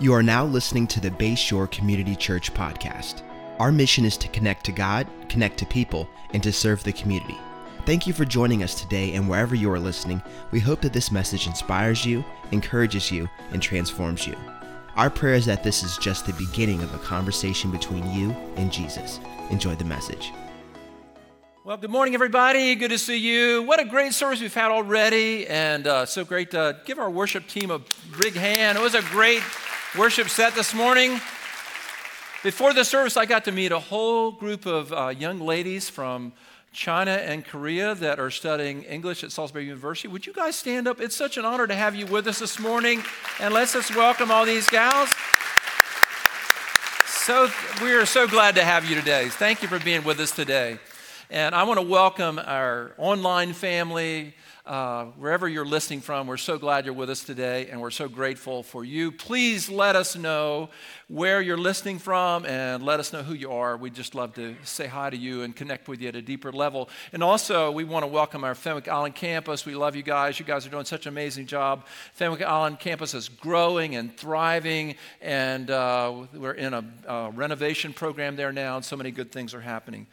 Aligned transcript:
You 0.00 0.14
are 0.14 0.22
now 0.22 0.44
listening 0.44 0.86
to 0.88 1.00
the 1.00 1.10
Bayshore 1.10 1.70
Community 1.70 2.16
Church 2.16 2.52
podcast. 2.54 3.22
Our 3.60 3.70
mission 3.70 4.04
is 4.04 4.16
to 4.16 4.28
connect 4.28 4.64
to 4.64 4.72
God, 4.72 5.06
connect 5.28 5.58
to 5.58 5.66
people, 5.66 6.08
and 6.32 6.42
to 6.42 6.52
serve 6.52 6.82
the 6.82 6.92
community. 6.92 7.36
Thank 7.84 8.06
you 8.06 8.12
for 8.12 8.24
joining 8.24 8.62
us 8.62 8.74
today, 8.74 9.12
and 9.12 9.28
wherever 9.28 9.54
you 9.54 9.70
are 9.70 9.78
listening, 9.78 10.20
we 10.50 10.60
hope 10.60 10.80
that 10.80 10.92
this 10.92 11.12
message 11.12 11.46
inspires 11.46 12.04
you, 12.04 12.24
encourages 12.50 13.12
you, 13.12 13.28
and 13.52 13.62
transforms 13.62 14.26
you. 14.26 14.34
Our 14.96 15.10
prayer 15.10 15.34
is 15.34 15.46
that 15.46 15.62
this 15.62 15.84
is 15.84 15.98
just 15.98 16.26
the 16.26 16.32
beginning 16.32 16.82
of 16.82 16.92
a 16.94 16.98
conversation 16.98 17.70
between 17.70 18.10
you 18.12 18.32
and 18.56 18.72
Jesus. 18.72 19.20
Enjoy 19.50 19.74
the 19.76 19.84
message. 19.84 20.32
Well, 21.64 21.76
good 21.76 21.90
morning, 21.90 22.14
everybody. 22.14 22.74
Good 22.74 22.90
to 22.90 22.98
see 22.98 23.18
you. 23.18 23.62
What 23.62 23.78
a 23.78 23.84
great 23.84 24.14
service 24.14 24.40
we've 24.40 24.52
had 24.52 24.72
already, 24.72 25.46
and 25.46 25.86
uh, 25.86 26.06
so 26.06 26.24
great 26.24 26.50
to 26.52 26.80
give 26.86 26.98
our 26.98 27.10
worship 27.10 27.46
team 27.46 27.70
a 27.70 27.80
big 28.18 28.34
hand. 28.34 28.78
It 28.78 28.80
was 28.80 28.94
a 28.94 29.02
great 29.02 29.42
worship 29.98 30.30
set 30.30 30.54
this 30.54 30.72
morning. 30.72 31.20
Before 32.42 32.72
the 32.72 32.82
service, 32.82 33.18
I 33.18 33.26
got 33.26 33.44
to 33.44 33.52
meet 33.52 33.72
a 33.72 33.78
whole 33.78 34.32
group 34.32 34.64
of 34.64 34.90
uh, 34.90 35.08
young 35.08 35.38
ladies 35.38 35.90
from 35.90 36.32
China 36.72 37.10
and 37.10 37.44
Korea 37.44 37.94
that 37.96 38.18
are 38.18 38.30
studying 38.30 38.84
English 38.84 39.22
at 39.22 39.32
Salisbury 39.32 39.66
University. 39.66 40.08
Would 40.08 40.26
you 40.26 40.32
guys 40.32 40.56
stand 40.56 40.88
up? 40.88 40.98
It's 40.98 41.14
such 41.14 41.36
an 41.36 41.44
honor 41.44 41.66
to 41.66 41.74
have 41.74 41.94
you 41.94 42.06
with 42.06 42.26
us 42.26 42.38
this 42.38 42.58
morning, 42.58 43.02
and 43.38 43.52
let's 43.52 43.74
just 43.74 43.94
welcome 43.94 44.30
all 44.30 44.46
these 44.46 44.66
gals. 44.70 45.10
So, 47.06 47.50
we 47.82 47.92
are 47.92 48.06
so 48.06 48.26
glad 48.26 48.54
to 48.54 48.64
have 48.64 48.88
you 48.88 48.94
today. 48.94 49.28
Thank 49.28 49.60
you 49.60 49.68
for 49.68 49.78
being 49.78 50.04
with 50.04 50.18
us 50.20 50.30
today. 50.30 50.78
And 51.28 51.54
I 51.54 51.64
want 51.64 51.78
to 51.78 51.86
welcome 51.86 52.38
our 52.38 52.92
online 52.96 53.52
family, 53.52 54.34
uh, 54.64 55.06
wherever 55.16 55.48
you're 55.48 55.66
listening 55.66 56.00
from. 56.00 56.28
We're 56.28 56.36
so 56.36 56.56
glad 56.56 56.84
you're 56.84 56.94
with 56.94 57.10
us 57.10 57.24
today, 57.24 57.66
and 57.66 57.80
we're 57.80 57.90
so 57.90 58.08
grateful 58.08 58.62
for 58.62 58.84
you. 58.84 59.10
Please 59.10 59.68
let 59.68 59.96
us 59.96 60.14
know 60.14 60.70
where 61.08 61.40
you're 61.40 61.56
listening 61.56 61.98
from 61.98 62.46
and 62.46 62.82
let 62.84 63.00
us 63.00 63.12
know 63.12 63.24
who 63.24 63.34
you 63.34 63.50
are. 63.50 63.76
We'd 63.76 63.94
just 63.94 64.14
love 64.14 64.34
to 64.34 64.54
say 64.62 64.86
hi 64.86 65.10
to 65.10 65.16
you 65.16 65.42
and 65.42 65.54
connect 65.54 65.88
with 65.88 66.00
you 66.00 66.08
at 66.08 66.16
a 66.16 66.22
deeper 66.22 66.52
level. 66.52 66.88
And 67.12 67.24
also, 67.24 67.72
we 67.72 67.82
want 67.82 68.04
to 68.04 68.06
welcome 68.06 68.44
our 68.44 68.54
Fenwick 68.54 68.86
Island 68.86 69.16
campus. 69.16 69.66
We 69.66 69.74
love 69.74 69.96
you 69.96 70.04
guys. 70.04 70.38
You 70.38 70.44
guys 70.44 70.64
are 70.64 70.70
doing 70.70 70.84
such 70.84 71.06
an 71.06 71.12
amazing 71.12 71.46
job. 71.46 71.84
Fenwick 72.12 72.42
Island 72.42 72.78
campus 72.78 73.14
is 73.14 73.28
growing 73.28 73.96
and 73.96 74.16
thriving, 74.16 74.94
and 75.20 75.70
uh, 75.70 76.26
we're 76.34 76.52
in 76.52 76.74
a, 76.74 77.30
renovation 77.34 77.92
program 77.92 78.36
there 78.36 78.52
now, 78.52 78.76
and 78.76 78.84
so 78.84 78.96
many 78.96 79.10
good 79.10 79.32
things 79.32 79.54
are 79.54 79.60
happening. 79.60 80.06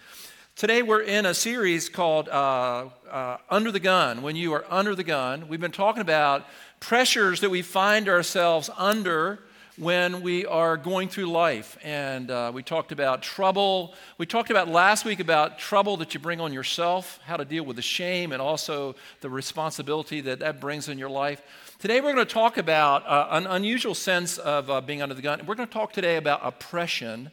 Today, 0.60 0.82
we're 0.82 1.04
in 1.04 1.26
a 1.26 1.34
series 1.34 1.88
called 1.88 2.28
uh, 2.28 2.90
uh, 3.10 3.38
Under 3.50 3.72
the 3.72 3.80
Gun. 3.80 4.22
When 4.22 4.36
you 4.36 4.52
are 4.52 4.66
under 4.70 4.94
the 4.94 5.06
gun, 5.06 5.48
we've 5.48 5.62
been 5.62 5.72
talking 5.72 6.02
about 6.02 6.46
pressures 6.82 7.40
that 7.40 7.50
we 7.50 7.62
find 7.62 8.10
ourselves 8.10 8.70
under 8.76 9.40
when 9.78 10.22
we 10.22 10.46
are 10.46 10.76
going 10.76 11.08
through 11.08 11.28
life. 11.28 11.78
And 11.82 12.30
uh, 12.30 12.52
we 12.54 12.62
talked 12.62 12.92
about 12.92 13.22
trouble. 13.22 13.94
We 14.18 14.26
talked 14.26 14.50
about 14.50 14.68
last 14.68 15.06
week 15.06 15.22
about 15.22 15.60
trouble 15.60 15.96
that 15.96 16.14
you 16.14 16.20
bring 16.20 16.42
on 16.42 16.52
yourself, 16.52 17.22
how 17.24 17.38
to 17.38 17.46
deal 17.46 17.64
with 17.64 17.78
the 17.78 17.82
shame 17.82 18.34
and 18.34 18.42
also 18.42 18.98
the 19.22 19.30
responsibility 19.30 20.20
that 20.20 20.40
that 20.40 20.60
brings 20.60 20.90
in 20.90 20.98
your 20.98 21.10
life. 21.10 21.42
Today, 21.80 22.02
we're 22.02 22.12
going 22.12 22.28
to 22.28 22.34
talk 22.34 22.58
about 22.58 23.08
uh, 23.08 23.30
an 23.32 23.48
unusual 23.48 23.96
sense 23.96 24.38
of 24.38 24.70
uh, 24.70 24.82
being 24.82 25.02
under 25.02 25.16
the 25.16 25.22
gun. 25.22 25.40
We're 25.46 25.56
going 25.56 25.70
to 25.70 25.74
talk 25.74 25.94
today 25.94 26.18
about 26.18 26.42
oppression 26.44 27.32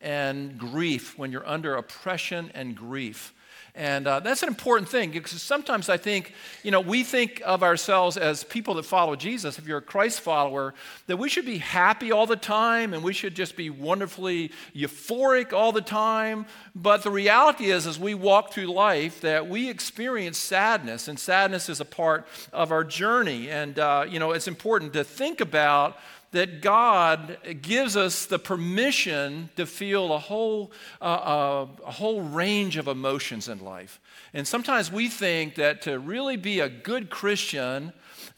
and 0.00 0.58
grief, 0.58 1.18
when 1.18 1.32
you're 1.32 1.46
under 1.48 1.74
oppression 1.74 2.50
and 2.54 2.76
grief. 2.76 3.34
And 3.78 4.08
uh, 4.08 4.18
that's 4.18 4.42
an 4.42 4.48
important 4.48 4.88
thing 4.88 5.12
because 5.12 5.40
sometimes 5.40 5.88
I 5.88 5.98
think, 5.98 6.34
you 6.64 6.72
know, 6.72 6.80
we 6.80 7.04
think 7.04 7.40
of 7.46 7.62
ourselves 7.62 8.16
as 8.16 8.42
people 8.42 8.74
that 8.74 8.82
follow 8.82 9.14
Jesus. 9.14 9.56
If 9.56 9.68
you're 9.68 9.78
a 9.78 9.82
Christ 9.82 10.20
follower, 10.20 10.74
that 11.06 11.16
we 11.16 11.28
should 11.28 11.46
be 11.46 11.58
happy 11.58 12.10
all 12.10 12.26
the 12.26 12.34
time 12.34 12.92
and 12.92 13.04
we 13.04 13.12
should 13.12 13.36
just 13.36 13.56
be 13.56 13.70
wonderfully 13.70 14.50
euphoric 14.74 15.52
all 15.52 15.70
the 15.70 15.80
time. 15.80 16.46
But 16.74 17.04
the 17.04 17.12
reality 17.12 17.66
is, 17.66 17.86
as 17.86 18.00
we 18.00 18.14
walk 18.14 18.52
through 18.52 18.66
life, 18.66 19.20
that 19.20 19.48
we 19.48 19.70
experience 19.70 20.38
sadness, 20.38 21.06
and 21.06 21.16
sadness 21.16 21.68
is 21.68 21.80
a 21.80 21.84
part 21.84 22.26
of 22.52 22.72
our 22.72 22.82
journey. 22.82 23.48
And, 23.48 23.78
uh, 23.78 24.06
you 24.08 24.18
know, 24.18 24.32
it's 24.32 24.48
important 24.48 24.92
to 24.94 25.04
think 25.04 25.40
about 25.40 25.98
that 26.32 26.60
God 26.60 27.38
gives 27.62 27.96
us 27.96 28.26
the 28.26 28.38
permission 28.38 29.48
to 29.56 29.64
feel 29.64 30.12
a 30.12 30.18
whole, 30.18 30.72
uh, 31.00 31.04
uh, 31.04 31.66
a 31.86 31.90
whole 31.90 32.20
range 32.20 32.76
of 32.76 32.86
emotions 32.86 33.48
in 33.48 33.64
life. 33.64 33.98
And 34.34 34.46
sometimes 34.46 34.92
we 34.92 35.08
think 35.08 35.54
that 35.54 35.82
to 35.82 35.98
really 35.98 36.36
be 36.36 36.60
a 36.60 36.68
good 36.68 37.08
Christian, 37.08 37.92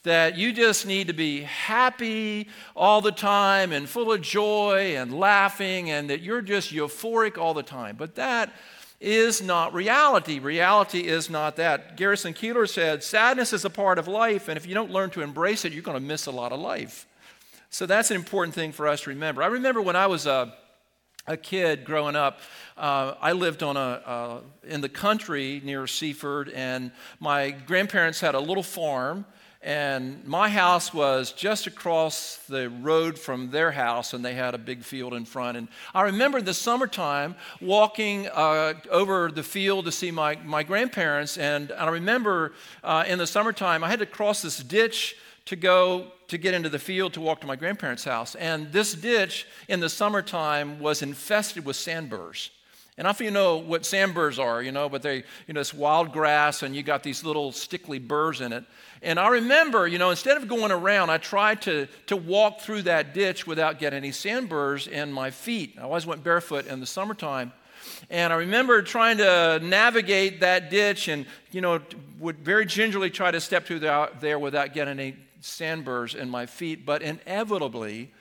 that 0.04 0.36
you 0.36 0.52
just 0.52 0.86
need 0.86 1.08
to 1.08 1.12
be 1.12 1.42
happy 1.42 2.48
all 2.76 3.00
the 3.00 3.12
time 3.12 3.72
and 3.72 3.88
full 3.88 4.12
of 4.12 4.22
joy 4.22 4.94
and 4.96 5.12
laughing 5.12 5.90
and 5.90 6.08
that 6.10 6.20
you're 6.20 6.42
just 6.42 6.72
euphoric 6.72 7.36
all 7.36 7.54
the 7.54 7.62
time. 7.62 7.96
But 7.96 8.14
that 8.14 8.52
is 9.00 9.42
not 9.42 9.74
reality. 9.74 10.38
Reality 10.38 11.00
is 11.00 11.28
not 11.28 11.56
that. 11.56 11.96
Garrison 11.96 12.34
Keillor 12.34 12.68
said, 12.68 13.02
Sadness 13.02 13.52
is 13.52 13.64
a 13.64 13.70
part 13.70 13.98
of 13.98 14.06
life, 14.06 14.48
and 14.48 14.56
if 14.56 14.66
you 14.66 14.74
don't 14.74 14.90
learn 14.90 15.10
to 15.10 15.22
embrace 15.22 15.64
it, 15.64 15.72
you're 15.72 15.82
going 15.82 15.98
to 15.98 16.06
miss 16.06 16.26
a 16.26 16.30
lot 16.30 16.52
of 16.52 16.60
life. 16.60 17.06
So 17.72 17.86
that's 17.86 18.10
an 18.10 18.16
important 18.16 18.52
thing 18.52 18.72
for 18.72 18.88
us 18.88 19.02
to 19.02 19.10
remember. 19.10 19.44
I 19.44 19.46
remember 19.46 19.80
when 19.80 19.94
I 19.94 20.08
was 20.08 20.26
a, 20.26 20.52
a 21.28 21.36
kid 21.36 21.84
growing 21.84 22.16
up, 22.16 22.40
uh, 22.76 23.14
I 23.20 23.30
lived 23.30 23.62
on 23.62 23.76
a, 23.76 24.40
in 24.64 24.80
the 24.80 24.88
country 24.88 25.60
near 25.64 25.86
Seaford, 25.86 26.48
and 26.48 26.90
my 27.20 27.50
grandparents 27.50 28.20
had 28.20 28.34
a 28.34 28.40
little 28.40 28.64
farm. 28.64 29.24
And 29.62 30.26
my 30.26 30.48
house 30.48 30.94
was 30.94 31.32
just 31.32 31.66
across 31.66 32.38
the 32.48 32.70
road 32.70 33.18
from 33.18 33.50
their 33.50 33.70
house, 33.70 34.14
and 34.14 34.24
they 34.24 34.32
had 34.32 34.54
a 34.54 34.58
big 34.58 34.82
field 34.82 35.12
in 35.12 35.26
front. 35.26 35.58
And 35.58 35.68
I 35.94 36.02
remember 36.02 36.40
the 36.40 36.54
summertime 36.54 37.36
walking 37.60 38.26
uh, 38.28 38.72
over 38.90 39.30
the 39.30 39.42
field 39.42 39.84
to 39.84 39.92
see 39.92 40.10
my, 40.10 40.36
my 40.44 40.62
grandparents. 40.62 41.36
And, 41.36 41.70
and 41.70 41.80
I 41.80 41.90
remember 41.90 42.54
uh, 42.82 43.04
in 43.06 43.18
the 43.18 43.26
summertime, 43.26 43.84
I 43.84 43.90
had 43.90 43.98
to 43.98 44.06
cross 44.06 44.40
this 44.40 44.60
ditch 44.60 45.14
to 45.44 45.56
go 45.56 46.10
to 46.30 46.38
get 46.38 46.54
into 46.54 46.68
the 46.68 46.78
field 46.78 47.12
to 47.14 47.20
walk 47.20 47.40
to 47.40 47.46
my 47.46 47.56
grandparents' 47.56 48.04
house. 48.04 48.34
And 48.36 48.72
this 48.72 48.94
ditch 48.94 49.46
in 49.68 49.80
the 49.80 49.88
summertime 49.88 50.78
was 50.78 51.02
infested 51.02 51.64
with 51.64 51.76
sandburrs. 51.76 52.50
And 52.96 53.06
know 53.08 53.24
you 53.24 53.30
know 53.30 53.56
what 53.56 53.84
sandburrs 53.84 54.38
are, 54.38 54.62
you 54.62 54.72
know, 54.72 54.88
but 54.88 55.02
they, 55.02 55.24
you 55.46 55.54
know, 55.54 55.60
it's 55.60 55.74
wild 55.74 56.12
grass 56.12 56.62
and 56.62 56.76
you 56.76 56.82
got 56.82 57.02
these 57.02 57.24
little 57.24 57.50
stickly 57.50 57.98
burrs 57.98 58.40
in 58.40 58.52
it. 58.52 58.64
And 59.02 59.18
I 59.18 59.28
remember, 59.28 59.88
you 59.88 59.98
know, 59.98 60.10
instead 60.10 60.36
of 60.36 60.46
going 60.46 60.70
around, 60.70 61.10
I 61.10 61.18
tried 61.18 61.62
to, 61.62 61.88
to 62.06 62.16
walk 62.16 62.60
through 62.60 62.82
that 62.82 63.14
ditch 63.14 63.46
without 63.46 63.78
getting 63.78 63.96
any 63.96 64.12
sandburrs 64.12 64.86
in 64.86 65.12
my 65.12 65.30
feet. 65.30 65.76
I 65.78 65.82
always 65.82 66.06
went 66.06 66.22
barefoot 66.22 66.66
in 66.66 66.78
the 66.78 66.86
summertime. 66.86 67.52
And 68.10 68.32
I 68.32 68.36
remember 68.36 68.82
trying 68.82 69.16
to 69.18 69.60
navigate 69.62 70.40
that 70.40 70.70
ditch 70.70 71.08
and, 71.08 71.26
you 71.50 71.60
know, 71.60 71.80
would 72.18 72.38
very 72.38 72.66
gingerly 72.66 73.10
try 73.10 73.30
to 73.30 73.40
step 73.40 73.66
through 73.66 73.80
there 74.20 74.38
without 74.38 74.74
getting 74.74 75.00
any 75.00 75.16
sandburrs 75.40 76.14
in 76.14 76.30
my 76.30 76.46
feet, 76.46 76.84
but 76.86 77.02
inevitably, 77.02 78.12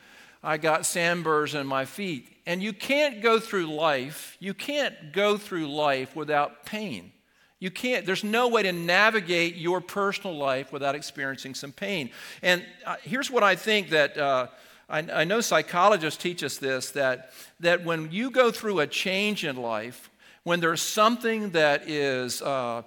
I 0.44 0.58
got 0.58 0.86
sandburrs 0.86 1.56
in 1.56 1.68
my 1.68 1.86
feet. 1.86 2.28
And 2.46 2.64
you 2.64 2.74
can't 2.74 3.22
go 3.22 3.40
through 3.40 3.68
life, 3.68 4.38
you 4.40 4.54
can't 4.54 5.12
go 5.12 5.38
through 5.38 5.68
life 5.68 6.16
without 6.16 6.66
pain. 6.66 7.12
You 7.60 7.70
can't, 7.70 8.06
there's 8.06 8.24
no 8.24 8.48
way 8.48 8.64
to 8.64 8.72
navigate 8.72 9.56
your 9.56 9.82
personal 9.82 10.36
life 10.38 10.72
without 10.72 10.96
experiencing 10.96 11.56
some 11.56 11.74
pain. 11.74 12.10
And 12.42 12.66
uh, 12.86 12.96
here's 13.04 13.30
what 13.30 13.44
I 13.44 13.56
think 13.56 13.90
that 13.90 14.18
uh, 14.18 14.48
I, 14.88 15.00
I, 15.00 15.24
know 15.26 15.42
psychologists 15.42 16.22
teach 16.22 16.42
us 16.42 16.58
this 16.58 16.92
that, 16.92 17.34
that 17.60 17.84
when 17.84 18.12
you 18.12 18.32
go 18.32 18.50
through 18.50 18.80
a 18.80 18.88
change 18.88 19.44
in 19.44 19.58
life, 19.58 20.10
when 20.44 20.62
there's 20.62 20.82
something 20.82 21.50
that 21.50 21.90
is 21.90 22.42
uh, 22.42 22.84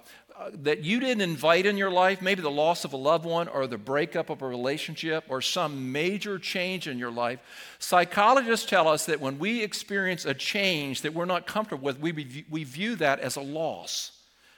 that 0.51 0.83
you 0.83 0.99
didn't 0.99 1.21
invite 1.21 1.65
in 1.65 1.77
your 1.77 1.91
life, 1.91 2.21
maybe 2.21 2.41
the 2.41 2.51
loss 2.51 2.85
of 2.85 2.93
a 2.93 2.97
loved 2.97 3.25
one 3.25 3.47
or 3.47 3.67
the 3.67 3.77
breakup 3.77 4.29
of 4.29 4.41
a 4.41 4.47
relationship 4.47 5.25
or 5.29 5.41
some 5.41 5.91
major 5.91 6.39
change 6.39 6.87
in 6.87 6.97
your 6.97 7.11
life, 7.11 7.39
psychologists 7.79 8.65
tell 8.69 8.87
us 8.87 9.05
that 9.05 9.19
when 9.19 9.39
we 9.39 9.63
experience 9.63 10.25
a 10.25 10.33
change 10.33 11.01
that 11.01 11.13
we're 11.13 11.25
not 11.25 11.45
comfortable 11.47 11.83
with, 11.83 11.99
we, 11.99 12.45
we 12.49 12.63
view 12.63 12.95
that 12.95 13.19
as 13.19 13.35
a 13.35 13.41
loss. 13.41 14.11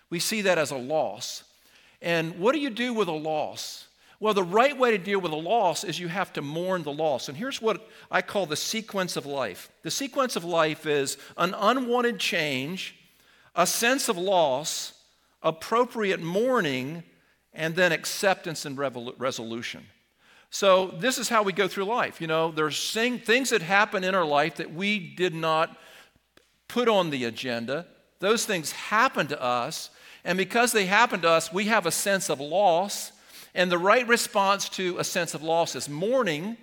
We 0.10 0.20
see 0.20 0.42
that 0.42 0.58
as 0.58 0.72
a 0.72 0.78
loss. 0.78 1.44
And 2.02 2.40
what 2.40 2.54
do 2.54 2.60
you 2.60 2.70
do 2.70 2.94
with 2.94 3.08
a 3.08 3.14
loss? 3.14 3.88
Well, 4.20 4.34
the 4.34 4.44
right 4.44 4.78
way 4.78 4.92
to 4.92 4.98
deal 4.98 5.20
with 5.20 5.34
a 5.34 5.38
loss 5.38 5.84
is 5.84 6.00
you 6.00 6.08
have 6.08 6.32
to 6.34 6.42
mourn 6.42 6.84
the 6.84 6.94
loss. 6.94 7.28
And 7.28 7.38
here's 7.38 7.62
what 7.62 7.88
I 8.10 8.22
call 8.22 8.46
the 8.46 8.56
sequence 8.56 9.18
of 9.18 9.26
life 9.26 9.70
the 9.84 9.92
sequence 9.92 10.36
of 10.36 10.44
life 10.44 10.86
is 10.86 11.18
an 11.38 11.54
unwanted 11.58 12.20
change, 12.20 12.96
a 13.56 13.68
sense 13.68 14.10
of 14.10 14.18
loss, 14.18 14.94
appropriate 15.46 16.22
mourning, 16.22 17.04
and 17.54 17.76
then 17.76 17.94
acceptance 17.94 18.66
and 18.66 18.78
resolution. 18.78 19.86
So, 20.50 20.88
this 20.88 21.18
is 21.18 21.30
how 21.30 21.44
we 21.44 21.54
go 21.54 21.68
through 21.68 21.86
life. 21.86 22.20
You 22.20 22.28
know, 22.28 22.52
there's 22.52 22.92
things 22.92 23.50
that 23.52 23.62
happen 23.62 24.04
in 24.04 24.14
our 24.14 24.26
life 24.26 24.56
that 24.56 24.74
we 24.74 25.00
did 25.00 25.34
not 25.34 25.78
put 26.68 26.88
on 26.88 27.10
the 27.10 27.26
agenda. 27.26 27.86
Those 28.20 28.46
things 28.46 28.72
happen 28.72 29.28
to 29.28 29.42
us. 29.42 29.90
And 30.24 30.38
because 30.38 30.72
they 30.72 30.86
happen 30.86 31.22
to 31.22 31.30
us, 31.30 31.54
we 31.54 31.66
have 31.66 31.86
a 31.86 31.92
sense 31.92 32.30
of 32.30 32.40
loss. 32.40 33.12
And 33.54 33.72
the 33.72 33.78
right 33.78 34.08
response 34.08 34.68
to 34.70 34.98
a 34.98 35.04
sense 35.04 35.34
of 35.34 35.44
loss 35.44 35.76
is 35.76 35.88
mourning. 35.88 36.58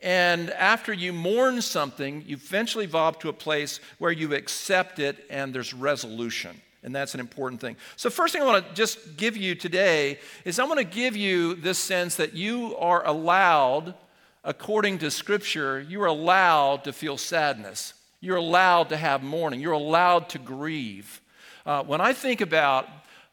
And 0.00 0.50
after 0.50 0.92
you 0.92 1.12
mourn 1.12 1.62
something, 1.62 2.24
you 2.26 2.36
eventually 2.36 2.84
evolve 2.84 3.18
to 3.20 3.28
a 3.28 3.32
place 3.32 3.80
where 3.98 4.12
you 4.12 4.34
accept 4.34 4.98
it 4.98 5.24
and 5.30 5.54
there's 5.54 5.74
resolution. 5.74 6.60
And 6.82 6.94
that's 6.94 7.14
an 7.14 7.20
important 7.20 7.60
thing. 7.60 7.76
So, 7.96 8.10
first 8.10 8.32
thing 8.32 8.42
I 8.42 8.46
want 8.46 8.68
to 8.68 8.74
just 8.74 9.16
give 9.16 9.36
you 9.36 9.54
today 9.54 10.18
is 10.44 10.58
I 10.58 10.64
want 10.64 10.78
to 10.78 10.84
give 10.84 11.16
you 11.16 11.54
this 11.54 11.78
sense 11.78 12.16
that 12.16 12.34
you 12.34 12.76
are 12.76 13.06
allowed, 13.06 13.94
according 14.42 14.98
to 14.98 15.10
Scripture, 15.10 15.80
you 15.80 16.02
are 16.02 16.06
allowed 16.06 16.84
to 16.84 16.92
feel 16.92 17.16
sadness. 17.16 17.94
You're 18.20 18.36
allowed 18.36 18.88
to 18.88 18.96
have 18.96 19.22
mourning. 19.22 19.60
You're 19.60 19.72
allowed 19.72 20.28
to 20.30 20.38
grieve. 20.38 21.20
Uh, 21.64 21.82
when 21.84 22.00
I 22.00 22.12
think 22.12 22.40
about 22.40 22.88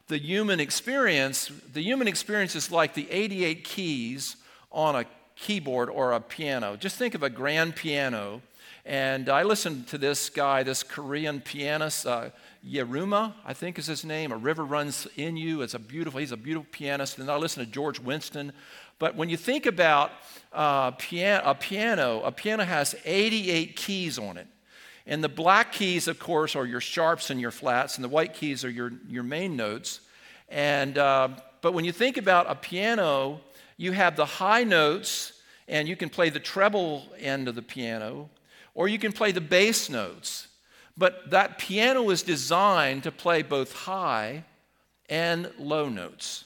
the 0.08 0.20
human 0.20 0.60
experience, 0.60 1.52
the 1.74 1.82
human 1.82 2.08
experience 2.08 2.56
is 2.56 2.72
like 2.72 2.94
the 2.94 3.10
88 3.10 3.64
keys 3.64 4.36
on 4.72 4.96
a 4.96 5.06
keyboard 5.36 5.90
or 5.90 6.14
a 6.14 6.20
piano. 6.20 6.76
Just 6.76 6.98
think 6.98 7.16
of 7.16 7.24
a 7.24 7.30
grand 7.30 7.76
piano. 7.76 8.42
And 8.86 9.30
I 9.30 9.44
listened 9.44 9.88
to 9.88 9.98
this 9.98 10.30
guy, 10.30 10.64
this 10.64 10.84
Korean 10.84 11.42
pianist, 11.42 12.06
uh, 12.06 12.30
Yiruma, 12.66 13.34
I 13.46 13.54
think 13.54 13.78
is 13.78 13.86
his 13.86 14.04
name. 14.04 14.32
A 14.32 14.38
river 14.38 14.66
runs 14.66 15.08
in 15.16 15.38
you. 15.38 15.62
It's 15.62 15.74
a 15.74 15.80
beautiful. 15.80 16.20
He's 16.20 16.32
a 16.32 16.38
beautiful 16.38 16.68
pianist. 16.72 17.18
And 17.20 17.30
I 17.30 17.36
listened 17.38 17.66
to 17.66 17.72
George 17.72 18.00
Winston. 18.00 18.52
But 18.98 19.16
when 19.16 19.30
you 19.30 19.38
think 19.38 19.66
about 19.66 20.12
uh, 20.52 20.92
piano, 20.92 21.44
a 21.46 21.56
piano, 21.56 22.22
a 22.22 22.32
piano 22.32 22.64
has 22.64 22.96
88 23.06 23.76
keys 23.76 24.20
on 24.20 24.38
it. 24.38 24.48
And 25.06 25.24
the 25.24 25.30
black 25.30 25.72
keys, 25.72 26.08
of 26.08 26.20
course, 26.20 26.56
are 26.56 26.66
your 26.66 26.82
sharps 26.82 27.30
and 27.30 27.42
your 27.42 27.52
flats, 27.52 27.96
and 27.96 28.04
the 28.04 28.10
white 28.10 28.34
keys 28.34 28.64
are 28.64 28.70
your, 28.70 28.92
your 29.08 29.24
main 29.24 29.56
notes. 29.56 30.02
And, 30.50 30.98
uh, 30.98 31.30
but 31.62 31.74
when 31.74 31.84
you 31.84 31.92
think 31.92 32.18
about 32.18 32.50
a 32.50 32.56
piano, 32.56 33.42
you 33.78 33.92
have 33.92 34.16
the 34.16 34.26
high 34.26 34.64
notes, 34.64 35.34
and 35.68 35.88
you 35.88 35.96
can 35.96 36.10
play 36.10 36.30
the 36.30 36.40
treble 36.40 37.08
end 37.18 37.48
of 37.48 37.56
the 37.56 37.62
piano, 37.62 38.30
or 38.80 38.88
you 38.88 38.98
can 38.98 39.12
play 39.12 39.34
the 39.34 39.42
bass 39.42 39.90
notes. 39.90 40.48
But 40.98 41.32
that 41.32 41.58
piano 41.58 42.10
is 42.12 42.24
designed 42.24 43.04
to 43.04 43.12
play 43.12 43.42
both 43.42 43.74
high 43.74 44.46
and 45.10 45.52
low 45.60 45.90
notes. 45.90 46.46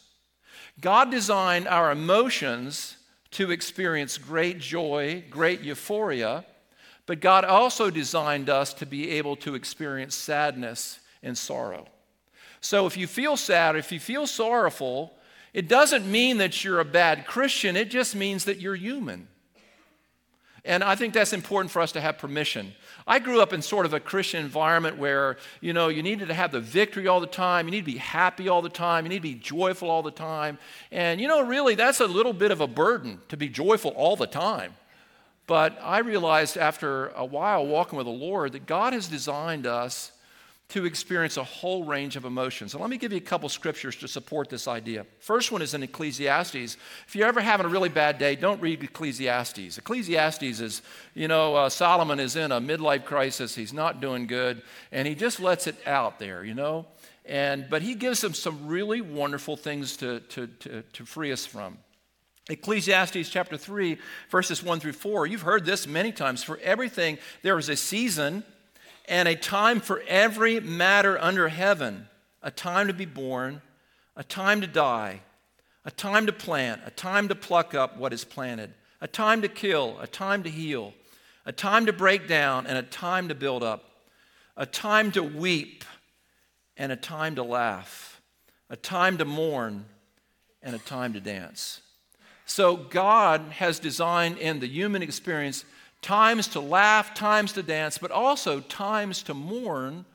God 0.81 1.11
designed 1.11 1.67
our 1.67 1.91
emotions 1.91 2.97
to 3.31 3.51
experience 3.51 4.17
great 4.17 4.57
joy, 4.57 5.23
great 5.29 5.61
euphoria, 5.61 6.43
but 7.05 7.19
God 7.19 7.45
also 7.45 7.91
designed 7.91 8.49
us 8.49 8.73
to 8.75 8.87
be 8.87 9.11
able 9.11 9.35
to 9.35 9.53
experience 9.53 10.15
sadness 10.15 11.01
and 11.21 11.37
sorrow. 11.37 11.85
So 12.61 12.87
if 12.87 12.97
you 12.97 13.05
feel 13.05 13.37
sad, 13.37 13.75
if 13.75 13.91
you 13.91 13.99
feel 13.99 14.25
sorrowful, 14.25 15.13
it 15.53 15.67
doesn't 15.67 16.11
mean 16.11 16.39
that 16.39 16.63
you're 16.63 16.79
a 16.79 16.85
bad 16.85 17.27
Christian, 17.27 17.77
it 17.77 17.91
just 17.91 18.15
means 18.15 18.45
that 18.45 18.59
you're 18.59 18.73
human. 18.73 19.27
And 20.65 20.81
I 20.81 20.95
think 20.95 21.13
that's 21.13 21.33
important 21.33 21.71
for 21.71 21.81
us 21.81 21.91
to 21.91 21.99
have 21.99 22.17
permission. 22.17 22.73
I 23.05 23.19
grew 23.19 23.41
up 23.41 23.51
in 23.51 23.61
sort 23.61 23.85
of 23.85 23.93
a 23.93 23.99
Christian 23.99 24.45
environment 24.45 24.97
where, 24.97 25.35
you 25.59 25.73
know, 25.73 25.89
you 25.89 26.01
needed 26.01 26.29
to 26.29 26.33
have 26.33 26.53
the 26.53 26.61
victory 26.61 27.05
all 27.05 27.19
the 27.19 27.27
time. 27.27 27.67
You 27.67 27.71
need 27.71 27.81
to 27.81 27.91
be 27.91 27.97
happy 27.97 28.47
all 28.47 28.61
the 28.61 28.69
time. 28.69 29.03
You 29.03 29.09
need 29.09 29.17
to 29.17 29.21
be 29.21 29.35
joyful 29.35 29.89
all 29.89 30.01
the 30.01 30.11
time. 30.11 30.57
And, 30.89 31.19
you 31.19 31.27
know, 31.27 31.45
really, 31.45 31.75
that's 31.75 31.99
a 31.99 32.07
little 32.07 32.31
bit 32.31 32.51
of 32.51 32.61
a 32.61 32.67
burden 32.67 33.19
to 33.27 33.35
be 33.35 33.49
joyful 33.49 33.91
all 33.91 34.15
the 34.15 34.25
time. 34.25 34.73
But 35.47 35.77
I 35.81 35.99
realized 35.99 36.55
after 36.55 37.07
a 37.09 37.25
while 37.25 37.67
walking 37.67 37.97
with 37.97 38.05
the 38.05 38.13
Lord 38.13 38.53
that 38.53 38.65
God 38.65 38.93
has 38.93 39.07
designed 39.07 39.67
us 39.67 40.12
to 40.69 40.85
experience 40.85 41.37
a 41.37 41.43
whole 41.43 41.83
range 41.83 42.15
of 42.15 42.25
emotions. 42.25 42.73
And 42.73 42.81
let 42.81 42.89
me 42.89 42.97
give 42.97 43.11
you 43.11 43.17
a 43.17 43.21
couple 43.21 43.47
scriptures 43.49 43.95
to 43.97 44.07
support 44.07 44.49
this 44.49 44.67
idea. 44.67 45.05
First 45.19 45.51
one 45.51 45.61
is 45.61 45.73
in 45.73 45.83
Ecclesiastes. 45.83 46.77
If 47.07 47.15
you're 47.15 47.27
ever 47.27 47.41
having 47.41 47.65
a 47.65 47.69
really 47.69 47.89
bad 47.89 48.17
day, 48.17 48.35
don't 48.35 48.61
read 48.61 48.83
Ecclesiastes. 48.83 49.77
Ecclesiastes 49.77 50.59
is, 50.59 50.81
you 51.13 51.27
know, 51.27 51.55
uh, 51.55 51.69
Solomon 51.69 52.19
is 52.19 52.35
in 52.35 52.51
a 52.51 52.59
midlife 52.59 53.05
crisis. 53.05 53.53
He's 53.53 53.73
not 53.73 54.01
doing 54.01 54.25
good, 54.25 54.63
and 54.91 55.07
he 55.07 55.15
just 55.15 55.39
lets 55.39 55.67
it 55.67 55.75
out 55.85 56.17
there, 56.17 56.43
you 56.43 56.55
know. 56.55 56.87
And 57.25 57.67
but 57.69 57.81
he 57.81 57.93
gives 57.93 58.21
them 58.21 58.33
some 58.33 58.67
really 58.67 59.01
wonderful 59.01 59.55
things 59.55 59.97
to, 59.97 60.21
to, 60.21 60.47
to, 60.47 60.81
to 60.81 61.05
free 61.05 61.31
us 61.31 61.45
from. 61.45 61.77
Ecclesiastes 62.49 63.29
chapter 63.29 63.57
3, 63.57 63.97
verses 64.29 64.61
1 64.61 64.81
through 64.81 64.93
4. 64.93 65.27
You've 65.27 65.43
heard 65.43 65.65
this 65.65 65.87
many 65.87 66.11
times. 66.11 66.43
For 66.43 66.59
everything, 66.61 67.17
there 67.41 67.57
is 67.57 67.69
a 67.69 67.77
season 67.77 68.43
and 69.05 69.27
a 69.27 69.35
time 69.35 69.79
for 69.79 70.01
every 70.07 70.59
matter 70.59 71.17
under 71.19 71.49
heaven 71.49 72.07
a 72.43 72.51
time 72.51 72.87
to 72.87 72.93
be 72.93 73.05
born, 73.05 73.61
a 74.17 74.23
time 74.23 74.59
to 74.61 74.67
die, 74.67 75.21
a 75.85 75.91
time 75.91 76.25
to 76.25 76.33
plant, 76.33 76.81
a 76.85 76.91
time 76.91 77.29
to 77.29 77.35
pluck 77.35 77.73
up 77.73 77.97
what 77.97 78.13
is 78.13 78.25
planted, 78.25 78.73
a 79.01 79.07
time 79.07 79.41
to 79.41 79.47
kill, 79.47 79.97
a 79.99 80.07
time 80.07 80.43
to 80.43 80.49
heal, 80.49 80.93
a 81.45 81.51
time 81.51 81.85
to 81.85 81.93
break 81.93 82.27
down, 82.27 82.67
and 82.67 82.77
a 82.77 82.83
time 82.83 83.29
to 83.29 83.35
build 83.35 83.63
up, 83.63 83.83
a 84.57 84.65
time 84.65 85.11
to 85.11 85.23
weep, 85.23 85.83
and 86.77 86.91
a 86.91 86.97
time 86.97 87.35
to 87.35 87.43
laugh, 87.43 88.21
a 88.69 88.75
time 88.75 89.17
to 89.17 89.25
mourn, 89.25 89.85
and 90.61 90.75
a 90.75 90.79
time 90.79 91.13
to 91.13 91.19
dance. 91.19 91.81
So, 92.45 92.75
God 92.75 93.41
has 93.53 93.79
designed 93.79 94.37
in 94.37 94.59
the 94.59 94.67
human 94.67 95.01
experience 95.01 95.63
times 96.03 96.49
to 96.49 96.59
laugh, 96.59 97.13
times 97.13 97.53
to 97.53 97.63
dance, 97.63 97.97
but 97.97 98.11
also 98.11 98.59
times 98.59 99.23
to 99.23 99.33
mourn 99.33 100.05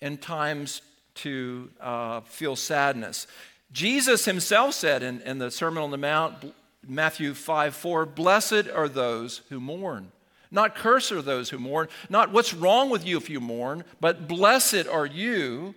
and 0.00 0.20
times 0.20 0.82
to 1.14 1.70
uh, 1.80 2.20
feel 2.20 2.54
sadness. 2.54 3.26
Jesus 3.72 4.24
himself 4.24 4.74
said 4.74 5.02
in, 5.02 5.20
in 5.22 5.38
the 5.38 5.50
Sermon 5.50 5.82
on 5.82 5.90
the 5.90 5.98
Mount, 5.98 6.54
Matthew 6.86 7.34
5 7.34 7.74
4, 7.74 8.06
Blessed 8.06 8.68
are 8.74 8.88
those 8.88 9.42
who 9.48 9.60
mourn. 9.60 10.12
Not 10.50 10.74
cursed 10.74 11.12
are 11.12 11.20
those 11.20 11.50
who 11.50 11.58
mourn, 11.58 11.88
not 12.08 12.32
what's 12.32 12.54
wrong 12.54 12.88
with 12.88 13.06
you 13.06 13.18
if 13.18 13.28
you 13.28 13.40
mourn, 13.40 13.84
but 14.00 14.26
blessed 14.26 14.86
are 14.86 15.04
you 15.04 15.74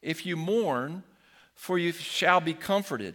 if 0.00 0.24
you 0.24 0.36
mourn, 0.36 1.02
for 1.54 1.78
you 1.78 1.92
shall 1.92 2.40
be 2.40 2.54
comforted. 2.54 3.14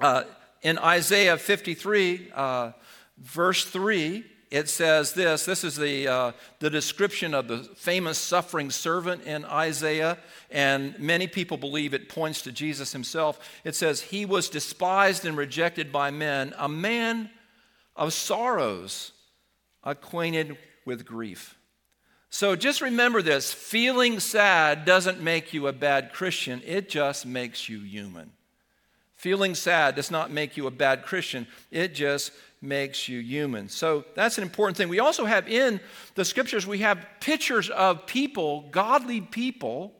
Uh, 0.00 0.22
in 0.62 0.78
Isaiah 0.78 1.36
53, 1.36 2.30
uh, 2.34 2.72
verse 3.18 3.66
3, 3.66 4.24
it 4.50 4.68
says 4.68 5.12
this 5.12 5.44
this 5.44 5.62
is 5.62 5.76
the, 5.76 6.08
uh, 6.08 6.32
the 6.58 6.70
description 6.70 7.34
of 7.34 7.46
the 7.46 7.58
famous 7.76 8.18
suffering 8.18 8.70
servant 8.70 9.22
in 9.22 9.44
Isaiah, 9.44 10.18
and 10.50 10.98
many 10.98 11.26
people 11.26 11.56
believe 11.56 11.94
it 11.94 12.08
points 12.08 12.42
to 12.42 12.52
Jesus 12.52 12.92
himself. 12.92 13.38
It 13.64 13.74
says, 13.76 14.00
He 14.00 14.24
was 14.24 14.48
despised 14.48 15.24
and 15.24 15.36
rejected 15.36 15.92
by 15.92 16.10
men, 16.10 16.52
a 16.58 16.68
man 16.68 17.30
of 17.94 18.12
sorrows, 18.12 19.12
acquainted 19.84 20.56
with 20.84 21.06
grief. 21.06 21.56
So 22.30 22.54
just 22.54 22.80
remember 22.80 23.22
this 23.22 23.52
feeling 23.52 24.20
sad 24.20 24.84
doesn't 24.84 25.20
make 25.20 25.52
you 25.52 25.66
a 25.66 25.72
bad 25.72 26.12
Christian, 26.12 26.62
it 26.64 26.88
just 26.88 27.26
makes 27.26 27.68
you 27.68 27.80
human. 27.80 28.32
Feeling 29.20 29.54
sad 29.54 29.96
does 29.96 30.10
not 30.10 30.30
make 30.30 30.56
you 30.56 30.66
a 30.66 30.70
bad 30.70 31.02
Christian, 31.02 31.46
it 31.70 31.94
just 31.94 32.32
makes 32.62 33.06
you 33.06 33.20
human. 33.20 33.68
So 33.68 34.06
that's 34.14 34.38
an 34.38 34.44
important 34.44 34.78
thing. 34.78 34.88
We 34.88 34.98
also 34.98 35.26
have 35.26 35.46
in 35.46 35.78
the 36.14 36.24
scriptures, 36.24 36.66
we 36.66 36.78
have 36.78 37.06
pictures 37.20 37.68
of 37.68 38.06
people, 38.06 38.62
godly 38.70 39.20
people 39.20 39.92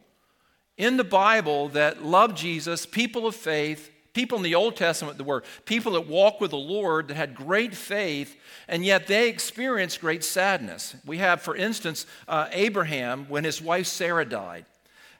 in 0.78 0.96
the 0.96 1.04
Bible 1.04 1.68
that 1.68 2.02
love 2.02 2.34
Jesus, 2.34 2.86
people 2.86 3.26
of 3.26 3.36
faith, 3.36 3.90
people 4.14 4.38
in 4.38 4.42
the 4.42 4.54
Old 4.54 4.74
Testament 4.74 5.18
that 5.18 5.24
were 5.24 5.44
people 5.66 5.92
that 5.92 6.08
walked 6.08 6.40
with 6.40 6.52
the 6.52 6.56
Lord 6.56 7.08
that 7.08 7.18
had 7.18 7.34
great 7.34 7.74
faith, 7.74 8.34
and 8.68 8.86
yet 8.86 9.06
they 9.06 9.28
experienced 9.28 10.00
great 10.00 10.24
sadness. 10.24 10.96
We 11.04 11.18
have, 11.18 11.42
for 11.42 11.54
instance, 11.54 12.06
uh, 12.26 12.48
Abraham 12.52 13.26
when 13.28 13.44
his 13.44 13.60
wife 13.60 13.86
Sarah 13.86 14.24
died. 14.24 14.64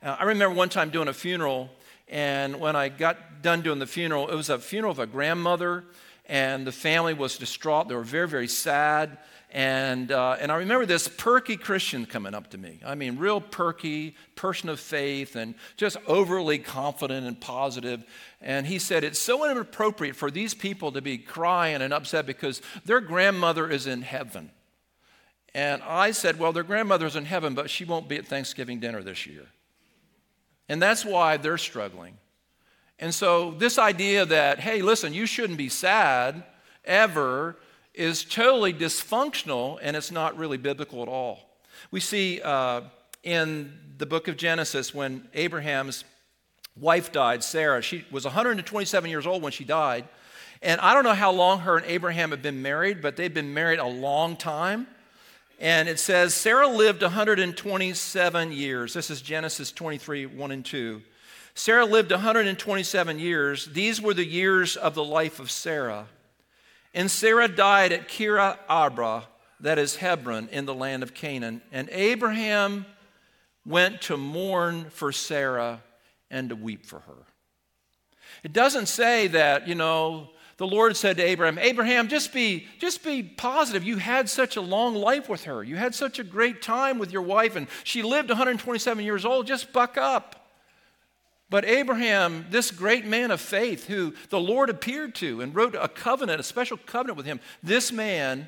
Uh, 0.02 0.16
I 0.19 0.25
remember 0.25 0.57
one 0.57 0.71
time 0.71 0.88
doing 0.88 1.09
a 1.09 1.12
funeral, 1.12 1.69
and 2.09 2.59
when 2.59 2.76
I 2.76 2.88
got 2.88 3.30
done 3.42 3.62
doing 3.62 3.78
the 3.78 3.87
funeral, 3.87 4.28
it 4.28 4.35
was 4.35 4.50
a 4.50 4.59
funeral 4.59 4.92
of 4.92 4.99
a 4.99 5.06
grandmother 5.06 5.85
and 6.30 6.64
the 6.64 6.73
family 6.73 7.12
was 7.12 7.37
distraught. 7.37 7.88
They 7.88 7.94
were 7.97 8.04
very, 8.04 8.28
very 8.28 8.47
sad. 8.47 9.18
And, 9.50 10.12
uh, 10.12 10.37
and 10.38 10.52
I 10.52 10.59
remember 10.59 10.87
this 10.87 11.09
perky 11.09 11.56
Christian 11.56 12.06
coming 12.06 12.35
up 12.35 12.50
to 12.50 12.59
me. 12.59 12.78
I 12.87 12.94
mean, 12.94 13.18
real 13.18 13.40
perky, 13.40 14.14
person 14.37 14.68
of 14.68 14.78
faith, 14.78 15.35
and 15.35 15.56
just 15.76 15.97
overly 16.06 16.59
confident 16.59 17.26
and 17.26 17.38
positive. 17.40 18.04
And 18.40 18.64
he 18.64 18.78
said, 18.78 19.02
It's 19.02 19.18
so 19.18 19.50
inappropriate 19.50 20.14
for 20.14 20.30
these 20.30 20.54
people 20.54 20.92
to 20.92 21.02
be 21.02 21.18
crying 21.18 21.82
and 21.82 21.92
upset 21.92 22.26
because 22.26 22.62
their 22.85 23.00
grandmother 23.00 23.68
is 23.68 23.88
in 23.88 24.02
heaven. 24.02 24.52
And 25.52 25.82
I 25.82 26.12
said, 26.12 26.38
Well, 26.38 26.52
their 26.52 26.62
grandmother's 26.62 27.16
in 27.16 27.25
heaven, 27.25 27.54
but 27.54 27.70
she 27.70 27.85
won't 27.85 28.09
be 28.09 28.18
at 28.18 28.28
Thanksgiving 28.28 28.78
dinner 28.78 29.02
this 29.02 29.26
year. 29.26 29.47
And 30.68 30.80
that's 30.80 31.04
why 31.04 31.38
they're 31.38 31.59
struggling. 31.59 32.18
And 33.00 33.14
so, 33.14 33.52
this 33.52 33.78
idea 33.78 34.26
that, 34.26 34.61
hey, 34.61 34.83
listen, 34.83 35.14
you 35.14 35.25
shouldn't 35.25 35.57
be 35.57 35.71
sad 35.71 36.45
ever 36.85 37.57
is 37.95 38.25
totally 38.25 38.75
dysfunctional 38.75 39.78
and 39.83 39.97
it's 39.97 40.11
not 40.11 40.37
really 40.37 40.59
biblical 40.59 41.02
at 41.02 41.09
all. 41.09 41.50
We 41.90 42.00
see 42.00 42.42
uh, 42.42 42.83
in 43.23 43.73
the 43.97 44.07
book 44.07 44.28
of 44.28 44.37
Genesis 44.37 44.95
when 44.95 45.26
Abraham's 45.33 46.04
wife 46.76 47.11
died, 47.11 47.42
Sarah, 47.42 47.80
she 47.80 48.04
was 48.11 48.25
127 48.25 49.11
years 49.11 49.26
old 49.26 49.42
when 49.42 49.52
she 49.52 49.64
died. 49.64 50.07
And 50.62 50.78
I 50.83 50.92
don't 50.92 51.04
know 51.04 51.14
how 51.14 51.33
long 51.33 51.61
her 51.61 51.78
and 51.78 51.87
Abraham 51.87 52.30
had 52.30 52.42
been 52.42 52.61
married, 52.61 53.00
but 53.00 53.16
they've 53.16 53.33
been 53.33 53.54
married 53.54 53.78
a 53.78 53.87
long 53.87 54.37
time. 54.37 54.87
And 55.59 55.88
it 55.88 55.99
says 55.99 56.35
Sarah 56.35 56.69
lived 56.69 57.00
127 57.00 58.52
years. 58.52 58.92
This 58.92 59.11
is 59.11 59.23
Genesis 59.23 59.73
23 59.73 60.26
1 60.26 60.50
and 60.50 60.64
2. 60.64 61.02
Sarah 61.61 61.85
lived 61.85 62.11
127 62.11 63.19
years. 63.19 63.67
These 63.67 64.00
were 64.00 64.14
the 64.14 64.25
years 64.25 64.76
of 64.76 64.95
the 64.95 65.05
life 65.05 65.38
of 65.40 65.50
Sarah. 65.50 66.07
And 66.95 67.11
Sarah 67.11 67.49
died 67.49 67.93
at 67.93 68.09
Kira 68.09 68.57
Abra, 68.67 69.25
that 69.61 69.79
is 69.79 69.97
Hebron, 69.97 70.49
in 70.52 70.64
the 70.64 70.75
land 70.75 71.02
of 71.02 71.12
Canaan. 71.12 71.61
And 71.71 71.90
Abraham 71.93 72.87
went 73.67 74.00
to 74.02 74.17
mourn 74.17 74.87
for 74.88 75.12
Sarah 75.12 75.83
and 76.31 76.49
to 76.49 76.57
weep 76.57 76.87
for 76.87 77.00
her. 77.00 77.26
It 78.43 78.55
doesn't 78.55 78.87
say 78.87 79.26
that, 79.26 79.69
you 79.69 79.75
know, 79.75 80.31
the 80.57 80.67
Lord 80.67 80.97
said 80.97 81.19
to 81.19 81.23
Abraham, 81.23 81.59
Abraham, 81.59 82.09
just 82.09 82.33
be, 82.33 82.69
just 82.79 83.05
be 83.05 83.23
positive. 83.23 83.85
You 83.85 83.99
had 83.99 84.31
such 84.31 84.57
a 84.57 84.62
long 84.62 84.95
life 84.95 85.29
with 85.29 85.45
her. 85.45 85.62
You 85.62 85.76
had 85.76 85.95
such 85.95 86.19
a 86.19 86.25
great 86.25 86.62
time 86.62 86.99
with 86.99 87.12
your 87.12 87.21
wife, 87.21 87.55
and 87.55 87.67
she 87.85 88.00
lived 88.00 88.31
127 88.31 89.05
years 89.05 89.26
old. 89.26 89.47
Just 89.47 89.75
buck 89.75 89.99
up. 89.99 90.39
But 91.50 91.64
Abraham, 91.64 92.47
this 92.50 92.71
great 92.71 93.04
man 93.04 93.33
of 93.33 93.40
faith 93.40 93.87
who 93.87 94.14
the 94.28 94.38
Lord 94.38 94.71
appeared 94.71 95.16
to 95.16 95.40
and 95.40 95.52
wrote 95.52 95.75
a 95.75 95.88
covenant, 95.88 96.38
a 96.38 96.45
special 96.45 96.76
covenant 96.76 97.16
with 97.16 97.26
him, 97.26 97.40
this 97.61 97.90
man 97.90 98.47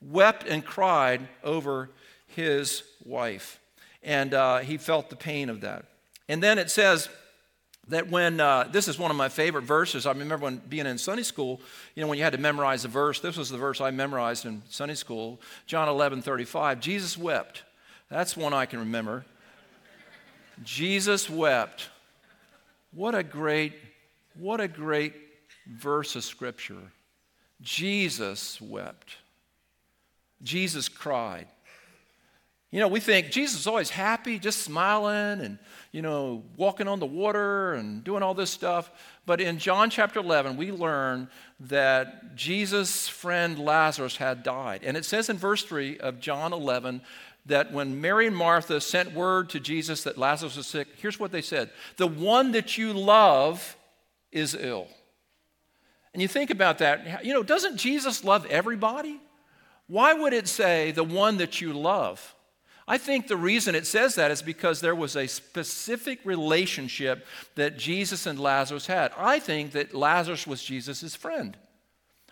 wept 0.00 0.44
and 0.46 0.64
cried 0.64 1.28
over 1.44 1.88
his 2.26 2.82
wife. 3.04 3.60
And 4.02 4.34
uh, 4.34 4.58
he 4.58 4.76
felt 4.76 5.08
the 5.08 5.16
pain 5.16 5.48
of 5.48 5.60
that. 5.60 5.84
And 6.28 6.42
then 6.42 6.58
it 6.58 6.68
says, 6.70 7.08
that 7.88 8.08
when 8.08 8.40
uh, 8.40 8.68
this 8.70 8.86
is 8.86 8.98
one 8.98 9.10
of 9.10 9.16
my 9.16 9.28
favorite 9.28 9.64
verses. 9.64 10.06
I 10.06 10.12
remember 10.12 10.44
when 10.44 10.58
being 10.68 10.86
in 10.86 10.98
sunday 10.98 11.24
school 11.24 11.60
you 11.96 12.00
know 12.00 12.06
when 12.06 12.16
you 12.16 12.22
had 12.22 12.32
to 12.32 12.38
memorize 12.38 12.84
a 12.84 12.88
verse. 12.88 13.18
This 13.18 13.36
was 13.36 13.50
the 13.50 13.58
verse 13.58 13.80
i 13.80 13.90
memorized 13.90 14.46
in 14.46 14.62
sunday 14.68 14.94
school 14.94 15.40
john 15.66 15.88
11 15.88 16.22
35 16.22 16.78
jesus 16.78 17.18
wept. 17.18 17.64
That's 18.08 18.36
one 18.36 18.54
i 18.54 18.66
can 18.66 18.78
remember. 18.78 19.24
Jesus 20.62 21.28
wept 21.28 21.88
what 22.92 23.14
a 23.14 23.22
great 23.22 23.72
what 24.34 24.60
a 24.60 24.68
great 24.68 25.14
verse 25.66 26.16
of 26.16 26.24
scripture 26.24 26.92
jesus 27.60 28.60
wept 28.60 29.16
jesus 30.42 30.88
cried 30.88 31.46
you 32.70 32.80
know 32.80 32.88
we 32.88 33.00
think 33.00 33.30
jesus 33.30 33.60
is 33.60 33.66
always 33.66 33.90
happy 33.90 34.38
just 34.38 34.62
smiling 34.62 35.40
and 35.40 35.58
you 35.92 36.00
know, 36.00 36.42
walking 36.56 36.88
on 36.88 37.00
the 37.00 37.06
water 37.06 37.74
and 37.74 38.02
doing 38.02 38.22
all 38.22 38.32
this 38.32 38.50
stuff. 38.50 38.90
But 39.26 39.42
in 39.42 39.58
John 39.58 39.90
chapter 39.90 40.20
11, 40.20 40.56
we 40.56 40.72
learn 40.72 41.28
that 41.60 42.34
Jesus' 42.34 43.06
friend 43.06 43.58
Lazarus 43.58 44.16
had 44.16 44.42
died. 44.42 44.80
And 44.84 44.96
it 44.96 45.04
says 45.04 45.28
in 45.28 45.36
verse 45.36 45.62
3 45.62 45.98
of 45.98 46.18
John 46.18 46.54
11 46.54 47.02
that 47.46 47.72
when 47.72 48.00
Mary 48.00 48.26
and 48.26 48.36
Martha 48.36 48.80
sent 48.80 49.12
word 49.12 49.50
to 49.50 49.60
Jesus 49.60 50.04
that 50.04 50.18
Lazarus 50.18 50.56
was 50.56 50.66
sick, 50.66 50.88
here's 50.96 51.18
what 51.18 51.32
they 51.32 51.42
said 51.42 51.70
The 51.96 52.06
one 52.06 52.52
that 52.52 52.78
you 52.78 52.92
love 52.92 53.76
is 54.30 54.56
ill. 54.58 54.88
And 56.12 56.20
you 56.20 56.28
think 56.28 56.50
about 56.50 56.78
that, 56.78 57.24
you 57.24 57.32
know, 57.32 57.42
doesn't 57.42 57.78
Jesus 57.78 58.22
love 58.22 58.44
everybody? 58.46 59.18
Why 59.86 60.12
would 60.12 60.32
it 60.32 60.46
say 60.46 60.90
the 60.90 61.04
one 61.04 61.38
that 61.38 61.60
you 61.60 61.72
love? 61.72 62.34
I 62.86 62.98
think 62.98 63.28
the 63.28 63.36
reason 63.36 63.74
it 63.74 63.86
says 63.86 64.16
that 64.16 64.30
is 64.30 64.42
because 64.42 64.80
there 64.80 64.94
was 64.94 65.16
a 65.16 65.26
specific 65.26 66.18
relationship 66.24 67.26
that 67.54 67.78
Jesus 67.78 68.26
and 68.26 68.38
Lazarus 68.38 68.86
had. 68.86 69.12
I 69.16 69.38
think 69.38 69.72
that 69.72 69.94
Lazarus 69.94 70.46
was 70.46 70.62
Jesus' 70.62 71.14
friend. 71.14 71.56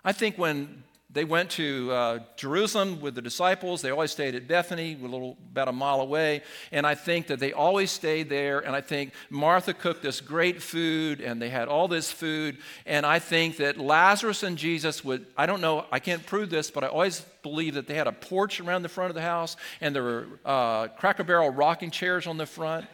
I 0.05 0.13
think 0.13 0.37
when 0.37 0.83
they 1.13 1.25
went 1.25 1.51
to 1.51 1.91
uh, 1.91 2.19
Jerusalem 2.37 3.01
with 3.01 3.17
the 3.17 3.23
disciples. 3.23 3.83
They 3.83 3.91
always 3.91 4.13
stayed 4.13 4.37
at 4.37 4.47
Bethany, 4.47 4.97
a 5.01 5.05
little 5.05 5.37
about 5.51 5.67
a 5.67 5.73
mile 5.73 6.01
away. 6.01 6.43
And 6.71 6.87
I 6.87 6.95
think 6.95 7.27
that 7.29 7.41
they 7.41 7.53
always 7.53 7.91
stayed 7.91 8.29
there. 8.29 8.61
And 8.61 8.77
I 8.77 8.81
think 8.81 9.13
Martha 9.29 9.75
cooked 9.75 10.03
this 10.03 10.21
great 10.21 10.63
food, 10.63 11.21
and 11.21 11.43
they 11.43 11.49
had 11.49 11.67
all 11.67 11.89
this 11.89 12.13
food. 12.13 12.59
And 12.87 13.05
I 13.05 13.19
think 13.19 13.57
that 13.57 13.77
Lazarus 13.77 14.45
and 14.45 14.57
Jesus 14.57 15.05
would, 15.05 15.27
I 15.37 15.47
don't 15.47 15.61
know, 15.61 15.85
I 15.91 15.99
can't 15.99 16.25
prove 16.25 16.49
this, 16.49 16.71
but 16.71 16.85
I 16.85 16.87
always 16.87 17.23
believe 17.43 17.75
that 17.75 17.89
they 17.89 17.95
had 17.95 18.07
a 18.07 18.13
porch 18.13 18.61
around 18.61 18.83
the 18.83 18.89
front 18.89 19.11
of 19.11 19.17
the 19.17 19.23
house, 19.23 19.57
and 19.81 19.95
there 19.95 20.05
were 20.05 20.27
uh, 20.45 20.89
Cracker 20.89 21.25
Barrel 21.25 21.51
rocking 21.51 21.91
chairs 21.91 22.29
on 22.29 22.37
the 22.37 22.47
front. 22.47 22.87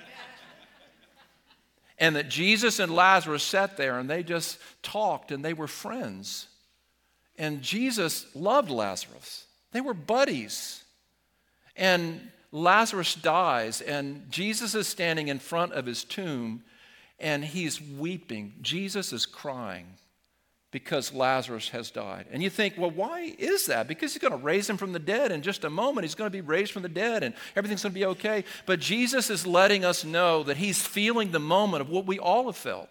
and 1.99 2.17
that 2.17 2.31
Jesus 2.31 2.79
and 2.79 2.95
Lazarus 2.95 3.43
sat 3.43 3.77
there 3.77 3.99
and 3.99 4.09
they 4.09 4.23
just 4.23 4.59
talked 4.83 5.33
and 5.33 5.45
they 5.45 5.55
were 5.55 5.67
friends. 5.67 6.49
And 7.39 7.63
Jesus 7.63 8.27
loved 8.35 8.71
Lazarus. 8.71 9.47
They 9.73 9.81
were 9.81 9.95
buddies. 9.95 10.83
And 11.77 12.21
Lazarus 12.53 13.15
dies, 13.15 13.83
and 13.83 14.31
Jesus 14.31 14.75
is 14.75 14.89
standing 14.89 15.29
in 15.29 15.39
front 15.39 15.73
of 15.73 15.85
his 15.85 16.05
tomb, 16.05 16.63
and 17.19 17.45
he's 17.45 17.81
weeping. 17.81 18.55
Jesus 18.63 19.13
is 19.13 19.27
crying 19.27 19.87
because 20.71 21.13
Lazarus 21.13 21.71
has 21.71 21.91
died. 21.91 22.27
And 22.31 22.43
you 22.43 22.51
think, 22.51 22.75
well, 22.77 22.91
why 22.91 23.35
is 23.39 23.67
that? 23.67 23.89
Because 23.89 24.13
he's 24.13 24.23
going 24.23 24.39
to 24.39 24.45
raise 24.45 24.69
him 24.69 24.77
from 24.77 24.93
the 24.93 24.99
dead 24.99 25.33
in 25.33 25.43
just 25.43 25.65
a 25.65 25.71
moment. 25.71 26.05
He's 26.05 26.15
going 26.15 26.31
to 26.31 26.37
be 26.37 26.41
raised 26.41 26.73
from 26.73 26.83
the 26.83 26.89
dead, 26.89 27.23
and 27.23 27.35
everything's 27.55 27.83
going 27.83 27.93
to 27.93 27.99
be 27.99 28.07
okay. 28.07 28.45
But 28.65 28.81
Jesus 28.81 29.29
is 29.29 29.47
letting 29.47 29.85
us 29.85 30.05
know 30.05 30.43
that 30.45 30.57
he's 30.57 30.81
feeling 30.81 31.33
the 31.33 31.39
moment 31.39 31.83
of 31.83 31.91
what 31.91 32.07
we 32.07 32.19
all 32.19 32.47
have 32.47 32.57
felt. 32.57 32.91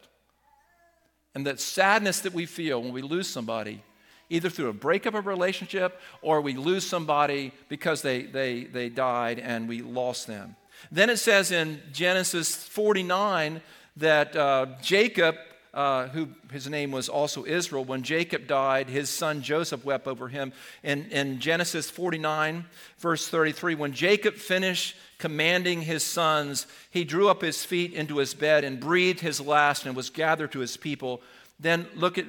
And 1.34 1.46
that 1.48 1.60
sadness 1.60 2.22
that 2.22 2.34
we 2.34 2.46
feel 2.46 2.82
when 2.82 2.94
we 2.94 3.02
lose 3.02 3.28
somebody 3.28 3.84
either 4.30 4.50
through 4.50 4.70
a 4.70 4.74
breakup 4.74 5.14
of 5.14 5.26
a 5.26 5.30
relationship 5.30 6.00
or 6.22 6.42
we 6.42 6.54
lose 6.54 6.86
somebody 6.86 7.52
because 7.70 8.02
they, 8.02 8.24
they, 8.24 8.64
they 8.64 8.90
died 8.90 9.40
and 9.40 9.68
we 9.68 9.82
lost 9.82 10.28
them. 10.28 10.56
Then 10.92 11.10
it 11.10 11.18
says 11.18 11.52
in 11.52 11.82
Genesis 11.92 12.56
49 12.56 13.62
that 13.98 14.36
uh, 14.36 14.68
Jacob, 14.82 15.36
uh, 15.74 16.08
who 16.08 16.30
his 16.52 16.68
name 16.70 16.92
was 16.92 17.10
also 17.10 17.46
Israel, 17.46 17.84
when 17.84 18.04
Jacob 18.04 18.48
died, 18.48 18.90
his 18.90 19.10
son 19.10 19.42
Joseph 19.42 19.86
wept 19.86 20.08
over 20.08 20.28
him. 20.28 20.54
In, 20.84 21.06
in 21.12 21.40
Genesis 21.40 21.90
49, 21.90 22.66
verse 23.00 23.28
33, 23.28 23.76
when 23.76 23.94
Jacob 23.94 24.36
finished 24.36 24.96
commanding 25.18 25.82
his 25.82 26.04
sons, 26.04 26.68
he 26.92 27.04
drew 27.04 27.30
up 27.30 27.42
his 27.42 27.64
feet 27.64 27.94
into 27.94 28.18
his 28.18 28.34
bed 28.34 28.64
and 28.64 28.80
breathed 28.80 29.22
his 29.22 29.40
last 29.40 29.86
and 29.86 29.96
was 29.96 30.10
gathered 30.10 30.52
to 30.52 30.60
his 30.60 30.78
people. 30.78 31.22
Then 31.60 31.88
look 31.96 32.18
at 32.18 32.26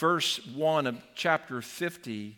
verse 0.00 0.44
1 0.46 0.86
of 0.86 0.96
chapter 1.14 1.60
50. 1.60 2.36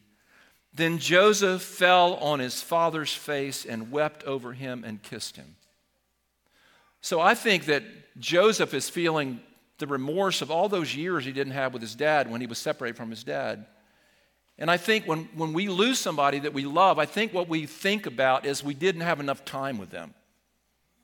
Then 0.74 0.98
Joseph 0.98 1.62
fell 1.62 2.14
on 2.14 2.40
his 2.40 2.60
father's 2.60 3.12
face 3.12 3.64
and 3.64 3.92
wept 3.92 4.24
over 4.24 4.52
him 4.52 4.84
and 4.84 5.02
kissed 5.02 5.36
him. 5.36 5.54
So 7.00 7.20
I 7.20 7.34
think 7.34 7.66
that 7.66 7.84
Joseph 8.18 8.74
is 8.74 8.90
feeling 8.90 9.40
the 9.78 9.86
remorse 9.86 10.42
of 10.42 10.50
all 10.50 10.68
those 10.68 10.94
years 10.94 11.24
he 11.24 11.32
didn't 11.32 11.52
have 11.52 11.72
with 11.72 11.82
his 11.82 11.94
dad 11.94 12.30
when 12.30 12.40
he 12.40 12.46
was 12.46 12.58
separated 12.58 12.96
from 12.96 13.10
his 13.10 13.24
dad. 13.24 13.66
And 14.58 14.70
I 14.70 14.76
think 14.76 15.06
when, 15.06 15.28
when 15.34 15.52
we 15.52 15.68
lose 15.68 15.98
somebody 15.98 16.40
that 16.40 16.52
we 16.52 16.64
love, 16.64 16.98
I 16.98 17.06
think 17.06 17.32
what 17.32 17.48
we 17.48 17.66
think 17.66 18.06
about 18.06 18.44
is 18.44 18.62
we 18.62 18.74
didn't 18.74 19.00
have 19.02 19.20
enough 19.20 19.44
time 19.44 19.78
with 19.78 19.90
them. 19.90 20.14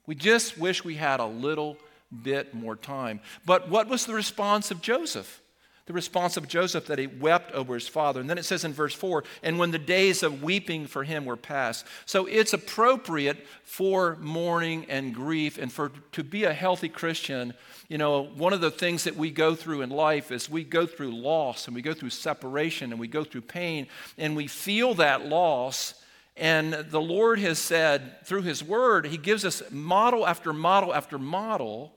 We 0.07 0.15
just 0.15 0.59
wish 0.59 0.85
we 0.85 0.95
had 0.95 1.21
a 1.21 1.27
little 1.27 1.77
bit 2.23 2.55
more 2.55 2.77
time. 2.77 3.21
But 3.45 3.69
what 3.69 3.89
was 3.89 4.07
the 4.07 4.15
response 4.15 4.71
of 4.71 4.81
Joseph? 4.81 5.41
The 5.89 5.95
response 5.95 6.37
of 6.37 6.47
Joseph 6.47 6.85
that 6.89 6.99
he 6.99 7.07
wept 7.07 7.51
over 7.53 7.73
his 7.73 7.89
father. 7.89 8.21
And 8.21 8.29
then 8.29 8.37
it 8.37 8.45
says 8.45 8.63
in 8.63 8.75
verse 8.75 8.93
4 8.93 9.25
and 9.43 9.59
when 9.59 9.71
the 9.71 9.79
days 9.79 10.23
of 10.23 10.43
weeping 10.43 10.87
for 10.87 11.03
him 11.03 11.25
were 11.25 11.37
past. 11.37 11.87
So 12.05 12.27
it's 12.27 12.53
appropriate 12.53 13.39
for 13.65 14.19
mourning 14.21 14.85
and 14.91 15.15
grief 15.15 15.57
and 15.57 15.73
for 15.73 15.91
to 16.13 16.23
be 16.23 16.45
a 16.45 16.53
healthy 16.53 16.91
Christian. 16.91 17.55
You 17.89 17.97
know, 17.97 18.25
one 18.25 18.53
of 18.53 18.61
the 18.61 18.71
things 18.71 19.05
that 19.05 19.17
we 19.17 19.31
go 19.31 19.55
through 19.55 19.81
in 19.81 19.89
life 19.89 20.31
is 20.31 20.51
we 20.51 20.63
go 20.63 20.85
through 20.85 21.17
loss 21.17 21.67
and 21.67 21.75
we 21.75 21.81
go 21.81 21.95
through 21.95 22.11
separation 22.11 22.93
and 22.93 23.01
we 23.01 23.09
go 23.09 23.25
through 23.25 23.41
pain 23.41 23.87
and 24.19 24.37
we 24.37 24.47
feel 24.47 24.93
that 24.95 25.25
loss. 25.25 25.95
And 26.37 26.75
the 26.75 27.01
Lord 27.01 27.39
has 27.39 27.59
said 27.59 28.27
through 28.27 28.43
His 28.43 28.63
Word, 28.63 29.07
He 29.07 29.17
gives 29.17 29.47
us 29.47 29.63
model 29.71 30.27
after 30.27 30.53
model 30.53 30.95
after 30.95 31.19
model 31.19 31.95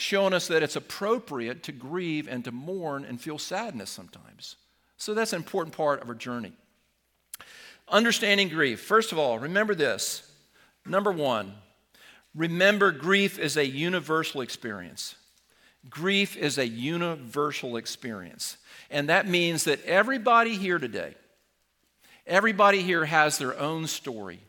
showing 0.00 0.32
us 0.32 0.48
that 0.48 0.62
it's 0.62 0.76
appropriate 0.76 1.62
to 1.64 1.72
grieve 1.72 2.26
and 2.28 2.44
to 2.44 2.52
mourn 2.52 3.04
and 3.04 3.20
feel 3.20 3.38
sadness 3.38 3.90
sometimes. 3.90 4.56
So 4.96 5.14
that's 5.14 5.32
an 5.32 5.38
important 5.38 5.76
part 5.76 6.02
of 6.02 6.08
our 6.08 6.14
journey. 6.14 6.52
Understanding 7.88 8.48
grief. 8.48 8.80
First 8.80 9.12
of 9.12 9.18
all, 9.18 9.38
remember 9.38 9.74
this. 9.74 10.30
Number 10.86 11.12
one, 11.12 11.54
remember 12.34 12.92
grief 12.92 13.38
is 13.38 13.56
a 13.56 13.66
universal 13.66 14.40
experience. 14.40 15.16
Grief 15.88 16.36
is 16.36 16.58
a 16.58 16.66
universal 16.66 17.76
experience. 17.76 18.56
And 18.90 19.08
that 19.08 19.26
means 19.26 19.64
that 19.64 19.84
everybody 19.84 20.56
here 20.56 20.78
today, 20.78 21.14
everybody 22.26 22.82
here 22.82 23.04
has 23.04 23.38
their 23.38 23.58
own 23.58 23.86
story. 23.86 24.40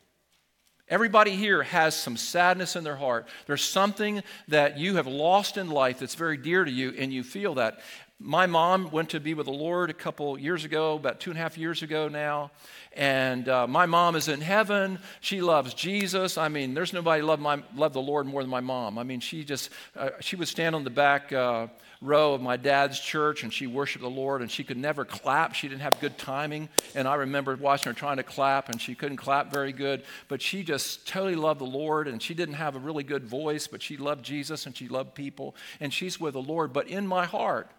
Everybody 0.92 1.38
here 1.38 1.64
has 1.64 1.96
some 1.96 2.18
sadness 2.18 2.76
in 2.76 2.84
their 2.84 2.98
heart. 2.98 3.30
There's 3.48 3.64
something 3.64 4.22
that 4.50 4.78
you 4.78 4.98
have 4.98 5.08
lost 5.08 5.56
in 5.56 5.70
life 5.70 6.00
that's 6.00 6.16
very 6.16 6.36
dear 6.36 6.66
to 6.66 6.72
you, 6.72 6.94
and 6.98 7.14
you 7.14 7.24
feel 7.24 7.56
that. 7.56 7.80
my 8.20 8.46
mom 8.46 8.92
went 8.92 9.10
to 9.12 9.22
be 9.22 9.34
with 9.34 9.46
the 9.46 9.54
Lord 9.54 9.90
a 9.90 9.94
couple 9.94 10.38
years 10.38 10.66
ago, 10.66 10.96
about 10.96 11.22
two 11.22 11.32
and 11.32 11.40
a 11.40 11.42
half 11.42 11.58
years 11.58 11.82
ago 11.82 12.10
now. 12.10 12.52
And 12.94 13.48
uh, 13.48 13.68
my 13.68 13.86
mom 13.86 14.18
is 14.18 14.28
in 14.28 14.42
heaven. 14.42 15.00
She 15.22 15.42
loves 15.42 15.74
Jesus. 15.74 16.38
I 16.38 16.50
mean, 16.50 16.74
there's 16.74 16.92
nobody 16.92 17.22
love, 17.24 17.40
my, 17.40 17.64
the 17.74 18.02
Lord 18.02 18.28
more 18.28 18.44
than 18.44 18.50
my 18.52 18.60
mom. 18.60 18.98
I 18.98 19.04
mean, 19.04 19.22
she 19.22 19.46
just, 19.46 19.70
uh, 19.96 20.10
she 20.20 20.36
would 20.36 20.50
stand 20.50 20.76
on 20.76 20.84
the 20.84 20.90
back 20.90 21.32
uh, 21.32 21.68
row 22.02 22.34
of 22.34 22.42
my 22.42 22.58
dad's 22.58 23.00
church 23.00 23.44
and 23.44 23.54
she 23.54 23.68
worshiped 23.68 24.04
the 24.04 24.10
Lord 24.10 24.42
and 24.42 24.50
she 24.50 24.64
could 24.64 24.78
never 24.78 25.06
clap. 25.06 25.54
She 25.54 25.68
didn't 25.68 25.82
have 25.82 26.00
good 26.00 26.18
timing. 26.18 26.68
And 26.96 27.08
I 27.08 27.16
remember 27.16 27.56
watching 27.56 27.92
her 27.92 27.98
trying 27.98 28.18
to 28.18 28.24
clap 28.24 28.70
and 28.70 28.82
she 28.82 28.96
couldn't 28.96 29.18
clap 29.18 29.52
very 29.52 29.72
good. 29.72 30.04
But 30.28 30.42
she 30.42 30.64
just 30.64 31.08
totally 31.08 31.36
loved 31.36 31.62
the 31.62 31.66
Lord 31.66 32.08
and 32.08 32.22
she 32.22 32.34
didn't 32.34 32.56
have 32.56 32.76
a 32.76 32.80
really 32.80 33.04
good 33.04 33.24
voice, 33.24 33.68
but 33.68 33.84
she 33.84 33.98
loved 33.98 34.26
Jesus 34.26 34.66
and 34.66 34.76
she 34.76 34.88
loved 34.88 35.14
people 35.14 35.56
and 35.80 35.94
she's 35.94 36.20
with 36.20 36.34
the 36.34 36.42
Lord. 36.42 36.74
But 36.74 36.88
in 36.88 37.06
my 37.06 37.26
heart, 37.26 37.70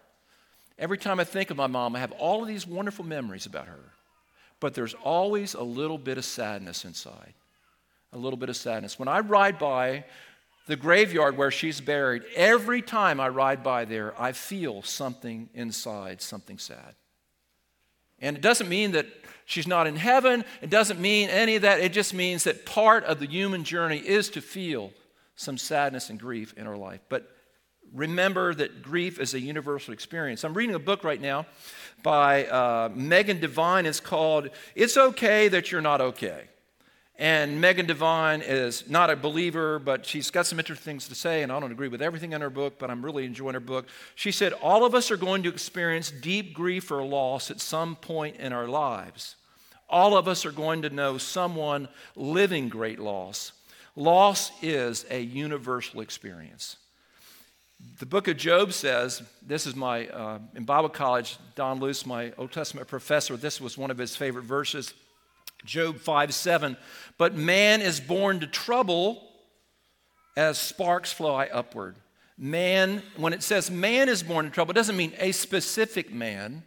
every 0.79 0.97
time 0.97 1.19
I 1.19 1.25
think 1.25 1.51
of 1.51 1.57
my 1.57 1.67
mom, 1.67 1.95
I 1.95 1.99
have 1.99 2.13
all 2.13 2.41
of 2.41 2.47
these 2.47 2.65
wonderful 2.65 3.05
memories 3.05 3.45
about 3.45 3.67
her. 3.67 3.91
But 4.61 4.73
there's 4.73 4.93
always 4.93 5.53
a 5.53 5.63
little 5.63 5.97
bit 5.97 6.17
of 6.17 6.23
sadness 6.23 6.85
inside. 6.85 7.33
A 8.13 8.17
little 8.17 8.37
bit 8.37 8.47
of 8.47 8.55
sadness. 8.55 8.97
When 8.97 9.09
I 9.09 9.19
ride 9.19 9.59
by 9.59 10.05
the 10.67 10.75
graveyard 10.75 11.37
where 11.37 11.51
she's 11.51 11.81
buried, 11.81 12.23
every 12.35 12.81
time 12.81 13.19
I 13.19 13.29
ride 13.29 13.63
by 13.63 13.85
there, 13.85 14.19
I 14.19 14.31
feel 14.31 14.81
something 14.81 15.49
inside, 15.53 16.21
something 16.21 16.57
sad. 16.57 16.95
And 18.19 18.37
it 18.37 18.41
doesn't 18.41 18.69
mean 18.69 18.93
that 18.93 19.05
she's 19.45 19.67
not 19.67 19.87
in 19.87 19.97
heaven, 19.97 20.45
it 20.61 20.69
doesn't 20.69 20.99
mean 20.99 21.29
any 21.29 21.57
of 21.57 21.63
that. 21.63 21.81
It 21.81 21.91
just 21.91 22.13
means 22.13 22.45
that 22.45 22.65
part 22.65 23.03
of 23.03 23.19
the 23.19 23.27
human 23.27 23.65
journey 23.65 23.97
is 23.97 24.29
to 24.29 24.41
feel 24.41 24.91
some 25.35 25.57
sadness 25.57 26.09
and 26.09 26.19
grief 26.19 26.53
in 26.55 26.65
our 26.65 26.77
life. 26.77 27.01
But 27.09 27.29
remember 27.93 28.53
that 28.53 28.81
grief 28.81 29.19
is 29.19 29.33
a 29.33 29.39
universal 29.39 29.93
experience. 29.93 30.45
I'm 30.45 30.53
reading 30.53 30.75
a 30.75 30.79
book 30.79 31.03
right 31.03 31.19
now 31.19 31.45
by 32.01 32.45
uh, 32.45 32.89
Megan 32.93 33.39
Devine. 33.39 33.85
It's 33.85 33.99
called 33.99 34.49
It's 34.75 34.95
Okay 34.95 35.49
That 35.49 35.71
You're 35.71 35.81
Not 35.81 35.99
Okay. 35.99 36.47
And 37.23 37.61
Megan 37.61 37.85
Devine 37.85 38.41
is 38.41 38.89
not 38.89 39.09
a 39.09 39.15
believer, 39.15 39.79
but 39.79 40.05
she's 40.05 40.29
got 40.29 40.45
some 40.45 40.59
interesting 40.59 40.83
things 40.83 41.07
to 41.07 41.15
say, 41.15 41.41
and 41.41 41.53
I 41.53 41.59
don't 41.61 41.71
agree 41.71 41.87
with 41.87 42.01
everything 42.01 42.33
in 42.33 42.41
her 42.41 42.49
book, 42.49 42.77
but 42.77 42.91
I'm 42.91 43.01
really 43.03 43.23
enjoying 43.23 43.53
her 43.53 43.61
book. 43.61 43.87
She 44.13 44.29
said, 44.29 44.51
All 44.61 44.83
of 44.83 44.93
us 44.93 45.09
are 45.09 45.15
going 45.15 45.41
to 45.43 45.49
experience 45.49 46.11
deep 46.11 46.53
grief 46.53 46.91
or 46.91 47.01
loss 47.01 47.49
at 47.49 47.61
some 47.61 47.95
point 47.95 48.35
in 48.41 48.51
our 48.51 48.67
lives. 48.67 49.37
All 49.89 50.17
of 50.17 50.27
us 50.27 50.45
are 50.45 50.51
going 50.51 50.81
to 50.81 50.89
know 50.89 51.17
someone 51.17 51.87
living 52.17 52.67
great 52.67 52.99
loss. 52.99 53.53
Loss 53.95 54.51
is 54.61 55.05
a 55.09 55.21
universal 55.21 56.01
experience. 56.01 56.75
The 57.99 58.05
book 58.05 58.27
of 58.27 58.35
Job 58.35 58.73
says, 58.73 59.23
this 59.41 59.65
is 59.65 59.77
my, 59.77 60.09
uh, 60.09 60.39
in 60.55 60.65
Bible 60.65 60.89
college, 60.89 61.37
Don 61.55 61.79
Luce, 61.79 62.05
my 62.05 62.33
Old 62.37 62.51
Testament 62.51 62.89
professor, 62.89 63.37
this 63.37 63.61
was 63.61 63.77
one 63.77 63.91
of 63.91 63.97
his 63.97 64.13
favorite 64.13 64.43
verses. 64.43 64.93
Job 65.65 65.97
5 65.97 66.33
7. 66.33 66.77
But 67.17 67.35
man 67.35 67.81
is 67.81 67.99
born 67.99 68.39
to 68.39 68.47
trouble 68.47 69.21
as 70.35 70.57
sparks 70.57 71.11
fly 71.13 71.47
upward. 71.51 71.95
Man, 72.37 73.03
when 73.17 73.33
it 73.33 73.43
says 73.43 73.69
man 73.69 74.09
is 74.09 74.23
born 74.23 74.45
to 74.45 74.51
trouble, 74.51 74.71
it 74.71 74.75
doesn't 74.75 74.97
mean 74.97 75.13
a 75.19 75.31
specific 75.31 76.11
man. 76.11 76.63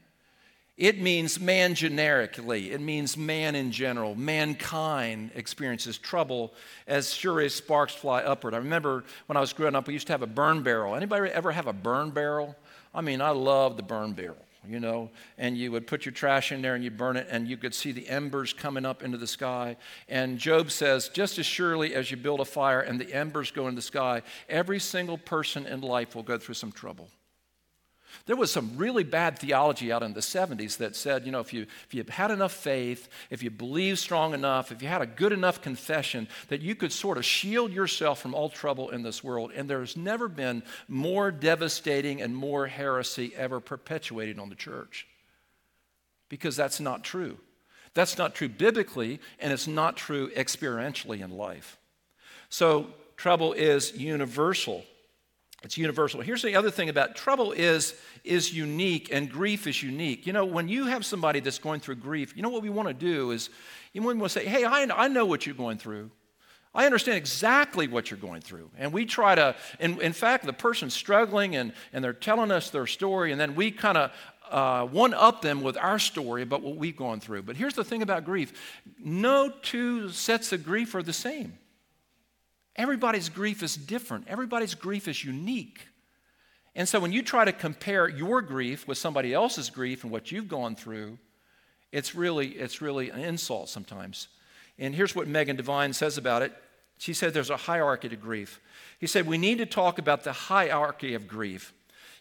It 0.77 1.01
means 1.01 1.41
man 1.41 1.75
generically. 1.75 2.71
It 2.71 2.81
means 2.81 3.17
man 3.17 3.55
in 3.55 3.73
general. 3.73 4.15
Mankind 4.15 5.31
experiences 5.35 5.97
trouble 5.97 6.53
as 6.87 7.13
sure 7.13 7.41
as 7.41 7.55
sparks 7.55 7.95
fly 7.95 8.23
upward. 8.23 8.53
I 8.53 8.59
remember 8.59 9.05
when 9.27 9.39
I 9.39 9.41
was 9.41 9.55
growing 9.55 9.75
up, 9.75 9.87
we 9.87 9.95
used 9.95 10.07
to 10.09 10.13
have 10.13 10.23
a 10.23 10.27
burn 10.27 10.63
barrel. 10.63 10.95
Anybody 10.95 11.31
ever 11.31 11.51
have 11.51 11.67
a 11.67 11.73
burn 11.73 12.11
barrel? 12.11 12.55
I 12.95 13.01
mean, 13.01 13.23
I 13.23 13.31
love 13.31 13.77
the 13.77 13.83
burn 13.83 14.13
barrel 14.13 14.46
you 14.69 14.81
know, 14.81 15.11
and 15.39 15.57
you 15.57 15.73
would 15.73 15.87
put 15.87 16.05
your 16.05 16.13
trash 16.13 16.53
in 16.53 16.63
there 16.63 16.75
and 16.75 16.85
you 16.85 16.91
burn 16.91 17.17
it, 17.17 17.27
and 17.31 17.49
you 17.49 17.57
could 17.57 17.75
see 17.75 17.93
the 17.93 18.09
embers 18.09 18.53
coming 18.53 18.85
up 18.85 19.03
into 19.03 19.19
the 19.19 19.27
sky. 19.27 19.77
And 20.09 20.39
Job 20.39 20.71
says, 20.71 21.09
just 21.09 21.39
as 21.39 21.47
surely 21.47 21.95
as 21.95 22.11
you 22.11 22.17
build 22.17 22.41
a 22.41 22.45
fire 22.45 22.81
and 22.81 23.01
the 23.01 23.13
embers 23.13 23.51
go 23.51 23.69
in 23.69 23.75
the 23.75 23.83
sky, 23.83 24.23
every 24.49 24.81
single 24.81 25.19
person 25.19 25.67
in 25.67 25.81
life 25.81 26.15
will 26.15 26.23
go 26.23 26.39
through 26.39 26.55
some 26.55 26.73
trouble. 26.73 27.09
There 28.25 28.37
was 28.37 28.51
some 28.51 28.77
really 28.77 29.05
bad 29.05 29.39
theology 29.39 29.93
out 29.93 30.03
in 30.03 30.15
the 30.15 30.21
70s 30.21 30.79
that 30.79 30.97
said, 30.97 31.27
you 31.27 31.33
know, 31.33 31.41
if 31.41 31.53
you, 31.53 31.67
if 31.87 31.95
you 31.95 32.05
had 32.09 32.31
enough 32.31 32.53
faith, 32.53 33.09
if 33.31 33.43
you 33.43 33.51
believed 33.51 33.99
strong 33.99 34.33
enough, 34.33 34.73
if 34.73 34.81
you 34.81 34.89
had 34.89 35.03
a 35.03 35.07
good 35.07 35.33
enough 35.33 35.61
confession, 35.61 36.27
that 36.49 36.63
you 36.63 36.75
could 36.75 36.93
sort 36.93 37.19
of 37.19 37.25
shield 37.25 37.73
yourself 37.73 38.21
from 38.21 38.35
all 38.35 38.49
trouble 38.49 38.91
in 38.91 39.03
this 39.03 39.23
world. 39.23 39.53
And 39.55 39.69
there's 39.69 39.97
never 39.97 40.29
been 40.29 40.63
more 40.89 41.31
devastating 41.31 42.23
and 42.23 42.35
more 42.35 42.67
heresy 42.67 43.33
ever 43.37 43.61
perpetuated 43.61 44.39
on 44.39 44.49
the 44.49 44.55
church. 44.55 45.07
Because 46.29 46.57
that's 46.57 46.81
not 46.81 47.05
true. 47.05 47.39
That's 47.95 48.19
not 48.19 48.35
true 48.35 48.49
biblically, 48.49 49.21
and 49.39 49.53
it's 49.53 49.67
not 49.67 49.97
true 49.97 50.31
experientially 50.31 51.23
in 51.23 51.31
life. 51.31 51.79
So, 52.49 52.89
trouble 53.17 53.55
is 53.55 53.97
universal. 53.97 54.85
It's 55.67 55.77
universal. 55.77 56.21
Here's 56.21 56.43
the 56.43 56.55
other 56.55 56.71
thing 56.71 56.89
about 56.89 57.17
trouble 57.17 57.51
is, 57.51 57.95
is 58.23 58.55
unique 58.55 59.09
and 59.11 59.29
grief 59.29 59.67
is 59.67 59.83
unique. 59.83 60.25
You 60.25 60.33
know, 60.33 60.45
when 60.45 60.69
you 60.69 60.87
have 60.87 61.05
somebody 61.05 61.41
that's 61.41 61.59
going 61.59 61.81
through 61.81 61.97
grief, 61.97 62.37
you 62.37 62.43
know 62.43 62.51
what 62.51 62.63
we 62.63 62.71
want 62.71 62.87
to 62.87 62.95
do 62.95 63.33
is 63.33 63.51
you 63.93 64.01
want 64.01 64.23
to 64.23 64.29
say, 64.29 64.47
hey, 64.47 64.63
I, 64.63 64.87
I 64.95 65.09
know 65.09 65.27
what 65.27 65.45
you're 65.45 65.57
going 65.57 65.79
through. 65.79 66.13
I 66.73 66.87
understand 66.87 67.19
exactly 67.19 67.89
what 67.89 68.13
you're 68.13 68.21
going 68.21 68.43
through. 68.43 68.71
And 68.79 68.93
we 68.93 69.07
try 69.07 69.35
to, 69.35 69.57
in, 69.81 70.01
in 70.01 70.13
fact, 70.13 70.47
the 70.47 70.53
person's 70.53 70.95
struggling 70.95 71.57
and, 71.57 71.73
and 71.93 72.05
they're 72.05 72.13
telling 72.13 72.53
us 72.53 72.71
their 72.71 72.87
story, 72.87 73.33
and 73.33 73.41
then 73.41 73.57
we 73.57 73.73
kind 73.73 73.99
of 73.99 74.13
uh, 74.49 74.87
one 74.87 75.15
up 75.15 75.43
them 75.43 75.63
with 75.63 75.77
our 75.77 75.99
story 75.99 76.43
about 76.43 76.63
what 76.63 76.77
we've 76.77 76.97
gone 76.97 77.19
through. 77.19 77.43
But 77.43 77.57
here's 77.57 77.75
the 77.75 77.83
thing 77.83 78.03
about 78.03 78.25
grief 78.25 78.53
no 79.01 79.51
two 79.63 80.11
sets 80.11 80.53
of 80.53 80.65
grief 80.65 80.95
are 80.95 81.03
the 81.03 81.13
same. 81.13 81.59
Everybody's 82.77 83.29
grief 83.29 83.63
is 83.63 83.77
different, 83.77 84.27
everybody's 84.29 84.75
grief 84.75 85.09
is 85.09 85.25
unique. 85.25 85.89
And 86.75 86.87
so 86.87 87.01
when 87.01 87.11
you 87.11 87.23
try 87.23 87.47
to 87.47 87.53
compare 87.53 88.07
your 88.07 88.43
grief 88.43 88.87
with 88.87 88.99
somebody 88.99 89.33
else's 89.33 89.71
grief 89.71 90.03
and 90.03 90.13
what 90.13 90.31
you've 90.31 90.47
gone 90.47 90.77
through, 90.77 91.19
it's 91.91 92.15
really, 92.15 92.49
it's 92.49 92.83
really 92.83 93.09
an 93.09 93.21
insult 93.21 93.71
sometimes. 93.71 94.29
And 94.79 94.95
here's 94.95 95.15
what 95.15 95.27
Megan 95.27 95.57
Devine 95.57 95.95
says 95.95 96.19
about 96.19 96.43
it. 96.43 96.53
She 96.99 97.15
said 97.15 97.33
there's 97.33 97.49
a 97.49 97.57
hierarchy 97.57 98.11
to 98.11 98.17
grief. 98.17 98.61
He 98.99 99.07
said, 99.07 99.27
We 99.27 99.39
need 99.39 99.59
to 99.59 99.67
talk 99.67 99.99
about 99.99 100.25
the 100.25 100.33
hierarchy 100.33 101.15
of 101.15 101.27
grief. 101.27 101.73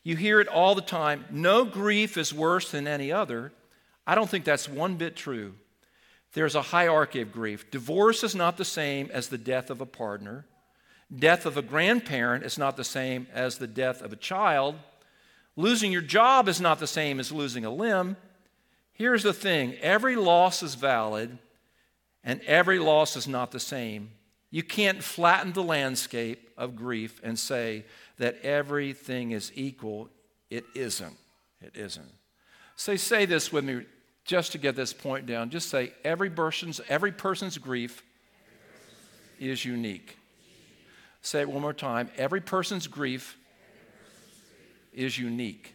You 0.03 0.15
hear 0.15 0.39
it 0.39 0.47
all 0.47 0.75
the 0.75 0.81
time 0.81 1.25
no 1.31 1.65
grief 1.65 2.17
is 2.17 2.33
worse 2.33 2.71
than 2.71 2.87
any 2.87 3.11
other. 3.11 3.51
I 4.07 4.15
don't 4.15 4.29
think 4.29 4.45
that's 4.45 4.69
one 4.69 4.95
bit 4.95 5.15
true. 5.15 5.55
There's 6.35 6.55
a 6.55 6.61
hierarchy 6.61 7.21
of 7.21 7.31
grief. 7.31 7.71
Divorce 7.71 8.21
is 8.21 8.35
not 8.35 8.57
the 8.57 8.65
same 8.65 9.09
as 9.13 9.29
the 9.29 9.37
death 9.37 9.69
of 9.69 9.79
a 9.79 9.85
partner. 9.85 10.45
Death 11.17 11.45
of 11.45 11.55
a 11.55 11.61
grandparent 11.61 12.43
is 12.43 12.57
not 12.57 12.75
the 12.75 12.83
same 12.83 13.27
as 13.33 13.57
the 13.57 13.67
death 13.67 14.01
of 14.01 14.11
a 14.11 14.17
child. 14.17 14.75
Losing 15.55 15.93
your 15.93 16.01
job 16.01 16.49
is 16.49 16.59
not 16.59 16.79
the 16.79 16.87
same 16.87 17.21
as 17.21 17.31
losing 17.31 17.63
a 17.63 17.73
limb. 17.73 18.17
Here's 18.91 19.23
the 19.23 19.31
thing 19.31 19.75
every 19.81 20.17
loss 20.17 20.61
is 20.61 20.75
valid, 20.75 21.37
and 22.21 22.41
every 22.41 22.79
loss 22.79 23.15
is 23.15 23.29
not 23.29 23.51
the 23.51 23.59
same. 23.59 24.11
You 24.51 24.61
can't 24.61 25.01
flatten 25.01 25.53
the 25.53 25.63
landscape 25.63 26.49
of 26.57 26.75
grief 26.75 27.21
and 27.23 27.39
say 27.39 27.85
that 28.17 28.41
everything 28.43 29.31
is 29.31 29.53
equal. 29.55 30.09
It 30.49 30.65
isn't. 30.75 31.17
It 31.61 31.77
isn't. 31.77 32.11
Say, 32.75 32.97
say 32.97 33.25
this 33.25 33.53
with 33.53 33.63
me 33.63 33.85
just 34.25 34.51
to 34.53 34.57
get 34.57 34.75
this 34.75 34.91
point 34.91 35.27
down, 35.27 35.51
just 35.51 35.69
say 35.69 35.93
every 36.03 36.29
person's, 36.29 36.81
every 36.89 37.11
person's 37.11 37.57
grief 37.57 38.03
is 39.39 39.63
unique. 39.63 40.17
Say 41.21 41.41
it 41.41 41.49
one 41.49 41.61
more 41.61 41.73
time. 41.73 42.09
Every 42.17 42.41
person's 42.41 42.87
grief 42.87 43.37
is 44.93 45.17
unique. 45.17 45.73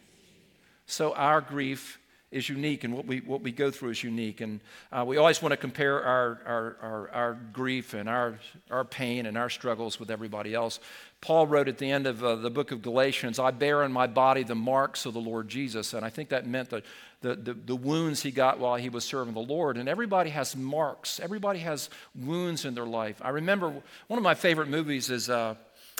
So 0.85 1.13
our 1.13 1.39
grief 1.39 1.97
is 2.31 2.47
unique 2.47 2.85
and 2.85 2.93
what 2.93 3.05
we, 3.05 3.19
what 3.19 3.41
we 3.41 3.51
go 3.51 3.69
through 3.71 3.89
is 3.89 4.03
unique. 4.03 4.39
And 4.39 4.61
uh, 4.91 5.03
we 5.05 5.17
always 5.17 5.41
want 5.41 5.51
to 5.51 5.57
compare 5.57 6.01
our, 6.01 6.39
our, 6.45 6.77
our, 6.81 7.09
our, 7.11 7.33
grief 7.51 7.93
and 7.93 8.07
our, 8.07 8.39
our 8.69 8.85
pain 8.85 9.25
and 9.25 9.37
our 9.37 9.49
struggles 9.49 9.99
with 9.99 10.09
everybody 10.09 10.53
else. 10.53 10.79
Paul 11.19 11.47
wrote 11.47 11.67
at 11.67 11.77
the 11.77 11.91
end 11.91 12.07
of 12.07 12.23
uh, 12.23 12.37
the 12.37 12.49
book 12.49 12.71
of 12.71 12.81
Galatians, 12.81 13.37
I 13.37 13.51
bear 13.51 13.83
in 13.83 13.91
my 13.91 14.07
body 14.07 14.43
the 14.43 14.55
marks 14.55 15.05
of 15.05 15.13
the 15.13 15.19
Lord 15.19 15.49
Jesus. 15.49 15.93
And 15.93 16.05
I 16.05 16.09
think 16.09 16.29
that 16.29 16.47
meant 16.47 16.69
the, 16.69 16.83
the, 17.21 17.35
the, 17.35 17.53
the 17.53 17.75
wounds 17.75 18.21
he 18.21 18.31
got 18.31 18.59
while 18.59 18.75
he 18.75 18.89
was 18.89 19.03
serving 19.03 19.33
the 19.33 19.39
Lord. 19.39 19.77
And 19.77 19.87
everybody 19.87 20.31
has 20.31 20.55
marks, 20.55 21.19
everybody 21.19 21.59
has 21.59 21.89
wounds 22.15 22.65
in 22.65 22.75
their 22.75 22.85
life. 22.85 23.21
I 23.21 23.29
remember 23.29 23.73
one 24.07 24.17
of 24.17 24.23
my 24.23 24.35
favorite 24.35 24.67
movies 24.69 25.09
is. 25.09 25.29
Uh, 25.29 25.55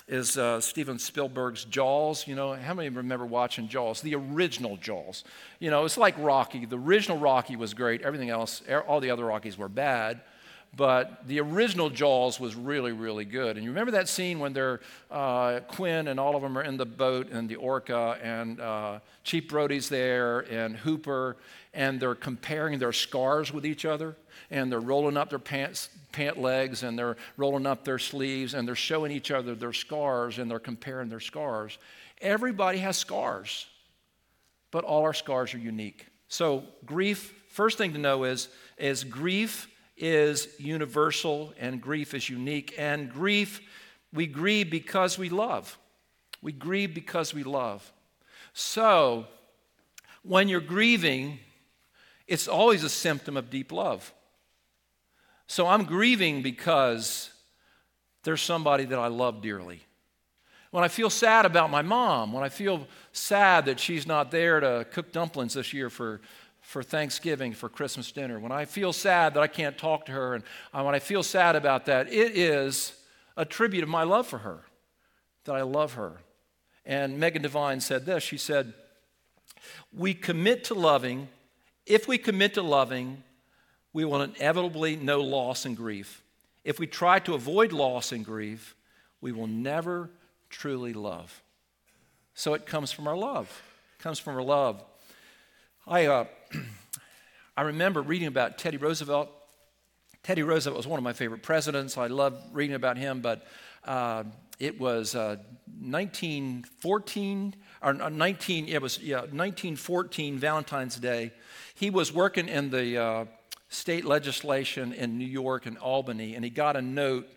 is 0.07 0.37
uh, 0.37 0.59
Steven 0.59 0.99
Spielberg's 0.99 1.63
Jaws. 1.63 2.27
You 2.27 2.35
know, 2.35 2.53
how 2.53 2.73
many 2.73 2.89
remember 2.89 3.25
watching 3.25 3.69
Jaws? 3.69 4.01
The 4.01 4.15
original 4.15 4.75
Jaws. 4.75 5.23
You 5.59 5.69
know, 5.69 5.85
it's 5.85 5.97
like 5.97 6.15
Rocky. 6.17 6.65
The 6.65 6.77
original 6.77 7.17
Rocky 7.17 7.55
was 7.55 7.73
great. 7.73 8.01
Everything 8.01 8.29
else, 8.29 8.61
all 8.87 8.99
the 8.99 9.11
other 9.11 9.23
Rockies 9.25 9.57
were 9.57 9.69
bad. 9.69 10.19
But 10.75 11.27
the 11.27 11.41
original 11.41 11.89
Jaws 11.89 12.39
was 12.39 12.55
really, 12.55 12.93
really 12.93 13.25
good. 13.25 13.57
And 13.57 13.63
you 13.63 13.71
remember 13.71 13.91
that 13.91 14.07
scene 14.07 14.39
when 14.39 14.53
they're 14.53 14.79
uh, 15.09 15.59
Quint 15.67 16.07
and 16.07 16.17
all 16.17 16.35
of 16.35 16.41
them 16.41 16.57
are 16.57 16.63
in 16.63 16.77
the 16.77 16.85
boat 16.85 17.29
and 17.29 17.49
the 17.49 17.55
orca 17.55 18.17
and 18.23 18.61
uh, 18.61 18.99
Chief 19.25 19.49
Brody's 19.49 19.89
there 19.89 20.39
and 20.49 20.77
Hooper, 20.77 21.35
and 21.73 21.99
they're 21.99 22.15
comparing 22.15 22.79
their 22.79 22.93
scars 22.93 23.51
with 23.51 23.65
each 23.65 23.83
other, 23.83 24.15
and 24.49 24.71
they're 24.71 24.79
rolling 24.79 25.17
up 25.17 25.29
their 25.29 25.39
pants, 25.39 25.89
pant 26.11 26.37
legs 26.37 26.83
and 26.83 26.97
they're 26.97 27.17
rolling 27.37 27.65
up 27.65 27.83
their 27.83 27.99
sleeves 27.99 28.53
and 28.53 28.67
they're 28.67 28.75
showing 28.75 29.11
each 29.11 29.31
other 29.31 29.55
their 29.55 29.73
scars 29.73 30.39
and 30.39 30.49
they're 30.49 30.59
comparing 30.59 31.09
their 31.09 31.19
scars. 31.19 31.77
Everybody 32.21 32.79
has 32.79 32.97
scars, 32.97 33.65
but 34.71 34.83
all 34.83 35.03
our 35.03 35.13
scars 35.13 35.53
are 35.53 35.59
unique. 35.59 36.05
So 36.27 36.63
grief, 36.85 37.33
first 37.49 37.77
thing 37.77 37.93
to 37.93 37.99
know 37.99 38.23
is, 38.23 38.49
is 38.77 39.03
grief 39.03 39.67
is 40.01 40.47
universal 40.57 41.53
and 41.59 41.79
grief 41.79 42.13
is 42.13 42.27
unique. 42.27 42.73
And 42.77 43.09
grief, 43.09 43.61
we 44.11 44.27
grieve 44.27 44.69
because 44.69 45.17
we 45.17 45.29
love. 45.29 45.77
We 46.41 46.51
grieve 46.51 46.93
because 46.93 47.33
we 47.33 47.43
love. 47.43 47.89
So, 48.53 49.27
when 50.23 50.49
you're 50.49 50.59
grieving, 50.59 51.39
it's 52.27 52.47
always 52.47 52.83
a 52.83 52.89
symptom 52.89 53.37
of 53.37 53.49
deep 53.49 53.71
love. 53.71 54.11
So, 55.47 55.67
I'm 55.67 55.85
grieving 55.85 56.41
because 56.41 57.29
there's 58.23 58.41
somebody 58.41 58.85
that 58.85 58.99
I 58.99 59.07
love 59.07 59.41
dearly. 59.41 59.81
When 60.71 60.83
I 60.83 60.87
feel 60.87 61.09
sad 61.09 61.45
about 61.45 61.69
my 61.69 61.81
mom, 61.81 62.31
when 62.31 62.43
I 62.43 62.49
feel 62.49 62.87
sad 63.11 63.65
that 63.65 63.79
she's 63.79 64.07
not 64.07 64.31
there 64.31 64.59
to 64.59 64.85
cook 64.91 65.11
dumplings 65.11 65.53
this 65.53 65.73
year 65.73 65.89
for 65.89 66.21
for 66.61 66.83
Thanksgiving, 66.83 67.53
for 67.53 67.67
Christmas 67.67 68.11
dinner, 68.11 68.39
when 68.39 68.51
I 68.51 68.65
feel 68.65 68.93
sad 68.93 69.33
that 69.33 69.43
I 69.43 69.47
can't 69.47 69.77
talk 69.77 70.05
to 70.05 70.11
her, 70.11 70.35
and 70.35 70.43
uh, 70.73 70.83
when 70.83 70.95
I 70.95 70.99
feel 70.99 71.23
sad 71.23 71.55
about 71.55 71.85
that, 71.87 72.07
it 72.07 72.37
is 72.37 72.93
a 73.35 73.45
tribute 73.45 73.83
of 73.83 73.89
my 73.89 74.03
love 74.03 74.27
for 74.27 74.39
her, 74.39 74.61
that 75.45 75.55
I 75.55 75.63
love 75.63 75.93
her. 75.93 76.21
And 76.85 77.19
Megan 77.19 77.41
Devine 77.41 77.81
said 77.81 78.05
this 78.05 78.23
She 78.23 78.37
said, 78.37 78.73
We 79.91 80.13
commit 80.13 80.63
to 80.65 80.73
loving, 80.73 81.27
if 81.85 82.07
we 82.07 82.17
commit 82.17 82.53
to 82.53 82.61
loving, 82.61 83.23
we 83.93 84.05
will 84.05 84.21
inevitably 84.21 84.95
know 84.95 85.21
loss 85.21 85.65
and 85.65 85.75
grief. 85.75 86.23
If 86.63 86.79
we 86.79 86.87
try 86.87 87.19
to 87.19 87.33
avoid 87.33 87.73
loss 87.73 88.11
and 88.11 88.23
grief, 88.23 88.75
we 89.19 89.31
will 89.31 89.47
never 89.47 90.09
truly 90.49 90.93
love. 90.93 91.41
So 92.33 92.53
it 92.53 92.65
comes 92.65 92.91
from 92.91 93.07
our 93.07 93.17
love. 93.17 93.61
It 93.99 94.03
comes 94.03 94.19
from 94.19 94.35
our 94.35 94.43
love. 94.43 94.83
I, 95.87 96.05
uh, 96.05 96.25
I 97.57 97.63
remember 97.63 98.03
reading 98.03 98.27
about 98.27 98.59
Teddy 98.59 98.77
Roosevelt. 98.77 99.29
Teddy 100.21 100.43
Roosevelt 100.43 100.77
was 100.77 100.85
one 100.85 100.99
of 100.99 101.03
my 101.03 101.13
favorite 101.13 101.41
presidents. 101.41 101.97
I 101.97 102.05
love 102.07 102.39
reading 102.51 102.75
about 102.75 102.97
him, 102.97 103.21
but 103.21 103.47
uh, 103.85 104.23
it 104.59 104.79
was 104.79 105.15
uh, 105.15 105.37
1914 105.79 107.55
or 107.81 107.93
19. 107.93 108.67
It 108.67 108.79
was 108.79 108.99
yeah 108.99 109.21
1914 109.21 110.37
Valentine's 110.37 110.97
Day. 110.97 111.33
He 111.73 111.89
was 111.89 112.13
working 112.13 112.47
in 112.47 112.69
the 112.69 112.97
uh, 112.97 113.25
state 113.69 114.05
legislation 114.05 114.93
in 114.93 115.17
New 115.17 115.25
York 115.25 115.65
and 115.65 115.79
Albany, 115.79 116.35
and 116.35 116.45
he 116.45 116.51
got 116.51 116.75
a 116.75 116.81
note, 116.81 117.27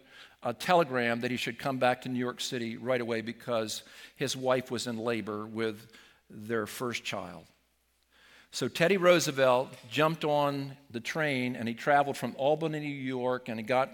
a 0.43 0.53
telegram 0.53 1.21
that 1.21 1.31
he 1.31 1.39
should 1.39 1.59
come 1.59 1.79
back 1.79 2.03
to 2.03 2.11
New 2.11 2.19
York 2.19 2.43
City 2.43 2.77
right 2.77 3.01
away 3.01 3.23
because 3.23 3.85
his 4.17 4.37
wife 4.37 4.71
was 4.71 4.87
in 4.87 4.99
labor 4.99 5.47
with 5.47 5.87
their 6.29 6.67
first 6.67 7.05
child. 7.05 7.47
So 8.55 8.69
Teddy 8.69 8.99
Roosevelt 8.99 9.75
jumped 9.91 10.25
on 10.25 10.77
the 10.93 11.01
train 11.01 11.57
and 11.57 11.67
he 11.67 11.75
traveled 11.75 12.17
from 12.17 12.37
Albany, 12.39 12.79
New 12.79 12.87
York, 12.87 13.49
and 13.49 13.59
he 13.59 13.67
got 13.67 13.91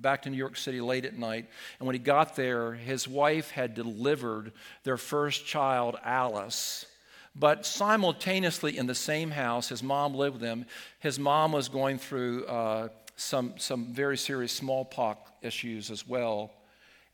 back 0.00 0.22
to 0.22 0.30
New 0.30 0.36
York 0.36 0.56
City 0.56 0.80
late 0.80 1.04
at 1.04 1.18
night. 1.18 1.48
And 1.80 1.86
when 1.88 1.96
he 1.96 1.98
got 1.98 2.36
there, 2.36 2.74
his 2.74 3.08
wife 3.08 3.50
had 3.50 3.74
delivered 3.74 4.52
their 4.84 4.96
first 4.96 5.46
child, 5.46 5.96
Alice. 6.04 6.86
But 7.34 7.66
simultaneously 7.66 8.78
in 8.78 8.86
the 8.86 8.94
same 8.94 9.32
house, 9.32 9.68
his 9.68 9.82
mom 9.82 10.14
lived 10.14 10.34
with 10.34 10.48
him. 10.48 10.66
His 11.00 11.18
mom 11.18 11.50
was 11.50 11.68
going 11.68 11.98
through 11.98 12.46
uh, 12.46 12.90
some, 13.16 13.54
some 13.56 13.92
very 13.92 14.16
serious 14.16 14.52
smallpox 14.52 15.28
issues 15.42 15.90
as 15.90 16.06
well. 16.06 16.52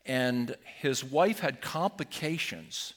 And 0.05 0.55
his 0.77 1.03
wife 1.03 1.39
had 1.39 1.61
complications, 1.61 2.93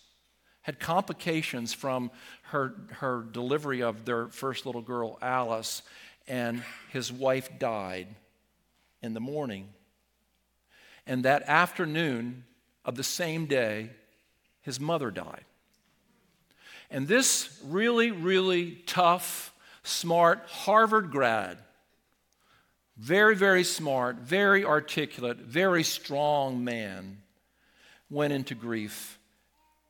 had 0.61 0.79
complications 0.79 1.73
from 1.73 2.11
her, 2.55 2.73
her 3.01 3.27
delivery 3.33 3.83
of 3.83 4.05
their 4.05 4.29
first 4.29 4.65
little 4.65 4.81
girl, 4.81 5.19
Alice, 5.21 5.83
and 6.29 6.63
his 6.91 7.13
wife 7.13 7.59
died 7.59 8.07
in 9.03 9.13
the 9.13 9.21
morning. 9.21 9.69
And 11.05 11.25
that 11.25 11.43
afternoon 11.49 12.45
of 12.85 12.95
the 12.95 13.03
same 13.03 13.47
day, 13.47 13.91
his 14.63 14.79
mother 14.79 15.11
died. 15.11 15.45
And 16.91 17.09
this 17.09 17.61
really, 17.65 18.13
really 18.13 18.77
tough, 18.87 19.53
smart 19.83 20.45
Harvard 20.47 21.11
grad, 21.11 21.59
very, 22.97 23.35
very 23.35 23.65
smart, 23.65 24.19
very 24.19 24.65
articulate, 24.65 25.39
very 25.39 25.83
strong 25.83 26.63
man, 26.63 27.19
went 28.09 28.33
into 28.33 28.55
grief. 28.55 29.19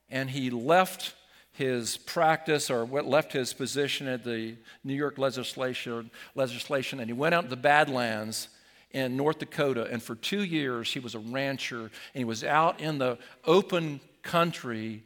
And 0.08 0.30
he 0.30 0.48
left 0.48 1.14
his 1.54 1.96
practice 1.96 2.68
or 2.68 2.84
what 2.84 3.06
left 3.06 3.32
his 3.32 3.52
position 3.52 4.08
at 4.08 4.24
the 4.24 4.56
New 4.82 4.94
York 4.94 5.18
legislation, 5.18 6.10
legislation 6.34 6.98
and 6.98 7.08
he 7.08 7.12
went 7.12 7.34
out 7.34 7.44
to 7.44 7.48
the 7.48 7.56
Badlands 7.56 8.48
in 8.90 9.16
North 9.16 9.38
Dakota. 9.38 9.88
And 9.90 10.02
for 10.02 10.16
two 10.16 10.42
years, 10.42 10.92
he 10.92 10.98
was 10.98 11.14
a 11.14 11.20
rancher 11.20 11.80
and 11.80 11.90
he 12.12 12.24
was 12.24 12.42
out 12.42 12.80
in 12.80 12.98
the 12.98 13.18
open 13.44 14.00
country, 14.22 15.04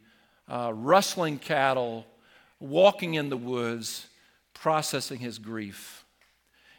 uh, 0.48 0.72
rustling 0.74 1.38
cattle, 1.38 2.06
walking 2.60 3.14
in 3.14 3.28
the 3.28 3.36
woods, 3.36 4.06
processing 4.54 5.18
his 5.18 5.38
grief. 5.38 6.04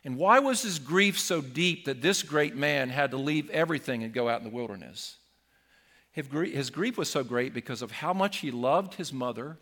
And 0.03 0.17
why 0.17 0.39
was 0.39 0.63
his 0.63 0.79
grief 0.79 1.19
so 1.19 1.41
deep 1.41 1.85
that 1.85 2.01
this 2.01 2.23
great 2.23 2.55
man 2.55 2.89
had 2.89 3.11
to 3.11 3.17
leave 3.17 3.51
everything 3.51 4.03
and 4.03 4.11
go 4.13 4.27
out 4.29 4.41
in 4.41 4.49
the 4.49 4.55
wilderness? 4.55 5.17
His 6.27 6.69
grief 6.69 6.97
was 6.97 7.09
so 7.09 7.23
great 7.23 7.53
because 7.53 7.81
of 7.81 7.91
how 7.91 8.13
much 8.13 8.37
he 8.37 8.51
loved 8.51 8.95
his 8.95 9.13
mother 9.13 9.57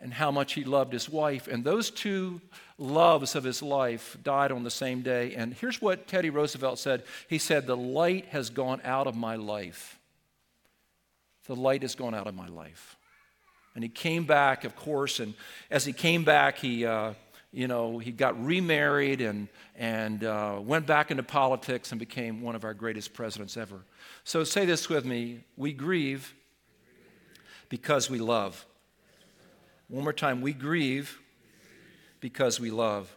and 0.00 0.14
how 0.14 0.30
much 0.30 0.52
he 0.52 0.64
loved 0.64 0.92
his 0.92 1.08
wife. 1.08 1.48
And 1.48 1.64
those 1.64 1.90
two 1.90 2.40
loves 2.78 3.34
of 3.34 3.44
his 3.44 3.62
life 3.62 4.16
died 4.22 4.52
on 4.52 4.62
the 4.62 4.70
same 4.70 5.02
day. 5.02 5.34
And 5.34 5.54
here's 5.54 5.82
what 5.82 6.06
Teddy 6.06 6.30
Roosevelt 6.30 6.78
said 6.78 7.02
He 7.28 7.38
said, 7.38 7.66
The 7.66 7.76
light 7.76 8.26
has 8.26 8.50
gone 8.50 8.80
out 8.84 9.06
of 9.06 9.16
my 9.16 9.36
life. 9.36 9.98
The 11.46 11.56
light 11.56 11.82
has 11.82 11.94
gone 11.94 12.14
out 12.14 12.26
of 12.26 12.34
my 12.34 12.48
life. 12.48 12.96
And 13.74 13.82
he 13.82 13.88
came 13.88 14.24
back, 14.24 14.64
of 14.64 14.76
course, 14.76 15.20
and 15.20 15.34
as 15.70 15.84
he 15.84 15.92
came 15.92 16.24
back, 16.24 16.58
he. 16.58 16.84
Uh, 16.84 17.14
you 17.52 17.66
know, 17.66 17.98
he 17.98 18.12
got 18.12 18.42
remarried 18.44 19.20
and, 19.20 19.48
and 19.76 20.22
uh, 20.22 20.58
went 20.62 20.86
back 20.86 21.10
into 21.10 21.22
politics 21.22 21.92
and 21.92 21.98
became 21.98 22.42
one 22.42 22.54
of 22.54 22.64
our 22.64 22.74
greatest 22.74 23.14
presidents 23.14 23.56
ever. 23.56 23.80
So 24.24 24.44
say 24.44 24.66
this 24.66 24.88
with 24.88 25.04
me 25.04 25.44
we 25.56 25.72
grieve 25.72 26.34
because 27.68 28.10
we 28.10 28.18
love. 28.18 28.66
One 29.88 30.04
more 30.04 30.12
time 30.12 30.42
we 30.42 30.52
grieve 30.52 31.18
because 32.20 32.60
we 32.60 32.70
love. 32.70 33.14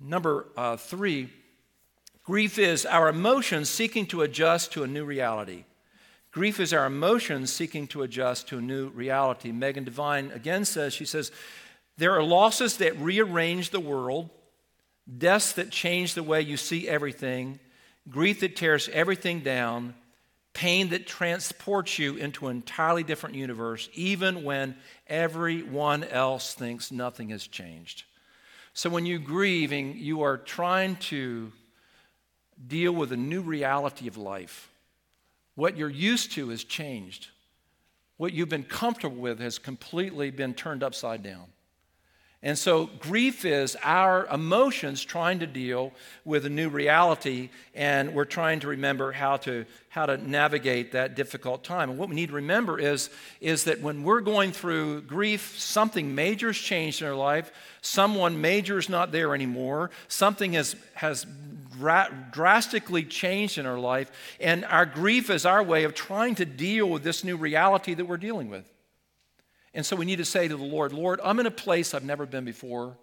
Number 0.00 0.46
uh, 0.56 0.76
three, 0.76 1.30
grief 2.22 2.58
is 2.58 2.86
our 2.86 3.08
emotions 3.08 3.68
seeking 3.68 4.06
to 4.06 4.22
adjust 4.22 4.72
to 4.72 4.84
a 4.84 4.86
new 4.86 5.04
reality. 5.04 5.64
Grief 6.30 6.58
is 6.58 6.72
our 6.72 6.86
emotions 6.86 7.52
seeking 7.52 7.86
to 7.88 8.02
adjust 8.02 8.48
to 8.48 8.58
a 8.58 8.60
new 8.60 8.88
reality. 8.88 9.52
Megan 9.52 9.84
Devine 9.84 10.30
again 10.32 10.64
says, 10.64 10.92
she 10.92 11.04
says, 11.04 11.30
there 11.96 12.12
are 12.12 12.22
losses 12.22 12.78
that 12.78 12.98
rearrange 12.98 13.70
the 13.70 13.80
world, 13.80 14.30
deaths 15.18 15.52
that 15.52 15.70
change 15.70 16.14
the 16.14 16.22
way 16.22 16.40
you 16.40 16.56
see 16.56 16.88
everything, 16.88 17.58
grief 18.08 18.40
that 18.40 18.56
tears 18.56 18.88
everything 18.92 19.40
down, 19.40 19.94
pain 20.52 20.90
that 20.90 21.06
transports 21.06 21.98
you 21.98 22.16
into 22.16 22.46
an 22.46 22.56
entirely 22.56 23.02
different 23.02 23.34
universe, 23.34 23.88
even 23.92 24.44
when 24.44 24.76
everyone 25.08 26.04
else 26.04 26.54
thinks 26.54 26.92
nothing 26.92 27.30
has 27.30 27.46
changed. 27.46 28.04
So 28.72 28.90
when 28.90 29.06
you're 29.06 29.18
grieving, 29.18 29.96
you 29.96 30.22
are 30.22 30.36
trying 30.36 30.96
to 30.96 31.52
deal 32.66 32.92
with 32.92 33.12
a 33.12 33.16
new 33.16 33.40
reality 33.40 34.08
of 34.08 34.16
life. 34.16 34.70
What 35.54 35.76
you're 35.76 35.88
used 35.88 36.32
to 36.32 36.48
has 36.48 36.64
changed. 36.64 37.28
What 38.16 38.32
you've 38.32 38.48
been 38.48 38.64
comfortable 38.64 39.16
with 39.16 39.40
has 39.40 39.58
completely 39.58 40.30
been 40.30 40.54
turned 40.54 40.82
upside 40.82 41.22
down. 41.22 41.46
And 42.44 42.58
so, 42.58 42.90
grief 42.98 43.46
is 43.46 43.74
our 43.82 44.26
emotions 44.26 45.02
trying 45.02 45.38
to 45.38 45.46
deal 45.46 45.94
with 46.26 46.44
a 46.44 46.50
new 46.50 46.68
reality, 46.68 47.48
and 47.74 48.12
we're 48.12 48.26
trying 48.26 48.60
to 48.60 48.68
remember 48.68 49.12
how 49.12 49.38
to, 49.38 49.64
how 49.88 50.04
to 50.04 50.18
navigate 50.18 50.92
that 50.92 51.16
difficult 51.16 51.64
time. 51.64 51.88
And 51.88 51.98
what 51.98 52.10
we 52.10 52.14
need 52.14 52.28
to 52.28 52.34
remember 52.34 52.78
is, 52.78 53.08
is 53.40 53.64
that 53.64 53.80
when 53.80 54.02
we're 54.02 54.20
going 54.20 54.52
through 54.52 55.00
grief, 55.02 55.58
something 55.58 56.14
major 56.14 56.48
has 56.48 56.58
changed 56.58 57.00
in 57.00 57.08
our 57.08 57.14
life, 57.14 57.50
someone 57.80 58.42
major 58.42 58.78
is 58.78 58.90
not 58.90 59.10
there 59.10 59.34
anymore, 59.34 59.90
something 60.08 60.52
has, 60.52 60.76
has 60.92 61.24
dra- 61.78 62.12
drastically 62.30 63.04
changed 63.04 63.56
in 63.56 63.64
our 63.64 63.78
life, 63.78 64.12
and 64.38 64.66
our 64.66 64.84
grief 64.84 65.30
is 65.30 65.46
our 65.46 65.62
way 65.62 65.84
of 65.84 65.94
trying 65.94 66.34
to 66.34 66.44
deal 66.44 66.90
with 66.90 67.04
this 67.04 67.24
new 67.24 67.38
reality 67.38 67.94
that 67.94 68.04
we're 68.04 68.18
dealing 68.18 68.50
with. 68.50 68.66
And 69.74 69.84
so 69.84 69.96
we 69.96 70.04
need 70.04 70.16
to 70.16 70.24
say 70.24 70.46
to 70.46 70.56
the 70.56 70.62
Lord, 70.62 70.92
Lord, 70.92 71.20
I'm 71.22 71.40
in 71.40 71.46
a 71.46 71.50
place 71.50 71.94
I've 71.94 72.04
never 72.04 72.26
been 72.26 72.44
before. 72.44 72.96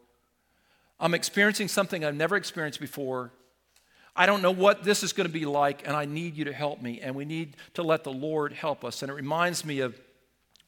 I'm 1.00 1.14
experiencing 1.14 1.68
something 1.68 2.06
I've 2.06 2.16
never 2.16 2.36
experienced 2.36 2.80
before. 2.80 3.32
I 4.16 4.26
don't 4.26 4.42
know 4.42 4.52
what 4.52 4.84
this 4.84 5.04
is 5.04 5.14
going 5.14 5.28
to 5.28 5.34
be 5.34 5.46
like, 5.46 5.88
and 5.88 5.96
I 5.96 6.06
need 6.06 6.36
you 6.36 6.46
to 6.46 6.54
help 6.54 6.82
me. 6.82 7.02
And 7.02 7.16
we 7.16 7.26
need 7.26 7.56
to 7.74 7.84
let 7.84 8.04
the 8.04 8.12
Lord 8.12 8.54
help 8.54 8.84
us. 8.86 9.02
And 9.02 9.12
it 9.12 9.16
reminds 9.16 9.66
me 9.66 9.80
of 9.80 10.00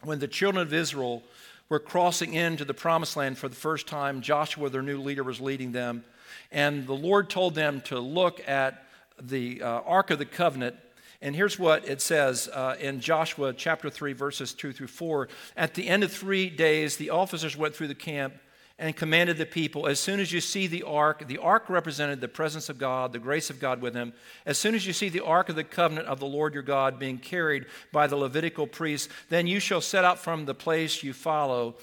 when 0.02 0.20
the 0.20 0.28
children 0.28 0.62
of 0.62 0.74
Israel 0.74 1.24
were 1.70 1.80
crossing 1.80 2.34
into 2.34 2.66
the 2.66 2.74
promised 2.74 3.16
land 3.16 3.38
for 3.38 3.48
the 3.48 3.56
first 3.56 3.88
time. 3.88 4.22
Joshua, 4.22 4.70
their 4.70 4.82
new 4.82 5.00
leader, 5.00 5.24
was 5.24 5.40
leading 5.40 5.72
them. 5.72 6.04
And 6.52 6.86
the 6.88 6.94
Lord 6.94 7.30
told 7.30 7.56
them 7.56 7.82
to 7.82 8.00
look 8.00 8.42
at 8.48 8.86
the 9.22 9.62
uh, 9.62 9.82
Ark 9.82 10.12
of 10.12 10.20
the 10.20 10.26
Covenant. 10.26 10.76
And 11.24 11.34
here's 11.34 11.58
what 11.58 11.88
it 11.88 12.02
says 12.02 12.50
uh, 12.50 12.76
in 12.82 13.00
Joshua 13.00 13.54
chapter 13.54 13.90
3, 13.90 14.12
verses 14.12 14.54
2 14.54 14.74
through 14.74 14.88
4. 14.88 15.30
At 15.56 15.74
the 15.74 15.88
end 15.88 16.04
of 16.04 16.12
three 16.12 16.50
days, 16.50 16.98
the 16.98 17.12
officers 17.12 17.56
went 17.56 17.74
through 17.74 17.88
the 17.88 17.96
camp 17.96 18.34
and 18.78 18.94
commanded 18.94 19.38
the 19.38 19.46
people 19.46 19.88
as 19.88 20.02
soon 20.02 20.20
as 20.20 20.34
you 20.34 20.42
see 20.42 20.68
the 20.68 20.84
ark, 20.84 21.26
the 21.28 21.38
ark 21.38 21.70
represented 21.70 22.20
the 22.20 22.28
presence 22.28 22.68
of 22.68 22.78
God, 22.78 23.14
the 23.14 23.20
grace 23.20 23.50
of 23.50 23.62
God 23.62 23.82
with 23.82 23.94
him. 23.94 24.12
As 24.46 24.58
soon 24.58 24.76
as 24.76 24.86
you 24.86 24.92
see 24.92 25.08
the 25.08 25.24
ark 25.24 25.48
of 25.48 25.56
the 25.56 25.64
covenant 25.64 26.08
of 26.08 26.20
the 26.20 26.26
Lord 26.26 26.54
your 26.54 26.62
God 26.62 27.00
being 27.00 27.20
carried 27.20 27.68
by 27.94 28.06
the 28.06 28.18
Levitical 28.18 28.68
priests, 28.68 29.08
then 29.30 29.48
you 29.48 29.62
shall 29.62 29.80
set 29.80 30.04
out 30.04 30.20
from 30.20 30.44
the 30.44 30.54
place 30.54 31.04
you 31.04 31.14
follow. 31.14 31.76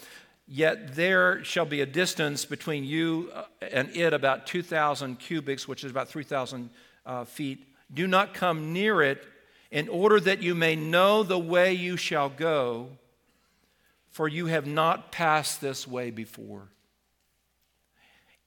Yet 0.46 0.96
there 0.96 1.42
shall 1.44 1.64
be 1.64 1.80
a 1.80 1.86
distance 1.86 2.44
between 2.44 2.84
you 2.84 3.30
uh, 3.34 3.44
and 3.72 3.88
it 3.96 4.12
about 4.12 4.46
2,000 4.46 5.18
cubits, 5.18 5.66
which 5.66 5.82
is 5.82 5.90
about 5.90 6.08
3,000 6.08 6.68
uh, 7.06 7.24
feet. 7.24 7.69
Do 7.92 8.06
not 8.06 8.34
come 8.34 8.72
near 8.72 9.02
it 9.02 9.24
in 9.70 9.88
order 9.88 10.18
that 10.20 10.42
you 10.42 10.54
may 10.54 10.76
know 10.76 11.22
the 11.22 11.38
way 11.38 11.72
you 11.72 11.96
shall 11.96 12.28
go, 12.28 12.88
for 14.10 14.26
you 14.26 14.46
have 14.46 14.66
not 14.66 15.12
passed 15.12 15.60
this 15.60 15.86
way 15.86 16.10
before 16.10 16.68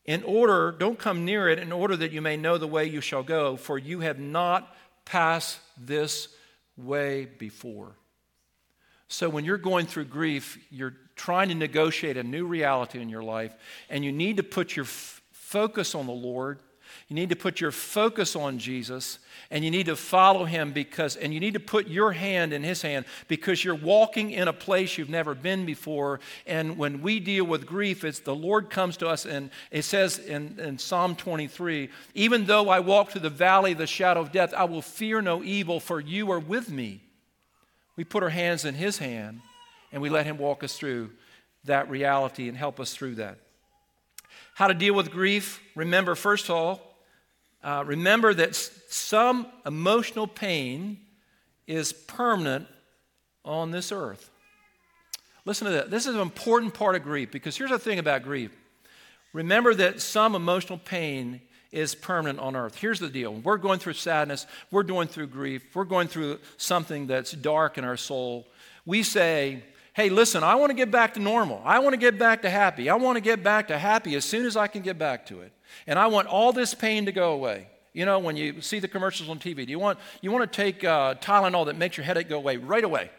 in 0.06 0.24
order, 0.24 0.72
don't 0.72 1.00
come 1.00 1.24
near 1.24 1.48
it, 1.48 1.60
in 1.60 1.72
order 1.72 1.96
that 1.96 2.12
you 2.12 2.22
may 2.22 2.36
know 2.36 2.58
the 2.58 2.68
way 2.68 2.86
you 2.86 3.02
shall 3.02 3.24
go, 3.24 3.56
for 3.56 3.78
you 3.78 4.02
have 4.02 4.20
not 4.20 4.76
passed 5.06 5.60
this 5.78 6.28
way 6.76 7.26
before. 7.26 7.96
So 9.08 9.30
when 9.30 9.46
you're 9.46 9.58
going 9.58 9.86
through 9.86 10.06
grief, 10.06 10.58
you're 10.70 10.96
trying 11.16 11.50
to 11.50 11.56
negotiate 11.56 12.18
a 12.18 12.24
new 12.24 12.46
reality 12.46 13.00
in 13.00 13.10
your 13.10 13.24
life, 13.24 13.56
and 13.90 14.04
you 14.04 14.12
need 14.12 14.38
to 14.38 14.44
put 14.44 14.76
your 14.76 14.86
f- 14.86 15.22
focus 15.32 15.96
on 15.96 16.06
the 16.06 16.12
Lord 16.12 16.60
you 17.10 17.16
need 17.16 17.30
to 17.30 17.36
put 17.36 17.60
your 17.60 17.72
focus 17.72 18.36
on 18.36 18.58
Jesus 18.58 19.20
and 19.52 19.64
you 19.64 19.72
need 19.72 19.88
to 19.88 19.96
follow 19.96 20.46
him 20.46 20.72
because, 20.72 21.16
and 21.16 21.34
you 21.34 21.40
need 21.40 21.54
to 21.54 21.60
put 21.60 21.88
your 21.88 22.14
hand 22.14 22.54
in 22.54 22.64
his 22.64 22.82
hand 22.82 23.06
because 23.28 23.64
you're 23.64 23.76
walking 23.76 24.32
in 24.32 24.48
a 24.48 24.54
place 24.54 24.98
you've 24.98 25.10
never 25.10 25.36
been 25.36 25.66
before. 25.66 26.22
And 26.48 26.78
when 26.78 27.02
we 27.02 27.20
deal 27.20 27.46
with 27.46 27.66
grief, 27.66 28.04
it's 28.04 28.20
the 28.20 28.34
Lord 28.34 28.70
comes 28.70 28.98
to 28.98 29.08
us 29.10 29.26
and 29.26 29.52
it 29.70 29.84
says 29.84 30.18
in, 30.18 30.60
in 30.60 30.80
Psalm 30.80 31.16
23 31.16 31.90
even 32.16 32.46
though 32.46 32.70
I 32.70 32.80
walk 32.80 33.12
through 33.12 33.22
the 33.22 33.30
valley 33.30 33.74
of 33.74 33.78
the 33.78 33.88
shadow 33.88 34.22
of 34.22 34.32
death, 34.32 34.54
I 34.54 34.64
will 34.64 34.82
fear 34.82 35.22
no 35.22 35.44
evil, 35.44 35.80
for 35.80 36.00
you 36.00 36.32
are 36.32 36.40
with 36.40 36.72
me. 36.72 37.02
We 37.96 38.04
put 38.04 38.24
our 38.24 38.30
hands 38.30 38.66
in 38.66 38.76
his 38.76 38.98
hand 38.98 39.42
and 39.92 40.02
we 40.02 40.10
let 40.10 40.26
him 40.26 40.38
walk 40.38 40.64
us 40.64 40.78
through 40.78 41.12
that 41.66 41.90
reality 41.90 42.48
and 42.50 42.58
help 42.58 42.80
us 42.80 42.94
through 42.94 43.16
that. 43.16 43.38
How 44.56 44.68
to 44.68 44.74
deal 44.74 44.94
with 44.94 45.12
grief? 45.12 45.62
Remember, 45.76 46.16
first 46.16 46.46
of 46.46 46.56
all, 46.56 46.93
uh, 47.64 47.84
remember 47.86 48.34
that 48.34 48.56
some 48.56 49.48
emotional 49.66 50.28
pain 50.28 51.00
is 51.66 51.94
permanent 51.94 52.68
on 53.46 53.72
this 53.72 53.92
earth. 53.92 54.30
Listen 55.46 55.68
to 55.68 55.74
that. 55.74 55.92
This 55.92 56.06
is 56.06 56.16
an 56.16 56.22
important 56.22 56.74
part 56.74 56.96
of 56.96 57.04
grief 57.04 57.32
because 57.32 57.58
here's 57.58 57.70
the 57.70 57.80
thing 57.80 58.00
about 58.00 58.24
grief. 58.24 58.52
Remember 59.34 59.74
that 59.74 60.02
some 60.02 60.36
emotional 60.36 60.78
pain 60.78 61.42
is 61.72 61.96
permanent 61.96 62.40
on 62.40 62.56
earth. 62.56 62.78
Here's 62.78 63.00
the 63.00 63.10
deal 63.10 63.34
we're 63.34 63.58
going 63.58 63.80
through 63.80 63.94
sadness, 63.94 64.46
we're 64.72 64.84
going 64.84 65.08
through 65.08 65.28
grief, 65.28 65.64
we're 65.74 65.84
going 65.86 66.08
through 66.08 66.40
something 66.58 67.08
that's 67.08 67.32
dark 67.32 67.78
in 67.78 67.84
our 67.84 67.98
soul. 67.98 68.48
We 68.86 69.04
say, 69.04 69.64
hey, 69.94 70.10
listen, 70.10 70.44
I 70.44 70.56
want 70.56 70.70
to 70.70 70.76
get 70.76 70.92
back 70.92 71.14
to 71.16 71.20
normal. 71.20 71.62
I 71.66 71.80
want 71.80 71.94
to 71.94 71.98
get 71.98 72.20
back 72.20 72.42
to 72.44 72.50
happy. 72.50 72.90
I 72.90 72.96
want 72.96 73.16
to 73.16 73.22
get 73.22 73.44
back 73.44 73.70
to 73.70 73.78
happy 73.78 74.16
as 74.16 74.26
soon 74.26 74.46
as 74.46 74.58
I 74.58 74.68
can 74.68 74.82
get 74.82 74.98
back 74.98 75.26
to 75.28 75.42
it. 75.42 75.54
And 75.88 75.98
I 75.98 76.08
want 76.08 76.28
all 76.28 76.54
this 76.54 76.74
pain 76.74 77.06
to 77.06 77.12
go 77.12 77.34
away. 77.34 77.68
You 77.94 78.06
know, 78.06 78.20
when 78.20 78.36
you 78.36 78.62
see 78.62 78.80
the 78.80 78.88
commercials 78.88 79.30
on 79.30 79.40
TV, 79.40 79.66
do 79.66 79.72
you 79.72 79.80
want, 79.80 80.00
you 80.22 80.32
want 80.32 80.52
to 80.52 80.56
take 80.56 80.84
uh, 80.84 81.16
Tylenol 81.16 81.68
that 81.68 81.78
makes 81.78 81.96
your 81.96 82.06
headache 82.06 82.28
go 82.28 82.38
away 82.38 82.58
right 82.58 82.84
away? 82.84 83.12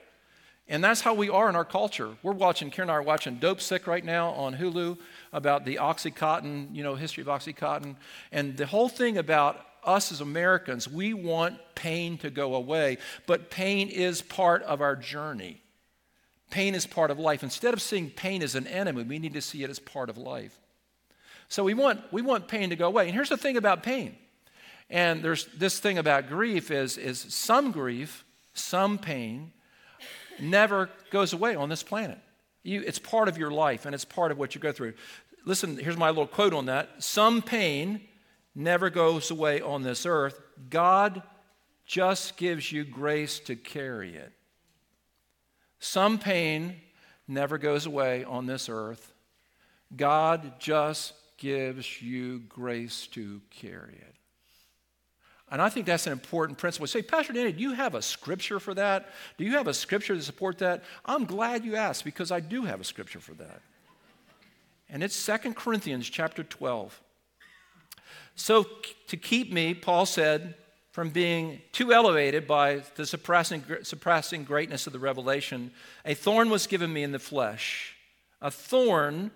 And 0.66 0.82
that's 0.82 1.02
how 1.02 1.14
we 1.14 1.28
are 1.28 1.48
in 1.48 1.56
our 1.56 1.64
culture. 1.64 2.16
We're 2.22 2.32
watching, 2.32 2.70
Karen 2.70 2.88
and 2.88 2.94
I 2.94 2.98
are 2.98 3.02
watching 3.02 3.38
Dopesick 3.38 3.86
right 3.86 4.04
now 4.04 4.30
on 4.30 4.56
Hulu 4.56 4.98
about 5.32 5.64
the 5.64 5.76
Oxycontin, 5.76 6.74
you 6.74 6.82
know, 6.82 6.94
history 6.94 7.20
of 7.20 7.28
Oxycontin. 7.28 7.96
And 8.32 8.56
the 8.56 8.66
whole 8.66 8.88
thing 8.88 9.18
about 9.18 9.64
us 9.84 10.10
as 10.10 10.22
Americans, 10.22 10.88
we 10.88 11.12
want 11.12 11.58
pain 11.74 12.16
to 12.18 12.30
go 12.30 12.54
away, 12.54 12.98
but 13.26 13.50
pain 13.50 13.88
is 13.88 14.22
part 14.22 14.62
of 14.62 14.80
our 14.80 14.96
journey. 14.96 15.60
Pain 16.50 16.74
is 16.74 16.86
part 16.86 17.10
of 17.10 17.18
life. 17.18 17.42
Instead 17.42 17.74
of 17.74 17.82
seeing 17.82 18.10
pain 18.10 18.42
as 18.42 18.54
an 18.54 18.66
enemy, 18.66 19.02
we 19.02 19.18
need 19.18 19.34
to 19.34 19.42
see 19.42 19.64
it 19.64 19.70
as 19.70 19.78
part 19.78 20.08
of 20.08 20.16
life. 20.16 20.58
So 21.54 21.62
we 21.62 21.72
want, 21.74 22.00
we 22.10 22.20
want 22.20 22.48
pain 22.48 22.70
to 22.70 22.76
go 22.76 22.88
away. 22.88 23.04
And 23.04 23.14
here's 23.14 23.28
the 23.28 23.36
thing 23.36 23.56
about 23.56 23.84
pain. 23.84 24.16
And 24.90 25.22
there's 25.22 25.46
this 25.56 25.78
thing 25.78 25.98
about 25.98 26.28
grief 26.28 26.72
is, 26.72 26.98
is 26.98 27.20
some 27.20 27.70
grief, 27.70 28.24
some 28.54 28.98
pain, 28.98 29.52
never 30.40 30.90
goes 31.12 31.32
away 31.32 31.54
on 31.54 31.68
this 31.68 31.84
planet. 31.84 32.18
You, 32.64 32.82
it's 32.84 32.98
part 32.98 33.28
of 33.28 33.38
your 33.38 33.52
life 33.52 33.86
and 33.86 33.94
it's 33.94 34.04
part 34.04 34.32
of 34.32 34.38
what 34.38 34.56
you 34.56 34.60
go 34.60 34.72
through. 34.72 34.94
Listen, 35.44 35.76
here's 35.76 35.96
my 35.96 36.08
little 36.08 36.26
quote 36.26 36.54
on 36.54 36.66
that. 36.66 36.90
Some 36.98 37.40
pain 37.40 38.00
never 38.56 38.90
goes 38.90 39.30
away 39.30 39.60
on 39.60 39.84
this 39.84 40.06
earth. 40.06 40.40
God 40.70 41.22
just 41.86 42.36
gives 42.36 42.72
you 42.72 42.82
grace 42.82 43.38
to 43.38 43.54
carry 43.54 44.16
it. 44.16 44.32
Some 45.78 46.18
pain 46.18 46.80
never 47.28 47.58
goes 47.58 47.86
away 47.86 48.24
on 48.24 48.46
this 48.46 48.68
earth. 48.68 49.12
God 49.94 50.58
just 50.58 51.12
gives 51.36 52.00
you 52.00 52.40
grace 52.40 53.06
to 53.08 53.40
carry 53.50 53.94
it. 53.94 54.14
And 55.50 55.60
I 55.60 55.68
think 55.68 55.86
that's 55.86 56.06
an 56.06 56.12
important 56.12 56.58
principle. 56.58 56.86
Say, 56.86 57.02
Pastor 57.02 57.32
Danny, 57.32 57.52
do 57.52 57.62
you 57.62 57.72
have 57.72 57.94
a 57.94 58.02
scripture 58.02 58.58
for 58.58 58.74
that? 58.74 59.10
Do 59.38 59.44
you 59.44 59.52
have 59.52 59.68
a 59.68 59.74
scripture 59.74 60.14
to 60.14 60.22
support 60.22 60.58
that? 60.58 60.82
I'm 61.04 61.26
glad 61.26 61.64
you 61.64 61.76
asked 61.76 62.04
because 62.04 62.30
I 62.30 62.40
do 62.40 62.64
have 62.64 62.80
a 62.80 62.84
scripture 62.84 63.20
for 63.20 63.34
that. 63.34 63.60
And 64.88 65.02
it's 65.02 65.14
Second 65.14 65.54
Corinthians 65.54 66.08
chapter 66.08 66.42
12. 66.42 67.00
So, 68.36 68.66
to 69.08 69.16
keep 69.16 69.52
me, 69.52 69.74
Paul 69.74 70.06
said, 70.06 70.54
from 70.90 71.10
being 71.10 71.60
too 71.72 71.92
elevated 71.92 72.46
by 72.46 72.82
the 72.94 73.04
surpassing, 73.04 73.64
surpassing 73.82 74.44
greatness 74.44 74.86
of 74.86 74.92
the 74.92 74.98
revelation, 74.98 75.72
a 76.04 76.14
thorn 76.14 76.50
was 76.50 76.66
given 76.66 76.92
me 76.92 77.02
in 77.02 77.12
the 77.12 77.18
flesh. 77.18 77.96
A 78.40 78.50
thorn 78.50 79.30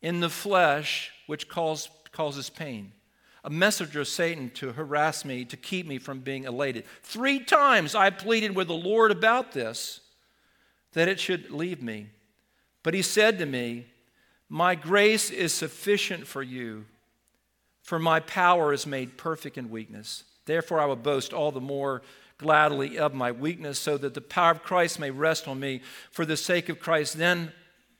in 0.00 0.20
the 0.20 0.30
flesh, 0.30 1.12
which 1.28 1.46
cause, 1.46 1.90
causes 2.10 2.48
pain. 2.48 2.90
A 3.44 3.50
messenger 3.50 4.00
of 4.00 4.08
Satan 4.08 4.50
to 4.54 4.72
harass 4.72 5.26
me, 5.26 5.44
to 5.44 5.58
keep 5.58 5.86
me 5.86 5.98
from 5.98 6.20
being 6.20 6.44
elated. 6.44 6.84
Three 7.02 7.38
times 7.38 7.94
I 7.94 8.08
pleaded 8.08 8.56
with 8.56 8.66
the 8.66 8.74
Lord 8.74 9.10
about 9.10 9.52
this, 9.52 10.00
that 10.94 11.06
it 11.06 11.20
should 11.20 11.50
leave 11.50 11.82
me. 11.82 12.08
But 12.82 12.94
he 12.94 13.02
said 13.02 13.38
to 13.38 13.46
me, 13.46 13.88
My 14.48 14.74
grace 14.74 15.30
is 15.30 15.52
sufficient 15.52 16.26
for 16.26 16.42
you, 16.42 16.86
for 17.82 17.98
my 17.98 18.20
power 18.20 18.72
is 18.72 18.86
made 18.86 19.18
perfect 19.18 19.58
in 19.58 19.68
weakness. 19.68 20.24
Therefore, 20.46 20.80
I 20.80 20.86
will 20.86 20.96
boast 20.96 21.34
all 21.34 21.52
the 21.52 21.60
more 21.60 22.00
gladly 22.38 22.98
of 22.98 23.12
my 23.12 23.32
weakness, 23.32 23.78
so 23.78 23.98
that 23.98 24.14
the 24.14 24.22
power 24.22 24.52
of 24.52 24.62
Christ 24.62 24.98
may 24.98 25.10
rest 25.10 25.46
on 25.46 25.60
me. 25.60 25.82
For 26.10 26.24
the 26.24 26.38
sake 26.38 26.70
of 26.70 26.80
Christ, 26.80 27.18
then 27.18 27.52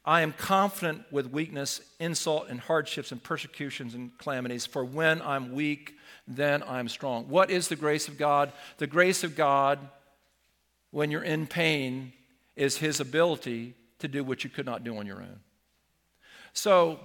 I 0.08 0.22
am 0.22 0.32
confident 0.32 1.04
with 1.12 1.30
weakness, 1.30 1.82
insult, 2.00 2.48
and 2.48 2.58
hardships, 2.58 3.12
and 3.12 3.22
persecutions 3.22 3.92
and 3.92 4.16
calamities. 4.16 4.64
For 4.64 4.82
when 4.82 5.20
I'm 5.20 5.52
weak, 5.52 5.98
then 6.26 6.62
I'm 6.62 6.88
strong. 6.88 7.28
What 7.28 7.50
is 7.50 7.68
the 7.68 7.76
grace 7.76 8.08
of 8.08 8.16
God? 8.16 8.50
The 8.78 8.86
grace 8.86 9.22
of 9.22 9.36
God, 9.36 9.78
when 10.92 11.10
you're 11.10 11.22
in 11.22 11.46
pain, 11.46 12.14
is 12.56 12.78
His 12.78 13.00
ability 13.00 13.74
to 13.98 14.08
do 14.08 14.24
what 14.24 14.44
you 14.44 14.48
could 14.48 14.64
not 14.64 14.82
do 14.82 14.96
on 14.96 15.06
your 15.06 15.18
own. 15.18 15.40
So, 16.54 17.00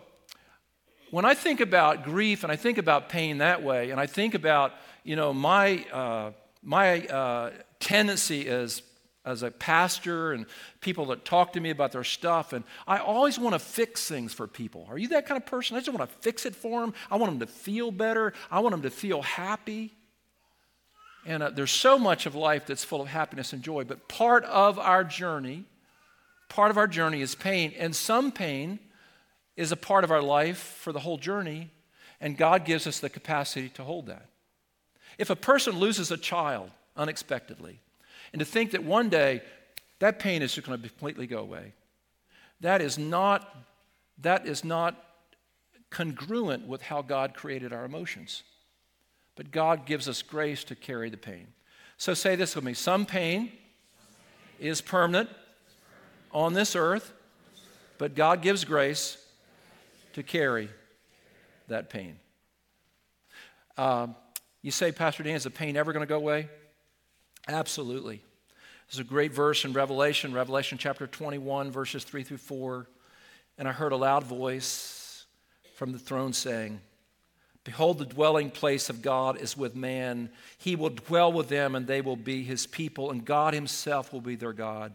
when 1.11 1.25
I 1.25 1.33
think 1.33 1.59
about 1.59 2.05
grief 2.05 2.43
and 2.43 2.53
I 2.53 2.55
think 2.55 2.77
about 2.77 3.09
pain 3.09 3.39
that 3.39 3.63
way, 3.63 3.91
and 3.91 3.99
I 3.99 4.07
think 4.07 4.33
about 4.33 4.71
you 5.03 5.17
know, 5.17 5.33
my, 5.33 5.85
uh, 5.91 6.31
my 6.61 7.05
uh, 7.07 7.51
tendency 7.81 8.47
is 8.47 8.81
as 9.25 9.41
a 9.43 9.51
pastor 9.51 10.33
and 10.33 10.45
people 10.81 11.05
that 11.07 11.23
talk 11.23 11.53
to 11.53 11.59
me 11.59 11.69
about 11.69 11.91
their 11.91 12.03
stuff, 12.03 12.53
and 12.53 12.63
I 12.85 12.97
always 12.97 13.39
want 13.39 13.53
to 13.53 13.59
fix 13.59 14.07
things 14.07 14.33
for 14.33 14.47
people. 14.47 14.85
Are 14.89 14.97
you 14.97 15.09
that 15.09 15.25
kind 15.25 15.41
of 15.41 15.45
person? 15.45 15.77
I 15.77 15.79
just 15.79 15.97
want 15.97 16.09
to 16.09 16.17
fix 16.17 16.45
it 16.45 16.55
for 16.55 16.81
them. 16.81 16.93
I 17.09 17.15
want 17.15 17.31
them 17.31 17.47
to 17.47 17.53
feel 17.53 17.91
better. 17.91 18.33
I 18.51 18.59
want 18.59 18.73
them 18.73 18.81
to 18.83 18.89
feel 18.89 19.21
happy. 19.21 19.93
And 21.25 21.41
uh, 21.41 21.49
there's 21.51 21.71
so 21.71 21.97
much 21.97 22.25
of 22.25 22.35
life 22.35 22.65
that's 22.65 22.83
full 22.83 23.01
of 23.01 23.07
happiness 23.07 23.53
and 23.53 23.63
joy, 23.63 23.85
but 23.85 24.07
part 24.09 24.43
of 24.45 24.77
our 24.77 25.03
journey, 25.03 25.63
part 26.49 26.69
of 26.69 26.77
our 26.77 26.87
journey 26.87 27.21
is 27.21 27.33
pain, 27.33 27.73
and 27.77 27.95
some 27.95 28.31
pain 28.31 28.79
is 29.55 29.71
a 29.71 29.77
part 29.77 30.03
of 30.03 30.11
our 30.11 30.21
life 30.21 30.57
for 30.57 30.91
the 30.91 30.99
whole 30.99 31.17
journey, 31.17 31.71
and 32.19 32.37
God 32.37 32.65
gives 32.65 32.87
us 32.87 32.99
the 32.99 33.09
capacity 33.09 33.69
to 33.69 33.83
hold 33.83 34.07
that. 34.07 34.25
If 35.17 35.29
a 35.29 35.35
person 35.35 35.79
loses 35.79 36.11
a 36.11 36.17
child 36.17 36.71
unexpectedly, 36.97 37.79
and 38.33 38.39
to 38.39 38.45
think 38.45 38.71
that 38.71 38.83
one 38.83 39.09
day 39.09 39.41
that 39.99 40.19
pain 40.19 40.41
is 40.41 40.53
just 40.53 40.67
going 40.67 40.81
to 40.81 40.89
completely 40.89 41.27
go 41.27 41.37
away, 41.37 41.73
that 42.59 42.81
is 42.81 42.97
not, 42.97 43.55
that 44.17 44.45
is 44.45 44.65
not 44.65 45.01
congruent 45.89 46.67
with 46.67 46.81
how 46.81 47.01
God 47.01 47.35
created 47.35 47.71
our 47.71 47.85
emotions. 47.85 48.43
But 49.35 49.51
God 49.51 49.85
gives 49.85 50.09
us 50.09 50.21
grace 50.21 50.63
to 50.65 50.75
carry 50.75 51.09
the 51.09 51.17
pain. 51.17 51.47
So 51.97 52.13
say 52.13 52.35
this 52.35 52.55
with 52.55 52.65
me 52.65 52.73
some 52.73 53.05
pain 53.05 53.51
is 54.59 54.81
permanent 54.81 55.29
on 56.31 56.53
this 56.53 56.75
earth, 56.75 57.13
but 57.97 58.15
God 58.15 58.41
gives 58.41 58.65
grace 58.65 59.17
to 60.13 60.23
carry 60.23 60.69
that 61.67 61.89
pain. 61.89 62.17
Um, 63.77 64.15
you 64.61 64.71
say, 64.71 64.91
Pastor 64.91 65.23
Dan, 65.23 65.35
is 65.35 65.43
the 65.43 65.49
pain 65.49 65.77
ever 65.77 65.93
going 65.93 66.05
to 66.05 66.09
go 66.09 66.17
away? 66.17 66.49
Absolutely. 67.47 68.21
There's 68.87 68.99
a 68.99 69.03
great 69.03 69.33
verse 69.33 69.65
in 69.65 69.73
Revelation, 69.73 70.33
Revelation 70.33 70.77
chapter 70.77 71.07
21, 71.07 71.71
verses 71.71 72.03
3 72.03 72.23
through 72.23 72.37
4. 72.37 72.87
And 73.57 73.67
I 73.67 73.71
heard 73.71 73.91
a 73.91 73.97
loud 73.97 74.23
voice 74.23 75.25
from 75.75 75.91
the 75.91 75.99
throne 75.99 76.33
saying, 76.33 76.79
Behold, 77.63 77.97
the 77.97 78.05
dwelling 78.05 78.49
place 78.49 78.89
of 78.89 79.01
God 79.01 79.39
is 79.39 79.55
with 79.55 79.75
man. 79.75 80.29
He 80.57 80.75
will 80.75 80.89
dwell 80.89 81.31
with 81.31 81.47
them, 81.47 81.75
and 81.75 81.87
they 81.87 82.01
will 82.01 82.17
be 82.17 82.43
his 82.43 82.67
people, 82.67 83.09
and 83.09 83.23
God 83.23 83.53
himself 83.53 84.11
will 84.11 84.21
be 84.21 84.35
their 84.35 84.53
God. 84.53 84.93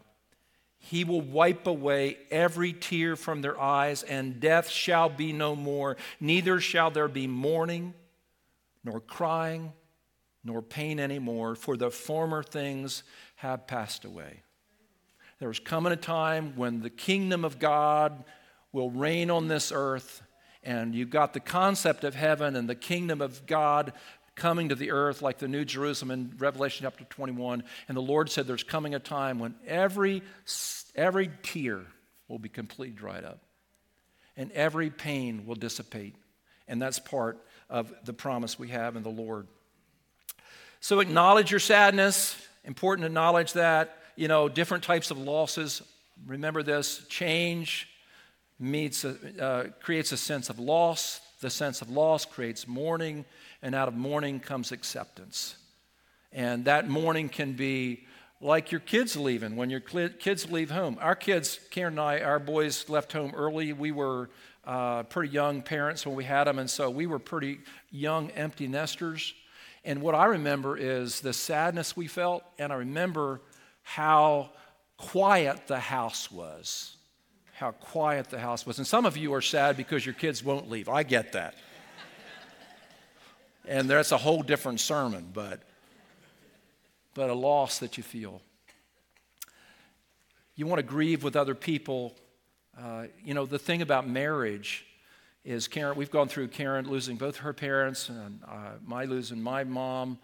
He 0.79 1.03
will 1.03 1.23
wipe 1.23 1.67
away 1.67 2.19
every 2.31 2.73
tear 2.73 3.17
from 3.17 3.41
their 3.41 3.59
eyes, 3.59 4.03
and 4.03 4.39
death 4.39 4.69
shall 4.69 5.09
be 5.09 5.33
no 5.33 5.57
more. 5.57 5.97
Neither 6.21 6.61
shall 6.61 6.91
there 6.91 7.09
be 7.09 7.27
mourning, 7.27 7.95
nor 8.85 9.01
crying, 9.01 9.73
nor 10.49 10.63
pain 10.63 10.99
anymore, 10.99 11.55
for 11.55 11.77
the 11.77 11.91
former 11.91 12.43
things 12.43 13.05
have 13.37 13.67
passed 13.67 14.05
away. 14.05 14.43
There 15.39 15.51
is 15.51 15.61
coming 15.61 15.93
a 15.93 15.97
time 15.97 16.55
when 16.57 16.81
the 16.81 16.91
kingdom 16.91 17.45
of 17.45 17.59
God 17.59 18.25
will 18.73 18.91
reign 18.91 19.31
on 19.31 19.47
this 19.47 19.71
earth 19.73 20.23
and 20.65 20.95
you've 20.95 21.11
got 21.11 21.33
the 21.33 21.41
concept 21.41 22.05
of 22.05 22.15
heaven 22.15 22.57
and 22.57 22.69
the 22.69 22.75
kingdom 22.75 23.21
of 23.21 23.47
God 23.47 23.93
coming 24.35 24.69
to 24.69 24.75
the 24.75 24.91
earth 24.91 25.23
like 25.23 25.39
the 25.39 25.49
New 25.49 25.65
Jerusalem 25.65 26.11
in 26.11 26.33
Revelation 26.39 26.85
chapter 26.85 27.05
21. 27.05 27.63
And 27.89 27.97
the 27.97 28.03
Lord 28.03 28.31
said 28.31 28.47
there's 28.47 28.65
coming 28.65 28.95
a 28.95 28.99
time 28.99 29.39
when 29.39 29.55
every, 29.67 30.23
every 30.95 31.31
tear 31.43 31.83
will 32.29 32.39
be 32.39 32.49
completely 32.49 32.97
dried 32.97 33.25
up 33.25 33.41
and 34.37 34.53
every 34.53 34.91
pain 34.91 35.47
will 35.47 35.55
dissipate. 35.55 36.15
And 36.67 36.83
that's 36.83 36.99
part 36.99 37.39
of 37.71 37.93
the 38.05 38.13
promise 38.13 38.59
we 38.59 38.69
have 38.69 38.97
in 38.97 39.03
the 39.03 39.09
Lord. 39.09 39.47
So 40.81 41.01
acknowledge 41.01 41.51
your 41.51 41.61
sadness. 41.61 42.37
Important 42.65 43.03
to 43.03 43.07
acknowledge 43.07 43.55
that. 43.55 43.97
You 44.17 44.29
know, 44.29 44.49
different 44.49 44.85
types 44.85 45.11
of 45.11 45.19
losses. 45.19 45.83
Remember 46.27 46.63
this 46.63 47.07
change 47.09 47.89
meets 48.59 49.05
uh, 49.05 49.69
creates 49.81 50.13
a 50.13 50.17
sense 50.17 50.51
of 50.51 50.59
loss. 50.59 51.21
The 51.41 51.51
sense 51.51 51.83
of 51.83 51.91
loss 51.91 52.25
creates 52.25 52.67
mourning, 52.67 53.25
and 53.63 53.75
out 53.75 53.87
of 53.87 53.95
mourning 53.95 54.41
comes 54.41 54.73
acceptance. 54.73 55.57
And 56.33 56.65
that 56.65 56.89
mourning 56.89 57.29
can 57.29 57.53
be 57.53 58.05
like 58.41 58.71
your 58.73 58.81
kids 58.81 59.17
leaving 59.17 59.57
when 59.57 59.71
your 59.71 59.81
kids 59.81 60.51
leave 60.51 60.71
home. 60.71 60.99
Our 61.01 61.15
kids, 61.15 61.59
Karen 61.71 61.95
and 61.95 62.01
I, 62.01 62.21
our 62.21 62.39
boys 62.39 62.89
left 62.89 63.13
home 63.13 63.33
early. 63.37 63.73
We 63.73 63.93
were 63.93 64.31
uh, 64.65 65.05
pretty 65.05 65.33
young 65.33 65.63
parents 65.63 66.05
when 66.07 66.17
we 66.17 66.25
had 66.25 66.45
them, 66.45 66.59
and 66.59 66.69
so 66.69 66.91
we 66.91 67.07
were 67.07 67.19
pretty 67.19 67.61
young 67.91 68.31
empty 68.33 68.67
nesters. 68.67 69.33
And 69.89 70.03
what 70.03 70.15
I 70.15 70.27
remember 70.27 70.77
is 70.77 71.21
the 71.21 71.33
sadness 71.33 71.97
we 71.97 72.07
felt, 72.07 72.45
and 72.59 72.73
I 72.73 72.77
remember 72.77 73.41
how 73.83 74.51
quiet 74.97 75.67
the 75.67 75.81
house 75.81 76.31
was 76.31 76.99
how 77.59 77.73
quiet 77.73 78.31
the 78.31 78.39
house 78.39 78.65
was. 78.65 78.79
And 78.79 78.87
some 78.87 79.05
of 79.05 79.17
you 79.17 79.35
are 79.35 79.43
sad 79.43 79.77
because 79.77 80.07
your 80.07 80.15
kids 80.15 80.45
won't 80.45 80.71
leave. 80.71 80.89
I 80.89 81.03
get 81.03 81.33
that. 81.33 81.57
and 83.67 83.91
that's 83.91 84.13
a 84.13 84.17
whole 84.17 84.43
different 84.43 84.79
sermon, 84.79 85.31
but, 85.35 85.63
but 87.15 87.31
a 87.31 87.35
loss 87.35 87.81
that 87.81 87.97
you 87.97 88.05
feel. 88.05 88.41
You 90.55 90.67
want 90.67 90.79
to 90.79 90.85
grieve 90.85 91.25
with 91.25 91.35
other 91.35 91.57
people. 91.57 92.15
Uh, 92.81 93.07
you 93.25 93.35
know, 93.35 93.45
the 93.45 93.59
thing 93.59 93.83
about 93.83 94.09
marriage 94.09 94.87
is 95.49 95.67
Karen, 95.67 95.97
we've 95.97 96.11
gone 96.11 96.29
through 96.29 96.47
Karen 96.49 96.87
losing 96.91 97.17
both 97.17 97.39
her 97.39 97.55
parents 97.55 98.11
and 98.11 98.41
uh, 98.47 98.73
my 98.85 99.07
losing 99.07 99.41
my 99.41 99.65
mom. 99.65 100.19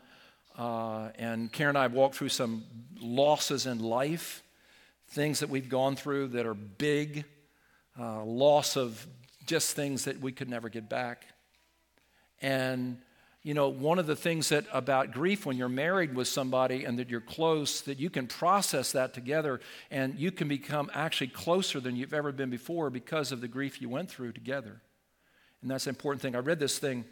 Uh, 0.58 1.08
and 1.16 1.50
Karen 1.50 1.70
and 1.70 1.78
I 1.78 1.82
have 1.82 1.94
walked 1.94 2.16
through 2.16 2.28
some 2.28 2.64
losses 3.00 3.64
in 3.64 3.78
life 3.78 4.42
things 5.08 5.40
that 5.40 5.48
we've 5.48 5.70
gone 5.70 5.96
through 5.96 6.28
that 6.28 6.44
are 6.44 6.52
big, 6.52 7.24
uh, 7.98 8.22
loss 8.22 8.76
of 8.76 9.06
just 9.46 9.74
things 9.74 10.04
that 10.04 10.20
we 10.20 10.30
could 10.30 10.50
never 10.50 10.68
get 10.68 10.90
back. 10.90 11.24
And, 12.42 12.98
you 13.42 13.54
know, 13.54 13.70
one 13.70 13.98
of 13.98 14.06
the 14.06 14.16
things 14.16 14.50
that 14.50 14.66
about 14.74 15.12
grief 15.12 15.46
when 15.46 15.56
you're 15.56 15.70
married 15.70 16.14
with 16.14 16.28
somebody 16.28 16.84
and 16.84 16.98
that 16.98 17.08
you're 17.08 17.22
close, 17.22 17.80
that 17.82 17.98
you 17.98 18.10
can 18.10 18.26
process 18.26 18.92
that 18.92 19.14
together 19.14 19.60
and 19.90 20.18
you 20.18 20.30
can 20.30 20.48
become 20.48 20.90
actually 20.92 21.28
closer 21.28 21.80
than 21.80 21.96
you've 21.96 22.12
ever 22.12 22.30
been 22.30 22.50
before 22.50 22.90
because 22.90 23.32
of 23.32 23.40
the 23.40 23.48
grief 23.48 23.80
you 23.80 23.88
went 23.88 24.10
through 24.10 24.32
together. 24.32 24.82
And 25.64 25.70
that's 25.70 25.86
an 25.86 25.92
important 25.92 26.20
thing. 26.20 26.36
I 26.36 26.40
read 26.40 26.60
this 26.60 26.78
thing 26.78 27.06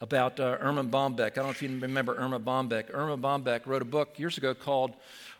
about 0.00 0.40
uh, 0.40 0.56
Erma 0.58 0.82
Bombeck. 0.84 1.32
I 1.32 1.34
don't 1.34 1.44
know 1.44 1.50
if 1.50 1.60
you 1.60 1.68
remember 1.68 2.16
Erma 2.16 2.40
Bombeck. 2.40 2.86
Erma 2.94 3.18
Bombeck 3.18 3.66
wrote 3.66 3.82
a 3.82 3.84
book 3.84 4.18
years 4.18 4.38
ago 4.38 4.54
called 4.54 4.94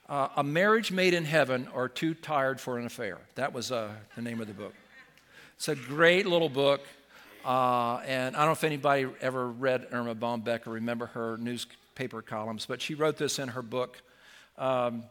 uh, 0.06 0.28
A 0.36 0.44
Marriage 0.44 0.92
Made 0.92 1.14
in 1.14 1.24
Heaven 1.24 1.66
or 1.72 1.88
Too 1.88 2.12
Tired 2.12 2.60
for 2.60 2.78
an 2.78 2.84
Affair. 2.84 3.16
That 3.36 3.54
was 3.54 3.72
uh, 3.72 3.92
the 4.14 4.20
name 4.20 4.42
of 4.42 4.46
the 4.46 4.52
book. 4.52 4.74
It's 5.56 5.68
a 5.68 5.74
great 5.74 6.26
little 6.26 6.50
book. 6.50 6.82
Uh, 7.46 8.02
and 8.06 8.36
I 8.36 8.40
don't 8.40 8.48
know 8.48 8.52
if 8.52 8.64
anybody 8.64 9.06
ever 9.22 9.48
read 9.48 9.86
Erma 9.90 10.14
Bombeck 10.14 10.66
or 10.66 10.72
remember 10.72 11.06
her 11.06 11.38
newspaper 11.38 12.20
columns, 12.20 12.66
but 12.66 12.82
she 12.82 12.94
wrote 12.94 13.16
this 13.16 13.38
in 13.38 13.48
her 13.48 13.62
book, 13.62 14.02
um, 14.58 15.04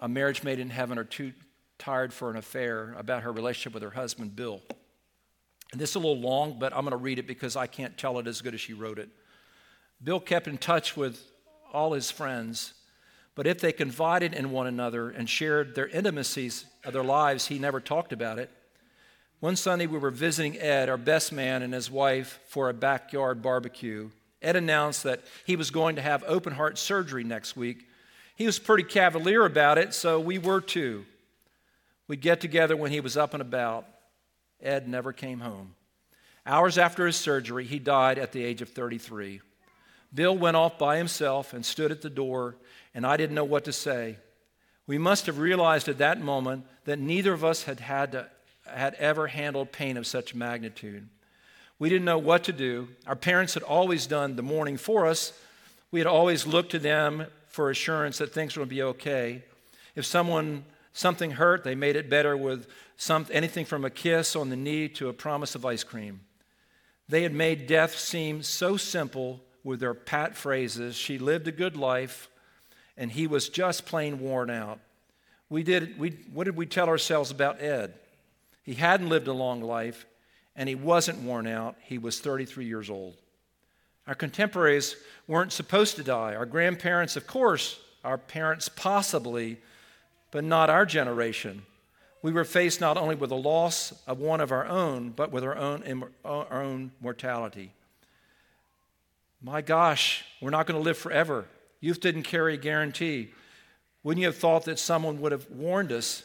A 0.00 0.08
Marriage 0.08 0.42
Made 0.42 0.58
in 0.58 0.70
Heaven 0.70 0.98
or 0.98 1.04
Too 1.04 1.32
Tired 1.78 2.12
for 2.12 2.30
an 2.30 2.36
Affair, 2.36 2.96
about 2.98 3.22
her 3.22 3.30
relationship 3.30 3.74
with 3.74 3.84
her 3.84 3.90
husband, 3.90 4.34
Bill. 4.34 4.60
And 5.72 5.80
this 5.80 5.90
is 5.90 5.96
a 5.96 6.00
little 6.00 6.20
long, 6.20 6.58
but 6.58 6.72
I'm 6.74 6.80
going 6.80 6.90
to 6.90 6.96
read 6.96 7.18
it 7.18 7.26
because 7.26 7.56
I 7.56 7.66
can't 7.66 7.96
tell 7.96 8.18
it 8.18 8.26
as 8.26 8.40
good 8.40 8.54
as 8.54 8.60
she 8.60 8.74
wrote 8.74 8.98
it. 8.98 9.08
Bill 10.02 10.20
kept 10.20 10.48
in 10.48 10.58
touch 10.58 10.96
with 10.96 11.22
all 11.72 11.92
his 11.92 12.10
friends 12.10 12.74
but 13.40 13.46
if 13.46 13.60
they 13.60 13.72
confided 13.72 14.34
in 14.34 14.50
one 14.50 14.66
another 14.66 15.08
and 15.08 15.26
shared 15.28 15.74
their 15.74 15.88
intimacies 15.88 16.66
of 16.84 16.92
their 16.92 17.04
lives, 17.04 17.46
he 17.46 17.58
never 17.58 17.80
talked 17.80 18.12
about 18.12 18.38
it. 18.38 18.50
One 19.38 19.56
Sunday, 19.56 19.86
we 19.86 19.98
were 19.98 20.10
visiting 20.10 20.58
Ed, 20.58 20.90
our 20.90 20.98
best 20.98 21.32
man, 21.32 21.62
and 21.62 21.72
his 21.72 21.90
wife 21.90 22.38
for 22.48 22.68
a 22.68 22.74
backyard 22.74 23.40
barbecue. 23.40 24.10
Ed 24.42 24.56
announced 24.56 25.04
that 25.04 25.22
he 25.46 25.56
was 25.56 25.70
going 25.70 25.96
to 25.96 26.02
have 26.02 26.22
open 26.26 26.52
heart 26.52 26.76
surgery 26.76 27.24
next 27.24 27.56
week. 27.56 27.86
He 28.36 28.44
was 28.44 28.58
pretty 28.58 28.82
cavalier 28.82 29.46
about 29.46 29.78
it, 29.78 29.94
so 29.94 30.20
we 30.20 30.36
were 30.36 30.60
too. 30.60 31.06
We'd 32.08 32.20
get 32.20 32.42
together 32.42 32.76
when 32.76 32.90
he 32.90 33.00
was 33.00 33.16
up 33.16 33.32
and 33.32 33.40
about. 33.40 33.86
Ed 34.62 34.88
never 34.88 35.12
came 35.12 35.40
home. 35.40 35.74
Hours 36.46 36.78
after 36.78 37.06
his 37.06 37.16
surgery, 37.16 37.64
he 37.64 37.78
died 37.78 38.18
at 38.18 38.32
the 38.32 38.44
age 38.44 38.62
of 38.62 38.70
33. 38.70 39.40
Bill 40.12 40.36
went 40.36 40.56
off 40.56 40.78
by 40.78 40.96
himself 40.96 41.52
and 41.52 41.64
stood 41.64 41.92
at 41.92 42.02
the 42.02 42.10
door 42.10 42.56
and 42.94 43.06
I 43.06 43.16
didn't 43.16 43.34
know 43.34 43.44
what 43.44 43.64
to 43.64 43.72
say. 43.72 44.16
We 44.86 44.98
must 44.98 45.26
have 45.26 45.38
realized 45.38 45.88
at 45.88 45.98
that 45.98 46.20
moment 46.20 46.66
that 46.84 46.98
neither 46.98 47.32
of 47.32 47.44
us 47.44 47.64
had, 47.64 47.80
had, 47.80 48.12
to, 48.12 48.28
had 48.66 48.94
ever 48.94 49.28
handled 49.28 49.72
pain 49.72 49.96
of 49.96 50.06
such 50.06 50.34
magnitude. 50.34 51.08
We 51.78 51.88
didn't 51.88 52.04
know 52.04 52.18
what 52.18 52.44
to 52.44 52.52
do. 52.52 52.88
Our 53.06 53.16
parents 53.16 53.54
had 53.54 53.62
always 53.62 54.06
done 54.06 54.36
the 54.36 54.42
mourning 54.42 54.76
for 54.76 55.06
us. 55.06 55.32
We 55.92 56.00
had 56.00 56.06
always 56.06 56.46
looked 56.46 56.72
to 56.72 56.78
them 56.78 57.26
for 57.48 57.70
assurance 57.70 58.18
that 58.18 58.32
things 58.32 58.56
would 58.56 58.68
be 58.68 58.82
okay. 58.82 59.42
If 59.94 60.04
someone 60.04 60.64
something 60.92 61.32
hurt, 61.32 61.64
they 61.64 61.74
made 61.74 61.96
it 61.96 62.10
better 62.10 62.36
with 62.36 62.66
some, 62.96 63.26
anything 63.30 63.64
from 63.64 63.84
a 63.84 63.90
kiss 63.90 64.36
on 64.36 64.50
the 64.50 64.56
knee 64.56 64.88
to 64.88 65.08
a 65.08 65.12
promise 65.12 65.54
of 65.54 65.64
ice 65.64 65.84
cream. 65.84 66.20
They 67.08 67.22
had 67.22 67.34
made 67.34 67.66
death 67.66 67.98
seem 67.98 68.42
so 68.42 68.76
simple 68.76 69.40
with 69.64 69.80
their 69.80 69.94
pat 69.94 70.36
phrases. 70.36 70.96
She 70.96 71.18
lived 71.18 71.48
a 71.48 71.52
good 71.52 71.76
life 71.76 72.28
and 72.96 73.10
he 73.10 73.26
was 73.26 73.48
just 73.48 73.86
plain 73.86 74.20
worn 74.20 74.50
out. 74.50 74.78
We 75.48 75.62
did, 75.62 75.98
we, 75.98 76.10
what 76.32 76.44
did 76.44 76.56
we 76.56 76.66
tell 76.66 76.88
ourselves 76.88 77.30
about 77.30 77.60
Ed? 77.60 77.94
He 78.62 78.74
hadn't 78.74 79.08
lived 79.08 79.26
a 79.26 79.32
long 79.32 79.62
life, 79.62 80.06
and 80.54 80.68
he 80.68 80.74
wasn't 80.74 81.18
worn 81.22 81.46
out. 81.46 81.76
He 81.82 81.96
was 81.98 82.20
33 82.20 82.66
years 82.66 82.90
old. 82.90 83.16
Our 84.06 84.14
contemporaries 84.14 84.96
weren't 85.26 85.52
supposed 85.52 85.96
to 85.96 86.02
die. 86.02 86.34
Our 86.34 86.46
grandparents, 86.46 87.16
of 87.16 87.26
course, 87.26 87.80
our 88.04 88.18
parents 88.18 88.68
possibly, 88.68 89.58
but 90.30 90.44
not 90.44 90.70
our 90.70 90.86
generation. 90.86 91.62
We 92.22 92.32
were 92.32 92.44
faced 92.44 92.80
not 92.80 92.96
only 92.96 93.14
with 93.14 93.30
the 93.30 93.36
loss 93.36 93.92
of 94.06 94.18
one 94.20 94.40
of 94.40 94.52
our 94.52 94.66
own, 94.66 95.10
but 95.10 95.32
with 95.32 95.42
our 95.42 95.56
own, 95.56 96.04
our 96.24 96.62
own 96.62 96.92
mortality. 97.00 97.72
My 99.42 99.62
gosh, 99.62 100.24
we're 100.40 100.50
not 100.50 100.66
going 100.66 100.78
to 100.78 100.84
live 100.84 100.98
forever. 100.98 101.46
Youth 101.80 102.00
didn't 102.00 102.24
carry 102.24 102.54
a 102.54 102.58
guarantee. 102.58 103.30
Wouldn't 104.02 104.20
you 104.20 104.26
have 104.26 104.36
thought 104.36 104.66
that 104.66 104.78
someone 104.78 105.20
would 105.20 105.32
have 105.32 105.50
warned 105.50 105.92
us? 105.92 106.24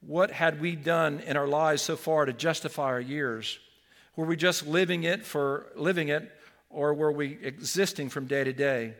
What 0.00 0.30
had 0.30 0.60
we 0.60 0.76
done 0.76 1.20
in 1.20 1.36
our 1.36 1.48
lives 1.48 1.82
so 1.82 1.96
far 1.96 2.26
to 2.26 2.32
justify 2.34 2.84
our 2.84 3.00
years? 3.00 3.58
Were 4.16 4.26
we 4.26 4.36
just 4.36 4.66
living 4.66 5.04
it 5.04 5.24
for 5.24 5.66
living 5.74 6.08
it, 6.08 6.30
or 6.68 6.92
were 6.92 7.12
we 7.12 7.38
existing 7.42 8.10
from 8.10 8.26
day 8.26 8.44
to 8.44 8.52
day? 8.52 8.94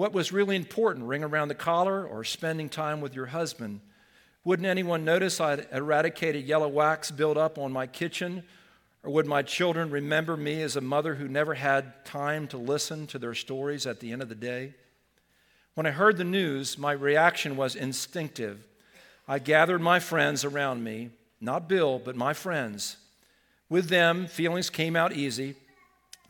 What 0.00 0.14
was 0.14 0.32
really 0.32 0.56
important, 0.56 1.04
ring 1.04 1.22
around 1.22 1.48
the 1.48 1.54
collar 1.54 2.06
or 2.06 2.24
spending 2.24 2.70
time 2.70 3.02
with 3.02 3.14
your 3.14 3.26
husband? 3.26 3.82
Wouldn't 4.44 4.66
anyone 4.66 5.04
notice 5.04 5.42
I'd 5.42 5.68
eradicated 5.74 6.46
yellow 6.46 6.68
wax 6.68 7.10
built 7.10 7.36
up 7.36 7.58
on 7.58 7.70
my 7.70 7.86
kitchen? 7.86 8.42
Or 9.04 9.10
would 9.12 9.26
my 9.26 9.42
children 9.42 9.90
remember 9.90 10.38
me 10.38 10.62
as 10.62 10.74
a 10.74 10.80
mother 10.80 11.16
who 11.16 11.28
never 11.28 11.52
had 11.52 12.02
time 12.06 12.48
to 12.48 12.56
listen 12.56 13.08
to 13.08 13.18
their 13.18 13.34
stories 13.34 13.86
at 13.86 14.00
the 14.00 14.10
end 14.10 14.22
of 14.22 14.30
the 14.30 14.34
day? 14.34 14.72
When 15.74 15.84
I 15.84 15.90
heard 15.90 16.16
the 16.16 16.24
news, 16.24 16.78
my 16.78 16.92
reaction 16.92 17.54
was 17.54 17.76
instinctive. 17.76 18.64
I 19.28 19.38
gathered 19.38 19.82
my 19.82 20.00
friends 20.00 20.46
around 20.46 20.82
me, 20.82 21.10
not 21.42 21.68
Bill, 21.68 21.98
but 22.02 22.16
my 22.16 22.32
friends. 22.32 22.96
With 23.68 23.90
them, 23.90 24.28
feelings 24.28 24.70
came 24.70 24.96
out 24.96 25.12
easy. 25.12 25.56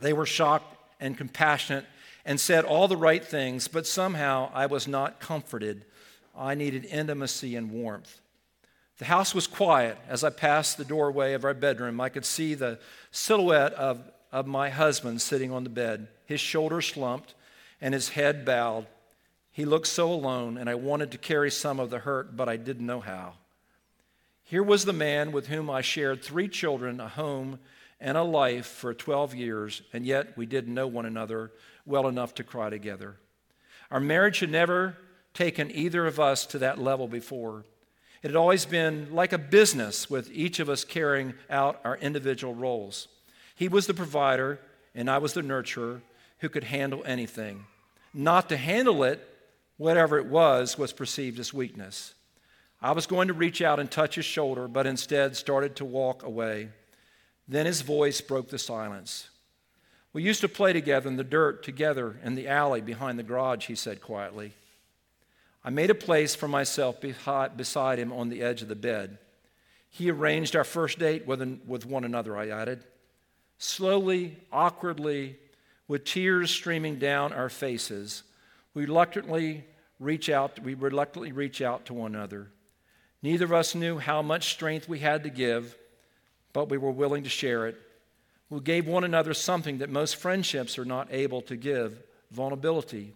They 0.00 0.12
were 0.12 0.26
shocked 0.26 0.76
and 0.98 1.16
compassionate 1.16 1.84
and 2.24 2.38
said 2.40 2.64
all 2.64 2.88
the 2.88 2.96
right 2.96 3.24
things, 3.24 3.68
but 3.68 3.86
somehow 3.86 4.50
I 4.54 4.66
was 4.66 4.86
not 4.86 5.20
comforted. 5.20 5.84
I 6.36 6.54
needed 6.54 6.84
intimacy 6.84 7.56
and 7.56 7.70
warmth. 7.70 8.20
The 8.98 9.06
house 9.06 9.34
was 9.34 9.46
quiet. 9.46 9.96
As 10.08 10.22
I 10.22 10.30
passed 10.30 10.76
the 10.76 10.84
doorway 10.84 11.32
of 11.32 11.44
our 11.44 11.54
bedroom, 11.54 12.00
I 12.00 12.10
could 12.10 12.26
see 12.26 12.54
the 12.54 12.78
silhouette 13.10 13.72
of, 13.72 14.02
of 14.30 14.46
my 14.46 14.68
husband 14.68 15.22
sitting 15.22 15.50
on 15.52 15.64
the 15.64 15.70
bed, 15.70 16.08
his 16.26 16.40
shoulders 16.40 16.86
slumped 16.86 17.34
and 17.80 17.94
his 17.94 18.10
head 18.10 18.44
bowed. 18.44 18.86
He 19.52 19.64
looked 19.64 19.86
so 19.86 20.12
alone, 20.12 20.58
and 20.58 20.68
I 20.68 20.74
wanted 20.74 21.10
to 21.12 21.18
carry 21.18 21.50
some 21.50 21.80
of 21.80 21.90
the 21.90 22.00
hurt, 22.00 22.36
but 22.36 22.48
I 22.48 22.56
didn't 22.56 22.86
know 22.86 23.00
how. 23.00 23.34
Here 24.44 24.62
was 24.62 24.84
the 24.84 24.92
man 24.92 25.32
with 25.32 25.46
whom 25.46 25.70
I 25.70 25.80
shared 25.80 26.22
three 26.22 26.48
children, 26.48 27.00
a 27.00 27.08
home, 27.08 27.58
and 28.00 28.16
a 28.16 28.22
life 28.22 28.66
for 28.66 28.94
12 28.94 29.34
years, 29.34 29.82
and 29.92 30.06
yet 30.06 30.36
we 30.36 30.46
didn't 30.46 30.74
know 30.74 30.86
one 30.86 31.06
another 31.06 31.52
well 31.84 32.08
enough 32.08 32.34
to 32.34 32.44
cry 32.44 32.70
together. 32.70 33.16
Our 33.90 34.00
marriage 34.00 34.40
had 34.40 34.50
never 34.50 34.96
taken 35.34 35.70
either 35.70 36.06
of 36.06 36.18
us 36.18 36.46
to 36.46 36.58
that 36.58 36.78
level 36.78 37.08
before. 37.08 37.64
It 38.22 38.28
had 38.28 38.36
always 38.36 38.64
been 38.64 39.14
like 39.14 39.32
a 39.32 39.38
business 39.38 40.08
with 40.08 40.30
each 40.32 40.60
of 40.60 40.68
us 40.68 40.84
carrying 40.84 41.34
out 41.48 41.80
our 41.84 41.96
individual 41.96 42.54
roles. 42.54 43.08
He 43.54 43.68
was 43.68 43.86
the 43.86 43.94
provider, 43.94 44.60
and 44.94 45.10
I 45.10 45.18
was 45.18 45.34
the 45.34 45.42
nurturer 45.42 46.00
who 46.38 46.48
could 46.48 46.64
handle 46.64 47.02
anything. 47.04 47.66
Not 48.12 48.48
to 48.48 48.56
handle 48.56 49.04
it, 49.04 49.26
whatever 49.76 50.18
it 50.18 50.26
was, 50.26 50.76
was 50.76 50.92
perceived 50.92 51.38
as 51.38 51.54
weakness. 51.54 52.14
I 52.82 52.92
was 52.92 53.06
going 53.06 53.28
to 53.28 53.34
reach 53.34 53.60
out 53.60 53.78
and 53.78 53.90
touch 53.90 54.14
his 54.14 54.24
shoulder, 54.24 54.66
but 54.66 54.86
instead 54.86 55.36
started 55.36 55.76
to 55.76 55.84
walk 55.84 56.22
away. 56.22 56.70
Then 57.50 57.66
his 57.66 57.82
voice 57.82 58.20
broke 58.20 58.48
the 58.48 58.60
silence. 58.60 59.28
We 60.12 60.22
used 60.22 60.40
to 60.42 60.48
play 60.48 60.72
together 60.72 61.08
in 61.08 61.16
the 61.16 61.24
dirt, 61.24 61.64
together 61.64 62.16
in 62.22 62.36
the 62.36 62.46
alley 62.46 62.80
behind 62.80 63.18
the 63.18 63.24
garage, 63.24 63.66
he 63.66 63.74
said 63.74 64.00
quietly. 64.00 64.52
I 65.64 65.70
made 65.70 65.90
a 65.90 65.94
place 65.96 66.36
for 66.36 66.46
myself 66.46 67.00
beside 67.00 67.98
him 67.98 68.12
on 68.12 68.28
the 68.28 68.40
edge 68.40 68.62
of 68.62 68.68
the 68.68 68.76
bed. 68.76 69.18
He 69.88 70.12
arranged 70.12 70.54
our 70.54 70.62
first 70.62 71.00
date 71.00 71.26
with 71.26 71.84
one 71.86 72.04
another, 72.04 72.36
I 72.36 72.50
added. 72.50 72.84
Slowly, 73.58 74.36
awkwardly, 74.52 75.36
with 75.88 76.04
tears 76.04 76.52
streaming 76.52 77.00
down 77.00 77.32
our 77.32 77.48
faces, 77.48 78.22
we 78.74 78.82
reluctantly 78.82 79.64
reach 79.98 80.30
out, 80.30 80.60
we 80.60 80.74
reluctantly 80.74 81.32
reach 81.32 81.60
out 81.60 81.84
to 81.86 81.94
one 81.94 82.14
another. 82.14 82.52
Neither 83.22 83.46
of 83.46 83.52
us 83.52 83.74
knew 83.74 83.98
how 83.98 84.22
much 84.22 84.52
strength 84.52 84.88
we 84.88 85.00
had 85.00 85.24
to 85.24 85.30
give, 85.30 85.76
but 86.52 86.68
we 86.68 86.78
were 86.78 86.90
willing 86.90 87.24
to 87.24 87.30
share 87.30 87.66
it. 87.66 87.76
We 88.48 88.60
gave 88.60 88.86
one 88.86 89.04
another 89.04 89.34
something 89.34 89.78
that 89.78 89.90
most 89.90 90.16
friendships 90.16 90.78
are 90.78 90.84
not 90.84 91.08
able 91.12 91.40
to 91.42 91.56
give 91.56 92.02
vulnerability. 92.30 93.12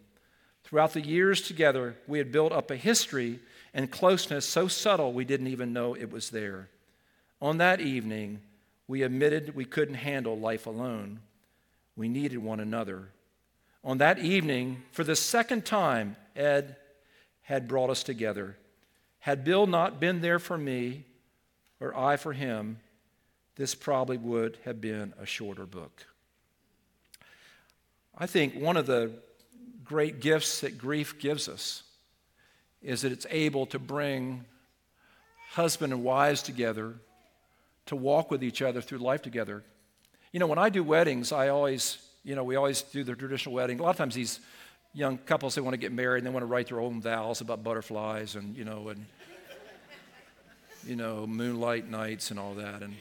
Throughout 0.64 0.92
the 0.92 1.00
years 1.00 1.42
together, 1.42 1.96
we 2.06 2.18
had 2.18 2.32
built 2.32 2.52
up 2.52 2.70
a 2.70 2.76
history 2.76 3.40
and 3.74 3.90
closeness 3.90 4.46
so 4.46 4.68
subtle 4.68 5.12
we 5.12 5.24
didn't 5.24 5.48
even 5.48 5.72
know 5.72 5.94
it 5.94 6.10
was 6.10 6.30
there. 6.30 6.68
On 7.42 7.58
that 7.58 7.80
evening, 7.80 8.40
we 8.86 9.02
admitted 9.02 9.54
we 9.54 9.64
couldn't 9.64 9.94
handle 9.94 10.38
life 10.38 10.66
alone. 10.66 11.20
We 11.96 12.08
needed 12.08 12.38
one 12.38 12.60
another. 12.60 13.08
On 13.82 13.98
that 13.98 14.18
evening, 14.18 14.82
for 14.92 15.04
the 15.04 15.16
second 15.16 15.64
time, 15.64 16.16
Ed 16.34 16.76
had 17.42 17.68
brought 17.68 17.90
us 17.90 18.02
together. 18.02 18.56
Had 19.18 19.44
Bill 19.44 19.66
not 19.66 20.00
been 20.00 20.20
there 20.20 20.38
for 20.38 20.56
me, 20.56 21.04
or 21.80 21.96
I 21.96 22.16
for 22.16 22.32
him, 22.32 22.78
this 23.56 23.74
probably 23.74 24.16
would 24.16 24.58
have 24.64 24.80
been 24.80 25.14
a 25.20 25.26
shorter 25.26 25.66
book. 25.66 26.06
I 28.16 28.26
think 28.26 28.54
one 28.54 28.76
of 28.76 28.86
the 28.86 29.12
great 29.84 30.20
gifts 30.20 30.60
that 30.60 30.78
grief 30.78 31.18
gives 31.18 31.48
us 31.48 31.82
is 32.82 33.02
that 33.02 33.12
it's 33.12 33.26
able 33.30 33.66
to 33.66 33.78
bring 33.78 34.44
husband 35.50 35.92
and 35.92 36.02
wives 36.02 36.42
together 36.42 36.94
to 37.86 37.96
walk 37.96 38.30
with 38.30 38.42
each 38.42 38.62
other 38.62 38.80
through 38.80 38.98
life 38.98 39.22
together. 39.22 39.62
You 40.32 40.40
know, 40.40 40.46
when 40.46 40.58
I 40.58 40.68
do 40.68 40.82
weddings, 40.82 41.32
I 41.32 41.48
always, 41.48 41.98
you 42.24 42.34
know, 42.34 42.44
we 42.44 42.56
always 42.56 42.82
do 42.82 43.04
the 43.04 43.14
traditional 43.14 43.54
wedding. 43.54 43.78
A 43.78 43.82
lot 43.82 43.90
of 43.90 43.96
times 43.96 44.14
these 44.14 44.40
young 44.92 45.18
couples, 45.18 45.54
they 45.54 45.60
want 45.60 45.74
to 45.74 45.78
get 45.78 45.92
married 45.92 46.18
and 46.18 46.26
they 46.26 46.30
want 46.30 46.42
to 46.42 46.46
write 46.46 46.68
their 46.68 46.80
own 46.80 47.00
vows 47.00 47.40
about 47.40 47.62
butterflies 47.62 48.36
and, 48.36 48.56
you 48.56 48.64
know, 48.64 48.88
and, 48.88 49.06
you 50.86 50.96
know, 50.96 51.26
moonlight 51.26 51.88
nights 51.88 52.30
and 52.30 52.40
all 52.40 52.54
that. 52.54 52.82
And 52.82 52.94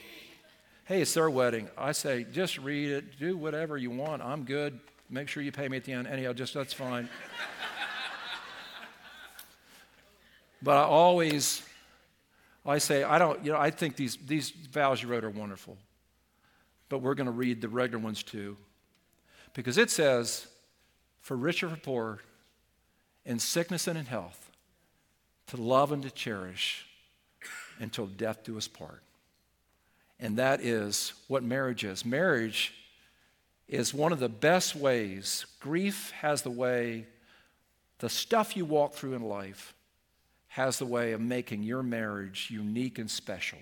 hey, 0.86 1.01
it's 1.01 1.13
their 1.13 1.29
wedding. 1.29 1.69
I 1.77 1.91
say, 1.93 2.25
just 2.31 2.57
read 2.57 2.89
it, 2.89 3.19
do 3.19 3.38
whatever 3.38 3.77
you 3.77 3.89
want. 3.89 4.21
I'm 4.21 4.43
good. 4.43 4.79
Make 5.09 5.27
sure 5.27 5.43
you 5.43 5.51
pay 5.51 5.67
me 5.67 5.77
at 5.77 5.84
the 5.84 5.93
end. 5.93 6.07
Anyhow, 6.07 6.34
just 6.34 6.53
that's 6.53 6.73
fine. 6.73 7.09
but 10.61 10.77
I 10.77 10.84
always, 10.84 11.61
I 12.65 12.79
say, 12.79 13.03
I 13.03 13.19
don't, 13.19 13.43
you 13.45 13.51
know, 13.51 13.59
I 13.59 13.69
think 13.69 13.95
these, 13.95 14.17
these 14.25 14.49
vows 14.49 15.01
you 15.01 15.09
wrote 15.09 15.23
are 15.23 15.29
wonderful. 15.29 15.77
But 16.89 16.99
we're 16.99 17.15
going 17.15 17.27
to 17.27 17.31
read 17.31 17.61
the 17.61 17.69
regular 17.69 18.03
ones 18.03 18.23
too. 18.23 18.57
Because 19.53 19.77
it 19.77 19.89
says, 19.89 20.47
for 21.21 21.38
rich 21.38 21.63
or 21.63 21.69
for 21.69 21.77
poor, 21.77 22.19
in 23.25 23.39
sickness 23.39 23.88
and 23.88 23.97
in 23.97 24.05
health, 24.05 24.51
to 25.47 25.57
love 25.57 25.91
and 25.91 26.03
to 26.03 26.11
cherish 26.11 26.86
until 27.79 28.05
death 28.05 28.43
do 28.43 28.57
us 28.57 28.67
part. 28.67 29.01
And 30.20 30.38
that 30.38 30.61
is 30.61 31.14
what 31.28 31.43
marriage 31.43 31.84
is. 31.84 32.05
Marriage 32.05 32.74
is 33.68 33.93
one 33.93 34.11
of 34.11 34.20
the 34.20 34.30
best 34.30 34.76
ways. 34.76 35.45
Grief 35.59 36.11
has 36.11 36.41
the 36.41 36.51
way, 36.51 37.07
the 37.99 38.09
stuff 38.09 38.55
you 38.55 38.66
walk 38.66 38.93
through 38.93 39.14
in 39.14 39.24
life 39.24 39.74
has 40.47 40.78
the 40.78 40.86
way 40.86 41.14
of 41.14 41.22
making 41.22 41.64
your 41.64 41.82
marriage 41.82 42.49
unique 42.51 42.99
and 42.99 43.09
special. 43.09 43.57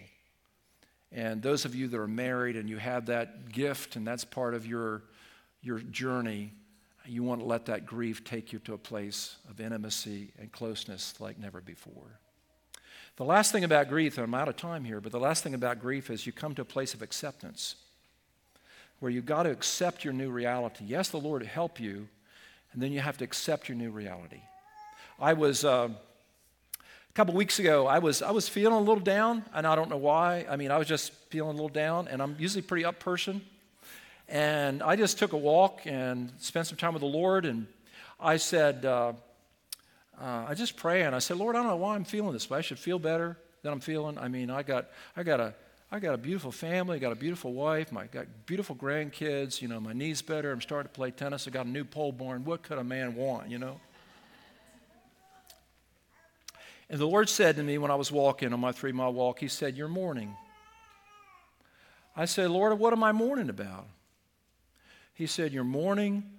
And 1.11 1.41
those 1.41 1.65
of 1.65 1.75
you 1.75 1.87
that 1.87 1.97
are 1.97 2.07
married 2.07 2.55
and 2.55 2.69
you 2.69 2.77
have 2.77 3.05
that 3.07 3.51
gift 3.51 3.95
and 3.95 4.05
that's 4.05 4.25
part 4.25 4.53
of 4.53 4.65
your, 4.65 5.03
your 5.61 5.79
journey, 5.79 6.51
you 7.05 7.23
want 7.23 7.41
to 7.41 7.45
let 7.45 7.65
that 7.65 7.85
grief 7.85 8.23
take 8.23 8.53
you 8.53 8.59
to 8.59 8.73
a 8.73 8.77
place 8.77 9.37
of 9.49 9.59
intimacy 9.59 10.31
and 10.39 10.51
closeness 10.51 11.19
like 11.19 11.39
never 11.39 11.61
before. 11.61 12.19
The 13.17 13.25
last 13.25 13.51
thing 13.51 13.65
about 13.65 13.89
grief, 13.89 14.17
and 14.17 14.23
I'm 14.23 14.33
out 14.33 14.47
of 14.47 14.55
time 14.55 14.85
here, 14.85 15.01
but 15.01 15.11
the 15.11 15.19
last 15.19 15.43
thing 15.43 15.53
about 15.53 15.81
grief 15.81 16.09
is 16.09 16.25
you 16.25 16.31
come 16.31 16.55
to 16.55 16.61
a 16.61 16.65
place 16.65 16.93
of 16.93 17.01
acceptance 17.01 17.75
where 18.99 19.11
you've 19.11 19.25
got 19.25 19.43
to 19.43 19.51
accept 19.51 20.05
your 20.05 20.13
new 20.13 20.29
reality. 20.29 20.85
Yes, 20.87 21.09
the 21.09 21.17
Lord 21.17 21.45
help 21.45 21.79
you, 21.79 22.07
and 22.71 22.81
then 22.81 22.93
you 22.93 23.01
have 23.01 23.17
to 23.17 23.25
accept 23.25 23.67
your 23.67 23.77
new 23.77 23.91
reality. 23.91 24.41
I 25.19 25.33
was, 25.33 25.65
uh, 25.65 25.89
a 25.89 27.13
couple 27.13 27.33
weeks 27.33 27.59
ago, 27.59 27.85
I 27.85 27.99
was, 27.99 28.21
I 28.21 28.31
was 28.31 28.47
feeling 28.47 28.75
a 28.75 28.79
little 28.79 29.03
down, 29.03 29.43
and 29.53 29.67
I 29.67 29.75
don't 29.75 29.89
know 29.89 29.97
why. 29.97 30.45
I 30.49 30.55
mean, 30.55 30.71
I 30.71 30.77
was 30.77 30.87
just 30.87 31.11
feeling 31.29 31.49
a 31.49 31.53
little 31.53 31.67
down, 31.67 32.07
and 32.07 32.21
I'm 32.21 32.37
usually 32.39 32.61
a 32.61 32.67
pretty 32.67 32.85
up 32.85 32.99
person. 32.99 33.41
And 34.29 34.81
I 34.81 34.95
just 34.95 35.19
took 35.19 35.33
a 35.33 35.37
walk 35.37 35.81
and 35.85 36.31
spent 36.39 36.67
some 36.67 36.77
time 36.77 36.93
with 36.93 37.01
the 37.01 37.07
Lord, 37.07 37.45
and 37.45 37.67
I 38.19 38.37
said, 38.37 38.85
uh, 38.85 39.13
uh, 40.19 40.45
I 40.47 40.53
just 40.53 40.75
pray 40.75 41.03
and 41.03 41.15
I 41.15 41.19
said, 41.19 41.37
Lord, 41.37 41.55
I 41.55 41.59
don't 41.59 41.67
know 41.67 41.75
why 41.77 41.95
I'm 41.95 42.03
feeling 42.03 42.33
this 42.33 42.49
way. 42.49 42.59
I 42.59 42.61
should 42.61 42.79
feel 42.79 42.99
better 42.99 43.37
than 43.63 43.73
I'm 43.73 43.79
feeling. 43.79 44.17
I 44.17 44.27
mean, 44.27 44.49
I 44.49 44.63
got, 44.63 44.87
I 45.15 45.23
got 45.23 45.39
a, 45.39 45.53
I 45.91 45.99
got 45.99 46.13
a 46.13 46.17
beautiful 46.17 46.51
family, 46.51 46.95
I 46.95 46.99
got 46.99 47.11
a 47.11 47.15
beautiful 47.15 47.53
wife, 47.53 47.95
I 47.95 48.05
got 48.05 48.25
beautiful 48.45 48.75
grandkids, 48.75 49.61
you 49.61 49.67
know, 49.67 49.79
my 49.79 49.91
knee's 49.91 50.21
better, 50.21 50.51
I'm 50.51 50.61
starting 50.61 50.89
to 50.89 50.93
play 50.93 51.11
tennis, 51.11 51.47
I 51.47 51.51
got 51.51 51.65
a 51.65 51.69
new 51.69 51.83
pole 51.83 52.13
barn. 52.13 52.45
What 52.45 52.63
could 52.63 52.77
a 52.77 52.83
man 52.83 53.15
want, 53.15 53.49
you 53.49 53.59
know? 53.59 53.79
And 56.89 56.99
the 56.99 57.07
Lord 57.07 57.29
said 57.29 57.55
to 57.55 57.63
me 57.63 57.77
when 57.77 57.91
I 57.91 57.95
was 57.95 58.11
walking 58.11 58.51
on 58.53 58.59
my 58.59 58.71
three 58.71 58.91
mile 58.91 59.13
walk, 59.13 59.39
He 59.39 59.47
said, 59.47 59.77
You're 59.77 59.87
mourning. 59.87 60.35
I 62.15 62.25
said, 62.25 62.51
Lord, 62.51 62.77
what 62.77 62.91
am 62.91 63.03
I 63.03 63.13
mourning 63.13 63.49
about? 63.49 63.87
He 65.13 65.25
said, 65.25 65.53
You're 65.53 65.63
mourning 65.63 66.29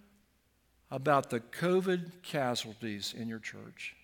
about 0.92 1.30
the 1.30 1.40
COVID 1.40 2.10
casualties 2.22 3.14
in 3.18 3.26
your 3.26 3.38
church. 3.38 3.96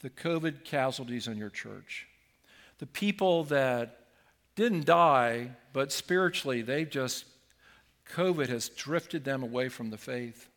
The 0.00 0.10
COVID 0.10 0.64
casualties 0.64 1.28
in 1.28 1.38
your 1.38 1.48
church. 1.48 2.08
The 2.78 2.86
people 2.86 3.44
that 3.44 4.00
didn't 4.56 4.84
die, 4.84 5.50
but 5.72 5.92
spiritually, 5.92 6.62
they 6.62 6.84
just, 6.84 7.24
COVID 8.14 8.48
has 8.48 8.68
drifted 8.68 9.24
them 9.24 9.44
away 9.44 9.68
from 9.68 9.90
the 9.90 9.96
faith. 9.96 10.48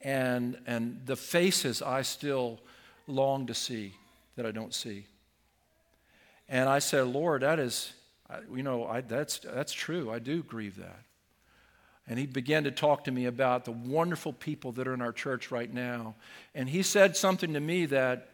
And, 0.00 0.56
and 0.64 1.00
the 1.04 1.16
faces 1.16 1.82
I 1.82 2.02
still 2.02 2.60
long 3.08 3.48
to 3.48 3.54
see 3.54 3.94
that 4.36 4.46
I 4.46 4.52
don't 4.52 4.72
see. 4.72 5.06
And 6.48 6.68
I 6.68 6.78
said, 6.78 7.08
Lord, 7.08 7.42
that 7.42 7.58
is, 7.58 7.92
you 8.54 8.62
know, 8.62 8.86
I, 8.86 9.00
that's, 9.00 9.40
that's 9.40 9.72
true. 9.72 10.08
I 10.12 10.20
do 10.20 10.44
grieve 10.44 10.76
that. 10.76 11.00
And 12.08 12.18
he 12.18 12.26
began 12.26 12.64
to 12.64 12.70
talk 12.70 13.04
to 13.04 13.10
me 13.10 13.26
about 13.26 13.66
the 13.66 13.72
wonderful 13.72 14.32
people 14.32 14.72
that 14.72 14.88
are 14.88 14.94
in 14.94 15.02
our 15.02 15.12
church 15.12 15.50
right 15.50 15.72
now. 15.72 16.14
And 16.54 16.68
he 16.68 16.82
said 16.82 17.16
something 17.16 17.52
to 17.52 17.60
me 17.60 17.84
that, 17.86 18.30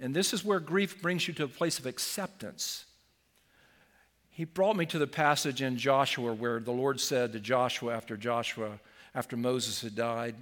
and 0.00 0.14
this 0.14 0.32
is 0.32 0.44
where 0.44 0.60
grief 0.60 1.02
brings 1.02 1.28
you 1.28 1.34
to 1.34 1.44
a 1.44 1.48
place 1.48 1.78
of 1.78 1.84
acceptance. 1.84 2.86
He 4.30 4.44
brought 4.44 4.76
me 4.76 4.86
to 4.86 4.98
the 4.98 5.06
passage 5.06 5.60
in 5.60 5.76
Joshua 5.76 6.32
where 6.32 6.58
the 6.58 6.72
Lord 6.72 7.00
said 7.00 7.32
to 7.32 7.40
Joshua 7.40 7.94
after 7.94 8.16
Joshua, 8.16 8.78
after 9.14 9.36
Moses 9.36 9.82
had 9.82 9.94
died, 9.94 10.34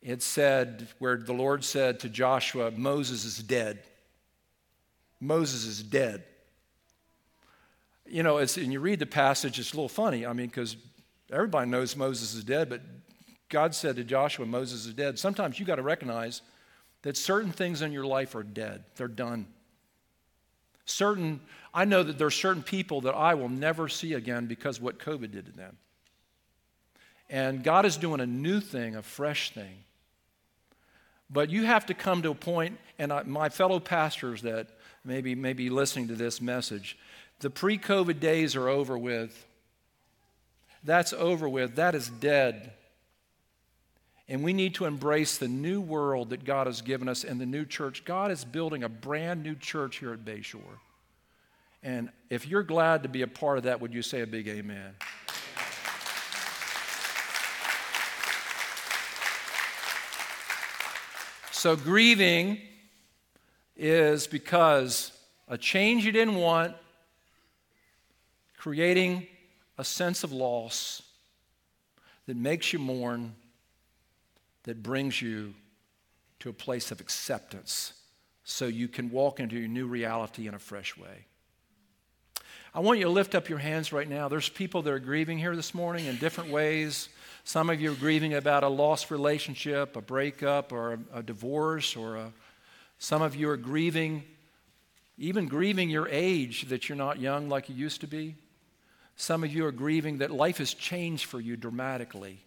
it 0.00 0.20
said, 0.20 0.88
where 0.98 1.16
the 1.16 1.32
Lord 1.32 1.62
said 1.62 2.00
to 2.00 2.08
Joshua, 2.08 2.72
Moses 2.72 3.24
is 3.24 3.38
dead. 3.38 3.78
Moses 5.20 5.64
is 5.64 5.80
dead. 5.80 6.24
You 8.08 8.24
know, 8.24 8.38
and 8.38 8.56
you 8.56 8.80
read 8.80 8.98
the 8.98 9.06
passage, 9.06 9.60
it's 9.60 9.72
a 9.72 9.76
little 9.76 9.88
funny. 9.88 10.26
I 10.26 10.32
mean, 10.32 10.48
because 10.48 10.76
everybody 11.32 11.68
knows 11.70 11.96
Moses 11.96 12.34
is 12.34 12.44
dead, 12.44 12.68
but 12.68 12.82
God 13.48 13.74
said 13.74 13.96
to 13.96 14.04
Joshua, 14.04 14.46
Moses 14.46 14.86
is 14.86 14.94
dead. 14.94 15.18
Sometimes 15.18 15.58
you 15.58 15.66
got 15.66 15.76
to 15.76 15.82
recognize 15.82 16.42
that 17.02 17.16
certain 17.16 17.52
things 17.52 17.82
in 17.82 17.92
your 17.92 18.06
life 18.06 18.34
are 18.34 18.42
dead, 18.42 18.84
they're 18.96 19.08
done. 19.08 19.46
Certain, 20.84 21.40
I 21.72 21.84
know 21.84 22.02
that 22.02 22.18
there 22.18 22.26
are 22.26 22.30
certain 22.30 22.62
people 22.62 23.02
that 23.02 23.14
I 23.14 23.34
will 23.34 23.48
never 23.48 23.88
see 23.88 24.14
again 24.14 24.46
because 24.46 24.80
what 24.80 24.98
COVID 24.98 25.30
did 25.30 25.46
to 25.46 25.52
them. 25.52 25.76
And 27.30 27.62
God 27.62 27.86
is 27.86 27.96
doing 27.96 28.20
a 28.20 28.26
new 28.26 28.60
thing, 28.60 28.96
a 28.96 29.02
fresh 29.02 29.52
thing. 29.52 29.84
But 31.30 31.48
you 31.48 31.64
have 31.64 31.86
to 31.86 31.94
come 31.94 32.22
to 32.22 32.30
a 32.30 32.34
point, 32.34 32.78
and 32.98 33.12
I, 33.12 33.22
my 33.22 33.48
fellow 33.48 33.80
pastors 33.80 34.42
that 34.42 34.68
maybe 35.04 35.34
may 35.34 35.54
be 35.54 35.70
listening 35.70 36.08
to 36.08 36.14
this 36.14 36.40
message, 36.40 36.98
the 37.40 37.48
pre 37.48 37.78
COVID 37.78 38.20
days 38.20 38.54
are 38.54 38.68
over 38.68 38.98
with. 38.98 39.46
That's 40.84 41.12
over 41.12 41.48
with. 41.48 41.76
That 41.76 41.94
is 41.94 42.08
dead. 42.08 42.72
And 44.28 44.42
we 44.42 44.52
need 44.52 44.74
to 44.76 44.84
embrace 44.84 45.36
the 45.36 45.48
new 45.48 45.80
world 45.80 46.30
that 46.30 46.44
God 46.44 46.66
has 46.66 46.80
given 46.80 47.08
us 47.08 47.24
and 47.24 47.40
the 47.40 47.46
new 47.46 47.64
church. 47.64 48.04
God 48.04 48.30
is 48.30 48.44
building 48.44 48.82
a 48.82 48.88
brand 48.88 49.42
new 49.42 49.54
church 49.54 49.96
here 49.96 50.12
at 50.12 50.24
Bayshore. 50.24 50.78
And 51.82 52.10
if 52.30 52.46
you're 52.46 52.62
glad 52.62 53.02
to 53.02 53.08
be 53.08 53.22
a 53.22 53.26
part 53.26 53.58
of 53.58 53.64
that, 53.64 53.80
would 53.80 53.92
you 53.92 54.02
say 54.02 54.20
a 54.20 54.26
big 54.26 54.48
amen? 54.48 54.94
So, 61.50 61.76
grieving 61.76 62.58
is 63.76 64.26
because 64.26 65.12
a 65.46 65.58
change 65.58 66.04
you 66.04 66.10
didn't 66.10 66.36
want, 66.36 66.74
creating 68.56 69.26
a 69.78 69.84
sense 69.84 70.24
of 70.24 70.32
loss 70.32 71.02
that 72.26 72.36
makes 72.36 72.72
you 72.72 72.78
mourn, 72.78 73.34
that 74.64 74.82
brings 74.82 75.20
you 75.20 75.54
to 76.40 76.48
a 76.48 76.52
place 76.52 76.90
of 76.90 77.00
acceptance 77.00 77.94
so 78.44 78.66
you 78.66 78.88
can 78.88 79.10
walk 79.10 79.40
into 79.40 79.56
your 79.56 79.68
new 79.68 79.86
reality 79.86 80.46
in 80.46 80.54
a 80.54 80.58
fresh 80.58 80.96
way. 80.96 81.26
I 82.74 82.80
want 82.80 82.98
you 82.98 83.04
to 83.04 83.10
lift 83.10 83.34
up 83.34 83.48
your 83.48 83.58
hands 83.58 83.92
right 83.92 84.08
now. 84.08 84.28
There's 84.28 84.48
people 84.48 84.82
that 84.82 84.92
are 84.92 84.98
grieving 84.98 85.38
here 85.38 85.54
this 85.54 85.74
morning 85.74 86.06
in 86.06 86.16
different 86.16 86.50
ways. 86.50 87.10
Some 87.44 87.68
of 87.68 87.80
you 87.80 87.92
are 87.92 87.96
grieving 87.96 88.34
about 88.34 88.64
a 88.64 88.68
lost 88.68 89.10
relationship, 89.10 89.94
a 89.94 90.00
breakup, 90.00 90.72
or 90.72 90.94
a, 90.94 91.18
a 91.18 91.22
divorce, 91.22 91.96
or 91.96 92.16
a, 92.16 92.32
some 92.98 93.20
of 93.20 93.36
you 93.36 93.50
are 93.50 93.58
grieving, 93.58 94.24
even 95.18 95.48
grieving 95.48 95.90
your 95.90 96.08
age 96.08 96.68
that 96.68 96.88
you're 96.88 96.96
not 96.96 97.20
young 97.20 97.48
like 97.48 97.68
you 97.68 97.74
used 97.74 98.00
to 98.00 98.06
be. 98.06 98.36
Some 99.16 99.44
of 99.44 99.52
you 99.52 99.64
are 99.66 99.72
grieving 99.72 100.18
that 100.18 100.30
life 100.30 100.58
has 100.58 100.74
changed 100.74 101.26
for 101.26 101.40
you 101.40 101.56
dramatically. 101.56 102.40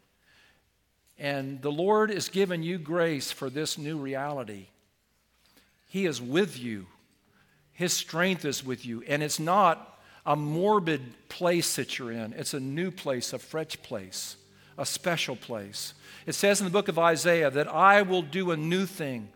And 1.18 1.61
the 1.61 1.72
Lord 1.72 2.09
has 2.09 2.30
given 2.30 2.63
you 2.63 2.78
grace 2.78 3.32
for 3.32 3.49
this 3.49 3.78
new 3.78 3.97
reality. 3.97 4.68
He 5.88 6.05
is 6.05 6.22
with 6.22 6.59
you, 6.59 6.88
His 7.74 7.93
strength 7.93 8.43
is 8.45 8.66
with 8.66 8.86
you. 8.86 9.03
And 9.07 9.24
it's 9.24 9.39
not 9.39 9.99
a 10.26 10.36
morbid 10.36 11.01
place 11.30 11.76
that 11.76 11.97
you're 11.97 12.11
in, 12.11 12.34
it's 12.34 12.53
a 12.53 12.59
new 12.59 12.91
place, 12.91 13.32
a 13.32 13.39
fresh 13.39 13.82
place 13.82 14.38
a 14.78 14.86
special 14.86 15.36
place. 15.36 15.93
It 16.26 16.34
says 16.34 16.59
in 16.59 16.66
the 16.66 16.72
book 16.72 16.88
of 16.88 16.99
Isaiah 16.99 17.49
that 17.51 17.68
I 17.68 18.01
will 18.01 18.22
do 18.22 18.51
a 18.51 18.57
new 18.57 18.86
thing. 18.86 19.30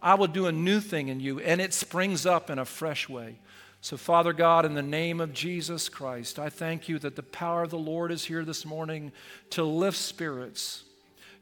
I 0.00 0.14
will 0.14 0.26
do 0.26 0.46
a 0.46 0.52
new 0.52 0.80
thing 0.80 1.08
in 1.08 1.20
you, 1.20 1.38
and 1.40 1.60
it 1.60 1.72
springs 1.72 2.26
up 2.26 2.50
in 2.50 2.58
a 2.58 2.64
fresh 2.64 3.08
way. 3.08 3.36
So, 3.82 3.98
Father 3.98 4.32
God, 4.32 4.64
in 4.64 4.74
the 4.74 4.80
name 4.82 5.20
of 5.20 5.34
Jesus 5.34 5.90
Christ, 5.90 6.38
I 6.38 6.48
thank 6.48 6.88
you 6.88 6.98
that 7.00 7.16
the 7.16 7.22
power 7.22 7.64
of 7.64 7.70
the 7.70 7.78
Lord 7.78 8.10
is 8.10 8.24
here 8.24 8.44
this 8.44 8.64
morning 8.64 9.12
to 9.50 9.62
lift 9.62 9.98
spirits 9.98 10.84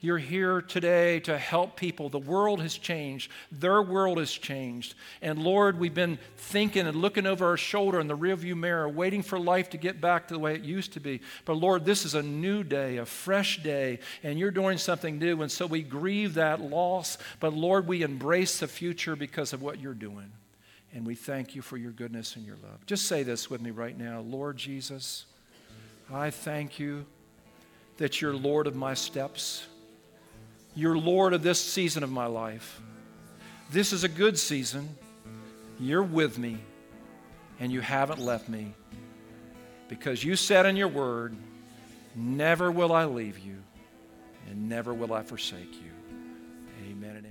you're 0.03 0.19
here 0.19 0.63
today 0.63 1.21
to 1.21 1.37
help 1.37 1.77
people. 1.77 2.09
The 2.09 2.19
world 2.19 2.63
has 2.63 2.77
changed, 2.77 3.31
their 3.53 3.83
world 3.83 4.19
has 4.19 4.33
changed. 4.33 4.95
And 5.21 5.39
Lord, 5.39 5.79
we've 5.79 5.95
been 5.95 6.19
thinking 6.39 6.87
and 6.87 6.97
looking 6.97 7.27
over 7.27 7.47
our 7.47 7.59
shoulder 7.59 8.01
in 8.01 8.09
the 8.09 8.17
rearview 8.17 8.57
mirror, 8.57 8.89
waiting 8.89 9.23
for 9.23 9.39
life 9.39 9.69
to 9.71 9.77
get 9.77 10.01
back 10.01 10.29
to 10.29 10.35
the 10.35 10.41
way 10.41 10.55
it 10.55 10.63
used 10.63 10.95
to 10.95 11.01
be. 11.01 11.21
But 11.45 11.55
Lord, 11.55 11.85
this 11.85 12.07
is 12.07 12.15
a 12.15 12.23
new 12.23 12.65
day, 12.65 12.97
a 12.97 13.05
fresh 13.05 13.63
day, 13.63 13.99
and 14.23 14.39
you're 14.39 14.51
doing 14.51 14.79
something 14.79 15.19
new. 15.19 15.43
And 15.43 15.53
so 15.53 15.67
we 15.67 15.83
grieve 15.83 16.35
that 16.35 16.63
loss. 16.63 17.19
But 17.39 17.53
Lord, 17.53 17.87
we 17.87 18.03
embrace 18.03 18.59
the 18.59 18.69
future 18.69 19.17
because 19.17 19.53
of 19.53 19.61
what 19.61 19.81
you're 19.81 19.93
doing. 19.93 20.33
And 20.93 21.07
we 21.07 21.15
thank 21.15 21.55
you 21.55 21.63
for 21.63 21.77
your 21.77 21.93
goodness 21.93 22.37
and 22.37 22.45
your 22.45 22.57
love. 22.63 22.85
Just 22.87 23.07
say 23.07 23.23
this 23.23 23.49
with 23.49 23.61
me 23.61 23.71
right 23.71 23.97
now 23.97 24.21
Lord 24.21 24.57
Jesus, 24.57 25.27
I 26.13 26.31
thank 26.31 26.79
you 26.79 27.07
that 27.99 28.21
you're 28.21 28.35
Lord 28.35 28.67
of 28.67 28.75
my 28.75 28.95
steps. 28.95 29.67
You're 30.75 30.99
Lord 30.99 31.33
of 31.33 31.43
this 31.43 31.61
season 31.61 32.03
of 32.03 32.11
my 32.11 32.27
life. 32.27 32.81
This 33.71 33.93
is 33.93 34.05
a 34.05 34.09
good 34.09 34.39
season. 34.39 34.97
You're 35.79 36.03
with 36.03 36.39
me, 36.39 36.59
and 37.59 37.73
you 37.73 37.81
haven't 37.81 38.21
left 38.21 38.49
me 38.49 38.75
because 39.89 40.23
you 40.23 40.37
said 40.37 40.67
in 40.67 40.77
your 40.77 40.89
word, 40.89 41.35
Never 42.15 42.71
will 42.71 42.93
I 42.93 43.05
leave 43.05 43.39
you, 43.39 43.57
and 44.49 44.69
never 44.69 44.93
will 44.93 45.13
I 45.13 45.23
forsake 45.23 45.75
you. 45.75 45.90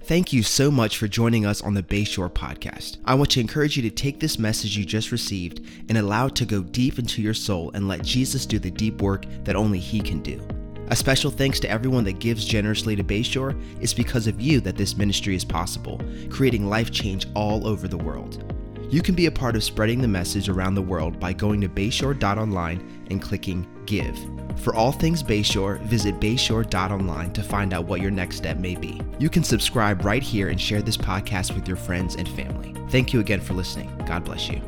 Thank 0.03 0.33
you 0.33 0.41
so 0.41 0.71
much 0.71 0.97
for 0.97 1.07
joining 1.07 1.45
us 1.45 1.61
on 1.61 1.75
the 1.75 1.83
Bayshore 1.83 2.31
podcast. 2.31 2.97
I 3.05 3.13
want 3.13 3.29
to 3.31 3.39
encourage 3.39 3.75
you 3.77 3.83
to 3.83 3.91
take 3.91 4.19
this 4.19 4.39
message 4.39 4.75
you 4.75 4.83
just 4.83 5.11
received 5.11 5.61
and 5.87 5.97
allow 5.97 6.27
it 6.27 6.35
to 6.35 6.45
go 6.45 6.63
deep 6.63 6.97
into 6.97 7.21
your 7.21 7.35
soul 7.35 7.69
and 7.75 7.87
let 7.87 8.03
Jesus 8.03 8.45
do 8.45 8.57
the 8.57 8.71
deep 8.71 9.01
work 9.01 9.25
that 9.43 9.55
only 9.55 9.77
He 9.77 9.99
can 9.99 10.21
do. 10.21 10.45
A 10.87 10.95
special 10.95 11.29
thanks 11.29 11.59
to 11.59 11.69
everyone 11.69 12.03
that 12.05 12.17
gives 12.19 12.45
generously 12.45 12.95
to 12.95 13.03
Bayshore. 13.03 13.61
It's 13.79 13.93
because 13.93 14.25
of 14.25 14.41
you 14.41 14.59
that 14.61 14.77
this 14.77 14.97
ministry 14.97 15.35
is 15.35 15.45
possible, 15.45 16.01
creating 16.31 16.67
life 16.67 16.89
change 16.89 17.27
all 17.35 17.67
over 17.67 17.87
the 17.87 17.97
world. 17.97 18.43
You 18.89 19.03
can 19.03 19.13
be 19.13 19.27
a 19.27 19.31
part 19.31 19.55
of 19.55 19.63
spreading 19.63 20.01
the 20.01 20.07
message 20.07 20.49
around 20.49 20.73
the 20.73 20.81
world 20.81 21.19
by 21.19 21.33
going 21.33 21.61
to 21.61 21.69
bayshore.online 21.69 23.05
and 23.11 23.21
clicking 23.21 23.67
Give. 23.89 24.17
For 24.57 24.75
all 24.75 24.91
things 24.91 25.23
Bayshore, 25.23 25.79
visit 25.81 26.19
bayshore.online 26.19 27.33
to 27.33 27.41
find 27.41 27.73
out 27.73 27.85
what 27.85 28.01
your 28.01 28.11
next 28.11 28.37
step 28.37 28.57
may 28.57 28.75
be. 28.75 29.01
You 29.17 29.29
can 29.29 29.43
subscribe 29.43 30.05
right 30.05 30.21
here 30.21 30.49
and 30.49 30.61
share 30.61 30.83
this 30.83 30.97
podcast 30.97 31.55
with 31.55 31.67
your 31.67 31.77
friends 31.77 32.15
and 32.15 32.29
family. 32.29 32.75
Thank 32.89 33.13
you 33.13 33.19
again 33.19 33.41
for 33.41 33.53
listening. 33.55 33.91
God 34.05 34.23
bless 34.23 34.47
you. 34.47 34.61